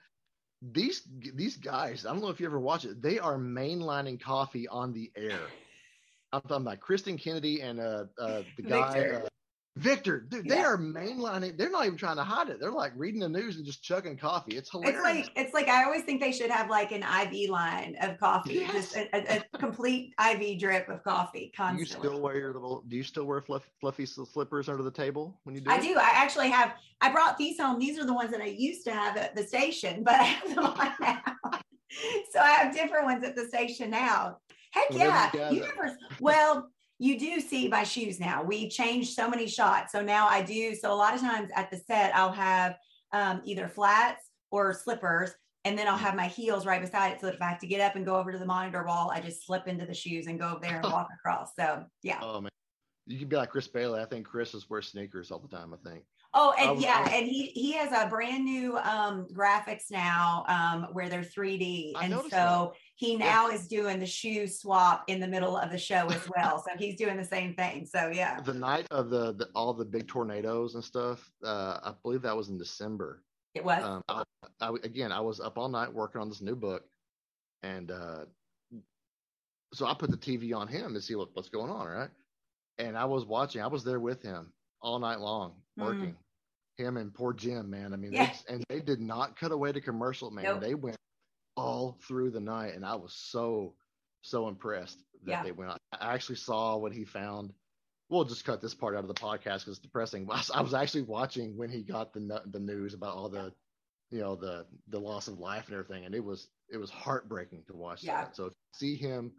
These 0.62 1.08
these 1.36 1.58
guys, 1.58 2.06
I 2.06 2.12
don't 2.14 2.22
know 2.22 2.30
if 2.30 2.40
you 2.40 2.46
ever 2.48 2.60
watch 2.60 2.86
it, 2.86 3.02
they 3.02 3.20
are 3.20 3.38
mainlining 3.38 4.20
coffee 4.22 4.68
on 4.68 4.94
the 4.94 5.12
air. 5.16 5.54
I'm 6.34 6.42
talking 6.42 6.66
about 6.66 6.80
Kristen 6.80 7.18
Kennedy 7.18 7.62
and 7.62 7.80
uh, 7.80 8.06
uh 8.20 8.42
the 8.58 8.64
guy 8.68 8.94
Victor. 8.94 9.22
uh, 9.26 9.28
Victor. 9.76 10.20
Dude, 10.20 10.48
they 10.48 10.60
are 10.60 10.78
mainlining. 10.78 11.58
They're 11.58 11.70
not 11.70 11.86
even 11.86 11.98
trying 11.98 12.18
to 12.18 12.24
hide 12.24 12.50
it. 12.50 12.60
They're 12.60 12.72
like 12.72 12.92
reading 12.96 13.22
the 13.22 13.30
news 13.30 13.56
and 13.56 13.66
just 13.66 13.82
chugging 13.84 14.18
coffee. 14.18 14.56
It's 14.56 14.70
hilarious. 14.70 14.96
It's 14.96 15.04
like 15.04 15.32
it's 15.36 15.54
like 15.54 15.68
I 15.68 15.84
always 15.84 16.04
think 16.04 16.22
they 16.22 16.32
should 16.32 16.52
have 16.52 16.70
like 16.70 16.92
an 16.92 17.04
IV 17.04 17.50
line 17.50 17.96
of 18.02 18.20
coffee, 18.20 18.54
Yes. 18.56 18.94
just 18.94 18.96
a, 18.96 19.38
a, 19.38 19.58
complete 19.58 20.14
IV 20.24 20.60
drip 20.60 20.90
of 20.90 21.04
coffee 21.04 21.52
do 21.58 21.78
you 21.78 21.86
still 21.86 22.22
wear 22.22 22.38
your 22.38 22.54
little? 22.54 22.84
Do 22.88 22.96
you 22.96 23.04
still 23.04 23.26
wear 23.26 23.42
fluff, 23.42 23.68
fluffy 23.82 24.06
slippers 24.06 24.70
under 24.70 24.84
the 24.84 24.92
table 24.92 25.40
when 25.44 25.56
you 25.56 25.62
do? 25.62 25.72
I 25.72 25.78
it? 25.78 25.82
do. 25.82 25.96
I 25.98 26.12
actually 26.14 26.50
have. 26.50 26.76
I 27.02 27.12
brought 27.12 27.38
these 27.40 27.60
home. 27.60 27.80
These 27.80 27.98
are 27.98 28.06
the 28.06 28.14
ones 28.14 28.30
that 28.32 28.42
I 28.42 28.46
used 28.46 28.86
to 28.86 28.92
have 28.92 29.18
at 29.18 29.36
the 29.36 29.44
station, 29.44 30.04
but 30.04 30.14
I 30.16 30.24
have 30.24 30.56
them 30.56 30.66
on 30.66 30.92
now. 31.00 31.22
so 32.32 32.40
I 32.40 32.52
have 32.52 32.76
different 32.76 33.06
ones 33.06 33.24
at 33.24 33.36
the 33.36 33.48
station 33.48 33.90
now. 33.90 34.38
Heck 34.74 34.90
Where 34.90 35.00
do 35.00 35.06
you 35.06 35.44
yeah! 35.44 35.52
You 35.52 35.60
never, 35.62 35.98
well, 36.20 36.70
you 36.98 37.20
do 37.20 37.40
see 37.40 37.68
my 37.68 37.84
shoes 37.84 38.20
now. 38.20 38.44
We 38.44 38.70
changed 38.70 39.14
so 39.14 39.30
many 39.30 39.48
shots, 39.48 39.92
so 39.92 40.02
now 40.02 40.28
I 40.28 40.42
do. 40.42 40.74
So 40.76 40.92
a 40.92 40.96
lot 40.96 41.14
of 41.14 41.22
times 41.22 41.50
at 41.56 41.70
the 41.70 41.78
set, 41.78 42.16
I'll 42.16 42.32
have 42.32 42.76
um, 43.12 43.42
either 43.46 43.68
flats 43.68 44.30
or 44.52 44.74
slippers. 44.74 45.32
And 45.66 45.78
then 45.78 45.88
I'll 45.88 45.96
have 45.96 46.14
my 46.14 46.28
heels 46.28 46.66
right 46.66 46.82
beside 46.82 47.14
it. 47.14 47.22
So 47.22 47.28
that 47.28 47.36
if 47.36 47.42
I 47.42 47.48
have 47.48 47.60
to 47.60 47.68
get 47.68 47.80
up 47.80 47.96
and 47.96 48.06
go 48.06 48.18
over 48.18 48.34
to 48.34 48.38
the 48.38 48.46
monitor 48.46 48.84
wall, 48.84 49.10
I 49.10 49.22
just 49.22 49.46
slip 49.46 49.66
into 49.66 49.86
the 49.86 49.94
shoes 49.94 50.28
and 50.28 50.38
go 50.38 50.50
over 50.50 50.60
there 50.62 50.82
and 50.82 50.84
walk 50.92 51.08
across. 51.18 51.52
So 51.58 51.86
yeah. 52.02 52.20
Oh 52.22 52.42
man, 52.42 52.50
you 53.08 53.18
could 53.18 53.30
be 53.30 53.38
like 53.38 53.50
Chris 53.50 53.70
Bailey. 53.70 54.02
I 54.02 54.06
think 54.06 54.26
Chris 54.26 54.54
is 54.54 54.70
wears 54.70 54.90
sneakers 54.90 55.32
all 55.32 55.40
the 55.40 55.48
time. 55.48 55.74
I 55.74 55.90
think. 55.90 56.04
Oh, 56.34 56.54
and 56.60 56.72
was- 56.72 56.84
yeah, 56.84 57.04
was- 57.04 57.12
and 57.14 57.26
he 57.26 57.46
he 57.54 57.72
has 57.74 57.94
a 57.94 58.10
brand 58.10 58.44
new 58.44 58.78
um 58.78 59.26
graphics 59.34 59.90
now 59.90 60.44
um 60.50 60.88
where 60.92 61.08
they're 61.08 61.22
3D. 61.22 61.94
I 61.96 62.06
and 62.08 62.22
so 62.30 62.74
he 62.96 63.14
Yeah. 63.14 63.18
now 63.26 63.50
is 63.50 63.68
doing 63.68 64.00
the 64.00 64.06
shoe 64.06 64.48
swap 64.48 65.04
in 65.08 65.20
the 65.20 65.28
middle 65.28 65.58
of 65.58 65.72
the 65.72 65.78
show 65.78 66.08
as 66.10 66.30
well. 66.36 66.64
so 66.64 66.70
he's 66.78 66.96
doing 66.96 67.18
the 67.18 67.26
same 67.26 67.56
thing. 67.56 67.86
So 67.86 68.10
yeah. 68.10 68.40
The 68.42 68.54
night 68.54 68.88
of 68.92 69.10
the, 69.10 69.34
the 69.34 69.50
all 69.56 69.74
the 69.74 69.86
big 69.86 70.08
tornadoes 70.08 70.76
and 70.76 70.84
stuff. 70.84 71.30
Uh, 71.44 71.80
I 71.84 71.94
believe 72.04 72.22
that 72.22 72.36
was 72.38 72.50
in 72.50 72.58
December. 72.58 73.24
It 73.56 73.64
was 73.64 73.84
Um, 73.84 74.02
I, 74.10 74.24
I, 74.62 74.70
again, 74.84 75.12
I 75.12 75.20
was 75.20 75.40
up 75.40 75.58
all 75.58 75.70
night 75.70 75.92
working 75.94 76.22
on 76.22 76.30
this 76.30 76.42
new 76.42 76.56
book, 76.56 76.84
and 77.62 77.92
uh, 77.92 78.26
so 79.74 79.86
I 79.88 79.94
put 79.94 80.12
the 80.12 80.18
TV 80.18 80.56
on 80.56 80.68
him 80.68 80.94
to 80.94 81.02
see 81.02 81.16
what, 81.16 81.30
what's 81.34 81.50
going 81.50 81.72
on, 81.72 81.88
right? 81.88 82.10
And 82.78 82.98
I 82.98 83.06
was 83.06 83.26
watching. 83.26 83.62
I 83.62 83.68
was 83.68 83.84
there 83.84 84.00
with 84.00 84.22
him 84.22 84.52
all 84.82 85.00
night 85.00 85.20
long 85.20 85.54
Mm. 85.80 85.84
working. 85.86 86.16
Him 86.78 86.98
and 86.98 87.14
poor 87.14 87.34
Jim, 87.34 87.70
man. 87.70 87.94
I 87.94 87.98
mean, 87.98 88.14
Yeah. 88.14 88.32
they, 88.48 88.54
and 88.56 88.64
they 88.70 88.80
did 88.80 89.00
not 89.00 89.36
cut 89.40 89.52
away 89.52 89.72
to 89.72 89.82
commercial, 89.82 90.30
man. 90.32 90.46
Nope. 90.46 90.62
They 90.62 90.74
went 90.76 90.98
all 91.56 91.98
through 92.08 92.32
the 92.32 92.40
night, 92.40 92.76
and 92.76 92.86
I 92.86 92.96
was 92.96 93.14
so 93.14 93.76
so 94.22 94.48
impressed 94.48 95.04
that 95.24 95.32
Yeah. 95.32 95.44
they 95.44 95.52
went. 95.52 95.78
I 95.92 96.14
actually 96.14 96.38
saw 96.38 96.78
what 96.78 96.94
he 96.94 97.04
found. 97.04 97.54
We'll 98.10 98.24
just 98.24 98.46
cut 98.46 98.62
this 98.62 98.74
part 98.74 98.96
out 98.96 99.02
of 99.04 99.08
the 99.10 99.14
podcast 99.14 99.60
because 99.60 99.68
it's 99.70 99.80
depressing. 99.80 100.28
I 100.54 100.62
was, 100.62 100.74
actually 100.74 101.02
watching 101.04 101.58
when 101.58 101.70
he 101.70 101.84
got 101.84 102.14
the 102.14 102.42
the 102.46 102.60
news 102.60 102.94
about 102.94 103.16
all 103.16 103.30
the, 103.30 103.54
you 104.12 104.22
know, 104.22 104.36
the 104.36 104.66
the 104.88 105.00
loss 105.00 105.28
of 105.28 105.40
life 105.40 105.66
and 105.68 105.74
everything, 105.78 106.06
and 106.06 106.16
it 106.16 106.24
was 106.24 106.48
it 106.70 106.78
was 106.78 106.90
heartbreaking 106.90 107.64
to 107.68 107.76
watch 107.76 108.04
Yeah. 108.04 108.24
that. 108.26 108.36
So 108.36 108.52
see 108.74 108.96
him, 108.96 109.34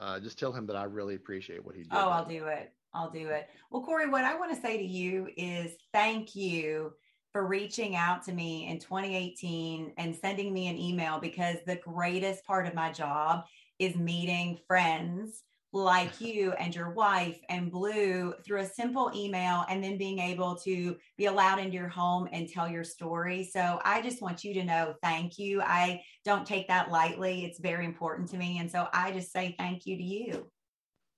uh, 0.00 0.18
just 0.20 0.38
tell 0.38 0.52
him 0.52 0.66
that 0.66 0.76
I 0.76 0.84
really 0.84 1.14
appreciate 1.14 1.64
what 1.64 1.74
he 1.76 1.82
did. 1.82 1.92
Oh, 1.92 2.08
I'll 2.08 2.24
do 2.28 2.46
it. 2.46 2.72
I'll 2.94 3.10
do 3.10 3.28
it. 3.28 3.48
Well, 3.70 3.82
Corey, 3.82 4.08
what 4.08 4.24
I 4.24 4.34
want 4.34 4.54
to 4.54 4.60
say 4.60 4.78
to 4.78 4.84
you 4.84 5.28
is 5.36 5.76
thank 5.92 6.34
you 6.34 6.94
for 7.32 7.46
reaching 7.46 7.94
out 7.94 8.22
to 8.24 8.32
me 8.32 8.68
in 8.68 8.78
2018 8.78 9.92
and 9.96 10.14
sending 10.14 10.52
me 10.52 10.68
an 10.68 10.78
email 10.78 11.18
because 11.18 11.56
the 11.66 11.76
greatest 11.76 12.44
part 12.44 12.66
of 12.66 12.74
my 12.74 12.90
job 12.90 13.44
is 13.78 13.96
meeting 13.96 14.58
friends 14.66 15.42
like 15.72 16.20
you 16.20 16.52
and 16.52 16.74
your 16.74 16.90
wife 16.90 17.38
and 17.48 17.70
Blue 17.70 18.32
through 18.44 18.60
a 18.60 18.66
simple 18.66 19.10
email 19.14 19.64
and 19.68 19.84
then 19.84 19.98
being 19.98 20.18
able 20.18 20.56
to 20.56 20.96
be 21.16 21.26
allowed 21.26 21.58
into 21.58 21.74
your 21.74 21.88
home 21.88 22.28
and 22.32 22.48
tell 22.48 22.68
your 22.68 22.84
story. 22.84 23.44
So 23.44 23.78
I 23.84 24.00
just 24.00 24.22
want 24.22 24.44
you 24.44 24.54
to 24.54 24.64
know 24.64 24.94
thank 25.02 25.38
you. 25.38 25.60
I 25.62 26.02
don't 26.24 26.46
take 26.46 26.68
that 26.68 26.90
lightly. 26.90 27.44
It's 27.44 27.60
very 27.60 27.84
important 27.84 28.30
to 28.30 28.38
me. 28.38 28.58
And 28.58 28.70
so 28.70 28.88
I 28.92 29.12
just 29.12 29.32
say 29.32 29.54
thank 29.58 29.86
you 29.86 29.96
to 29.96 30.02
you. 30.02 30.50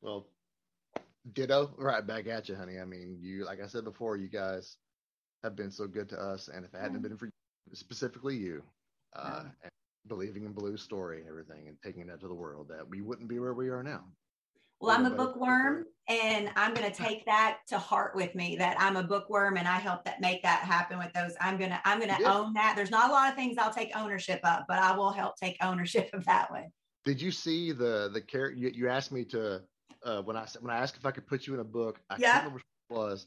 Well, 0.02 0.26
ditto, 1.32 1.72
right 1.78 2.06
back 2.06 2.26
at 2.26 2.48
you, 2.48 2.56
honey. 2.56 2.80
I 2.80 2.84
mean, 2.84 3.16
you 3.20 3.44
like 3.44 3.60
I 3.62 3.66
said 3.66 3.84
before, 3.84 4.16
you 4.16 4.28
guys 4.28 4.76
have 5.42 5.56
been 5.56 5.70
so 5.70 5.86
good 5.86 6.08
to 6.10 6.20
us, 6.20 6.48
and 6.48 6.64
if 6.64 6.74
it 6.74 6.80
hadn't 6.80 7.02
been 7.02 7.16
for 7.16 7.26
you, 7.26 7.32
specifically 7.72 8.36
you, 8.36 8.62
uh, 9.14 9.42
Yeah. 9.44 9.50
and 9.62 9.72
believing 10.06 10.44
in 10.44 10.52
Blue's 10.52 10.82
story 10.82 11.20
and 11.20 11.28
everything, 11.28 11.68
and 11.68 11.76
taking 11.82 12.06
that 12.06 12.20
to 12.20 12.28
the 12.28 12.34
world, 12.34 12.68
that 12.68 12.88
we 12.88 13.00
wouldn't 13.00 13.28
be 13.28 13.38
where 13.38 13.54
we 13.54 13.68
are 13.68 13.82
now. 13.82 14.04
Well, 14.80 14.96
I'm 14.96 15.04
a 15.04 15.10
bookworm 15.10 15.84
and 16.08 16.50
I'm 16.56 16.72
going 16.72 16.90
to 16.92 16.96
take 16.96 17.26
that 17.26 17.58
to 17.68 17.78
heart 17.78 18.14
with 18.14 18.34
me 18.34 18.56
that 18.56 18.80
I'm 18.80 18.96
a 18.96 19.02
bookworm 19.02 19.58
and 19.58 19.68
I 19.68 19.78
help 19.78 20.04
that 20.04 20.22
make 20.22 20.42
that 20.42 20.60
happen 20.60 20.98
with 20.98 21.12
those. 21.12 21.32
I'm 21.38 21.58
going 21.58 21.70
to, 21.70 21.80
I'm 21.84 21.98
going 21.98 22.14
to 22.14 22.22
own 22.24 22.54
that. 22.54 22.76
There's 22.76 22.90
not 22.90 23.10
a 23.10 23.12
lot 23.12 23.28
of 23.28 23.36
things 23.36 23.58
I'll 23.58 23.72
take 23.72 23.94
ownership 23.94 24.40
of, 24.42 24.62
but 24.68 24.78
I 24.78 24.96
will 24.96 25.10
help 25.10 25.36
take 25.36 25.58
ownership 25.62 26.08
of 26.14 26.24
that 26.24 26.50
one. 26.50 26.72
Did 27.04 27.20
you 27.20 27.30
see 27.30 27.72
the, 27.72 28.10
the 28.12 28.22
character 28.22 28.58
you, 28.58 28.70
you 28.74 28.88
asked 28.88 29.12
me 29.12 29.24
to, 29.26 29.62
uh, 30.02 30.22
when 30.22 30.36
I 30.36 30.46
said, 30.46 30.62
when 30.62 30.70
I 30.70 30.78
asked 30.78 30.96
if 30.96 31.04
I 31.04 31.10
could 31.10 31.26
put 31.26 31.46
you 31.46 31.52
in 31.52 31.60
a 31.60 31.64
book, 31.64 32.00
I 32.08 32.16
yeah. 32.18 32.32
can't 32.32 32.44
remember 32.44 32.62
what 32.88 32.96
it 32.96 33.00
was. 33.00 33.26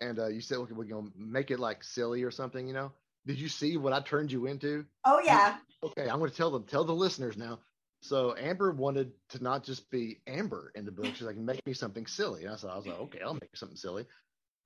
And 0.00 0.18
uh, 0.18 0.28
you 0.28 0.40
said, 0.40 0.58
okay, 0.58 0.74
we're 0.74 0.84
going 0.84 1.10
to 1.10 1.12
make 1.16 1.50
it 1.50 1.58
like 1.58 1.82
silly 1.82 2.22
or 2.22 2.30
something, 2.30 2.66
you 2.66 2.74
know? 2.74 2.92
Did 3.26 3.38
you 3.38 3.48
see 3.48 3.76
what 3.76 3.92
I 3.92 4.00
turned 4.00 4.32
you 4.32 4.46
into? 4.46 4.86
Oh 5.04 5.20
yeah. 5.22 5.56
Okay, 5.82 6.08
I'm 6.08 6.18
going 6.18 6.30
to 6.30 6.36
tell 6.36 6.50
them, 6.50 6.64
tell 6.64 6.84
the 6.84 6.92
listeners 6.92 7.36
now. 7.36 7.58
So 8.00 8.34
Amber 8.38 8.72
wanted 8.72 9.12
to 9.30 9.42
not 9.42 9.64
just 9.64 9.90
be 9.90 10.20
Amber 10.26 10.72
in 10.74 10.84
the 10.84 10.92
book. 10.92 11.06
She's 11.06 11.22
like, 11.22 11.36
make 11.36 11.64
me 11.66 11.74
something 11.74 12.06
silly. 12.06 12.44
And 12.44 12.52
I 12.52 12.56
said, 12.56 12.70
I 12.70 12.76
was 12.76 12.86
like, 12.86 12.98
okay, 13.00 13.20
I'll 13.24 13.34
make 13.34 13.56
something 13.56 13.76
silly. 13.76 14.06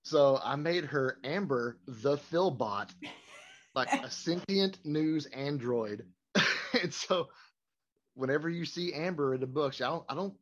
So 0.05 0.39
I 0.43 0.57
made 0.57 0.85
her 0.87 1.19
Amber 1.25 1.79
the 1.87 2.19
Philbot, 2.19 2.91
like 3.75 3.93
a 3.93 4.11
sentient 4.11 4.79
news 4.85 5.27
android. 5.27 6.05
and 6.83 6.93
so 6.93 7.29
whenever 8.15 8.49
you 8.49 8.65
see 8.65 8.93
Amber 8.93 9.35
in 9.35 9.41
the 9.41 9.47
books, 9.47 9.81
I 9.81 9.89
don't 9.89 10.05
I 10.09 10.15
don't 10.15 10.35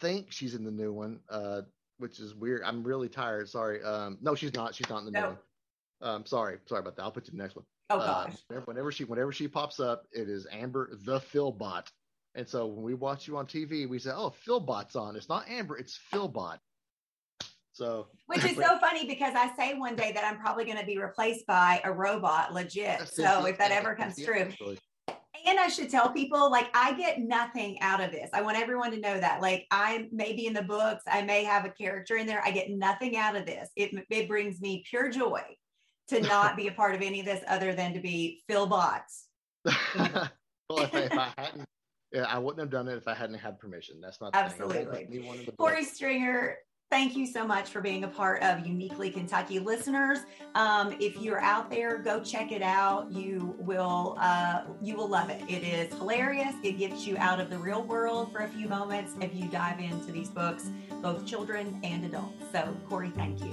think 0.00 0.32
she's 0.32 0.54
in 0.54 0.64
the 0.64 0.70
new 0.70 0.92
one, 0.92 1.20
uh, 1.28 1.62
which 1.98 2.20
is 2.20 2.34
weird. 2.34 2.62
I'm 2.64 2.82
really 2.82 3.08
tired. 3.08 3.48
Sorry. 3.48 3.82
Um, 3.82 4.18
no, 4.20 4.34
she's 4.34 4.54
not. 4.54 4.74
She's 4.74 4.88
not 4.88 5.00
in 5.00 5.04
the 5.06 5.10
No. 5.12 5.26
one. 5.28 5.38
Um, 6.00 6.26
sorry, 6.26 6.58
sorry 6.66 6.80
about 6.80 6.96
that. 6.96 7.02
I'll 7.02 7.12
put 7.12 7.26
you 7.26 7.32
the 7.32 7.38
next 7.42 7.56
one. 7.56 7.64
Oh 7.90 7.98
Uh, 7.98 8.24
gosh. 8.24 8.36
whenever, 8.48 8.66
whenever 8.66 8.92
she 8.92 9.04
whenever 9.04 9.32
she 9.32 9.46
pops 9.48 9.78
up, 9.80 10.06
it 10.12 10.28
is 10.28 10.46
Amber 10.50 10.90
the 11.04 11.20
Philbot. 11.20 11.86
And 12.34 12.48
so 12.48 12.66
when 12.66 12.82
we 12.82 12.94
watch 12.94 13.28
you 13.28 13.36
on 13.36 13.46
TV, 13.46 13.88
we 13.88 13.98
say, 13.98 14.10
"Oh, 14.10 14.34
Philbot's 14.46 14.96
on." 14.96 15.14
It's 15.16 15.28
not 15.28 15.48
Amber, 15.48 15.76
it's 15.78 15.98
Philbot. 16.12 16.58
So 17.72 18.08
Which 18.26 18.44
is 18.44 18.56
so 18.56 18.78
funny 18.78 19.06
because 19.06 19.34
I 19.34 19.54
say 19.56 19.74
one 19.74 19.96
day 19.96 20.12
that 20.12 20.24
I'm 20.24 20.38
probably 20.38 20.64
going 20.64 20.78
to 20.78 20.86
be 20.86 20.98
replaced 20.98 21.46
by 21.46 21.80
a 21.84 21.92
robot, 21.92 22.52
legit. 22.52 23.08
So 23.08 23.46
if 23.46 23.58
that 23.58 23.70
ever 23.70 23.94
comes 23.94 24.16
true. 24.22 24.50
And 25.46 25.58
I 25.58 25.68
should 25.68 25.90
tell 25.90 26.10
people 26.10 26.50
like 26.50 26.70
I 26.74 26.94
get 26.94 27.20
nothing 27.20 27.80
out 27.80 28.00
of 28.00 28.10
this. 28.10 28.30
I 28.32 28.42
want 28.42 28.58
everyone 28.58 28.90
to 28.92 29.00
know 29.00 29.18
that. 29.18 29.40
Like 29.40 29.66
I 29.70 30.08
may 30.12 30.34
be 30.34 30.46
in 30.46 30.54
the 30.54 30.62
books, 30.62 31.02
I 31.06 31.22
may 31.22 31.44
have 31.44 31.64
a 31.64 31.70
character 31.70 32.16
in 32.16 32.26
there. 32.26 32.42
I 32.44 32.50
get 32.50 32.70
nothing 32.70 33.16
out 33.16 33.36
of 33.36 33.46
this. 33.46 33.68
It 33.76 33.92
it 34.10 34.28
brings 34.28 34.60
me 34.60 34.84
pure 34.88 35.10
joy 35.10 35.42
to 36.08 36.20
not 36.20 36.56
be 36.56 36.68
a 36.68 36.72
part 36.80 36.94
of 36.94 37.02
any 37.02 37.20
of 37.20 37.26
this 37.26 37.42
other 37.48 37.74
than 37.74 37.94
to 37.94 38.00
be 38.00 38.42
Phil 38.48 38.66
Bots. 38.66 39.26
well, 39.64 40.28
if 40.70 40.94
I, 40.94 40.98
if 40.98 41.12
I 41.12 41.32
hadn't, 41.36 41.68
yeah, 42.12 42.24
I 42.24 42.38
wouldn't 42.38 42.60
have 42.60 42.70
done 42.70 42.88
it 42.88 42.96
if 42.96 43.08
I 43.08 43.14
hadn't 43.14 43.38
had 43.38 43.58
permission. 43.58 44.00
That's 44.00 44.20
not 44.20 44.32
the 44.32 44.38
thing. 44.38 44.42
I 44.42 44.64
won't 44.64 44.76
Absolutely. 44.76 45.04
put 45.04 45.14
anyone 45.14 45.38
in 45.38 45.44
the 45.46 45.52
book. 45.52 45.58
Corey 45.58 45.84
Stringer, 45.84 46.56
thank 46.94 47.16
you 47.16 47.26
so 47.26 47.44
much 47.44 47.70
for 47.70 47.80
being 47.80 48.04
a 48.04 48.08
part 48.08 48.40
of 48.42 48.64
Uniquely 48.64 49.10
Kentucky 49.10 49.58
listeners. 49.58 50.20
Um, 50.54 50.96
if 51.00 51.16
you're 51.16 51.40
out 51.40 51.68
there, 51.68 51.98
go 51.98 52.22
check 52.22 52.52
it 52.52 52.62
out. 52.62 53.10
You 53.10 53.54
will 53.58 54.16
uh, 54.20 54.62
you 54.80 54.96
will 54.96 55.08
love 55.08 55.28
it. 55.28 55.42
It 55.48 55.64
is 55.64 55.92
hilarious. 55.94 56.54
It 56.62 56.78
gets 56.78 57.04
you 57.04 57.16
out 57.18 57.40
of 57.40 57.50
the 57.50 57.58
real 57.58 57.82
world 57.82 58.30
for 58.30 58.40
a 58.40 58.48
few 58.48 58.68
moments 58.68 59.14
if 59.20 59.34
you 59.34 59.48
dive 59.48 59.80
into 59.80 60.12
these 60.12 60.28
books, 60.28 60.70
both 61.02 61.26
children 61.26 61.80
and 61.82 62.04
adults. 62.04 62.44
So, 62.52 62.76
Corey, 62.88 63.12
thank 63.16 63.40
you. 63.40 63.52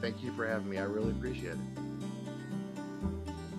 Thank 0.00 0.22
you 0.22 0.32
for 0.32 0.46
having 0.46 0.70
me. 0.70 0.78
I 0.78 0.84
really 0.84 1.10
appreciate 1.10 1.52
it. 1.52 1.89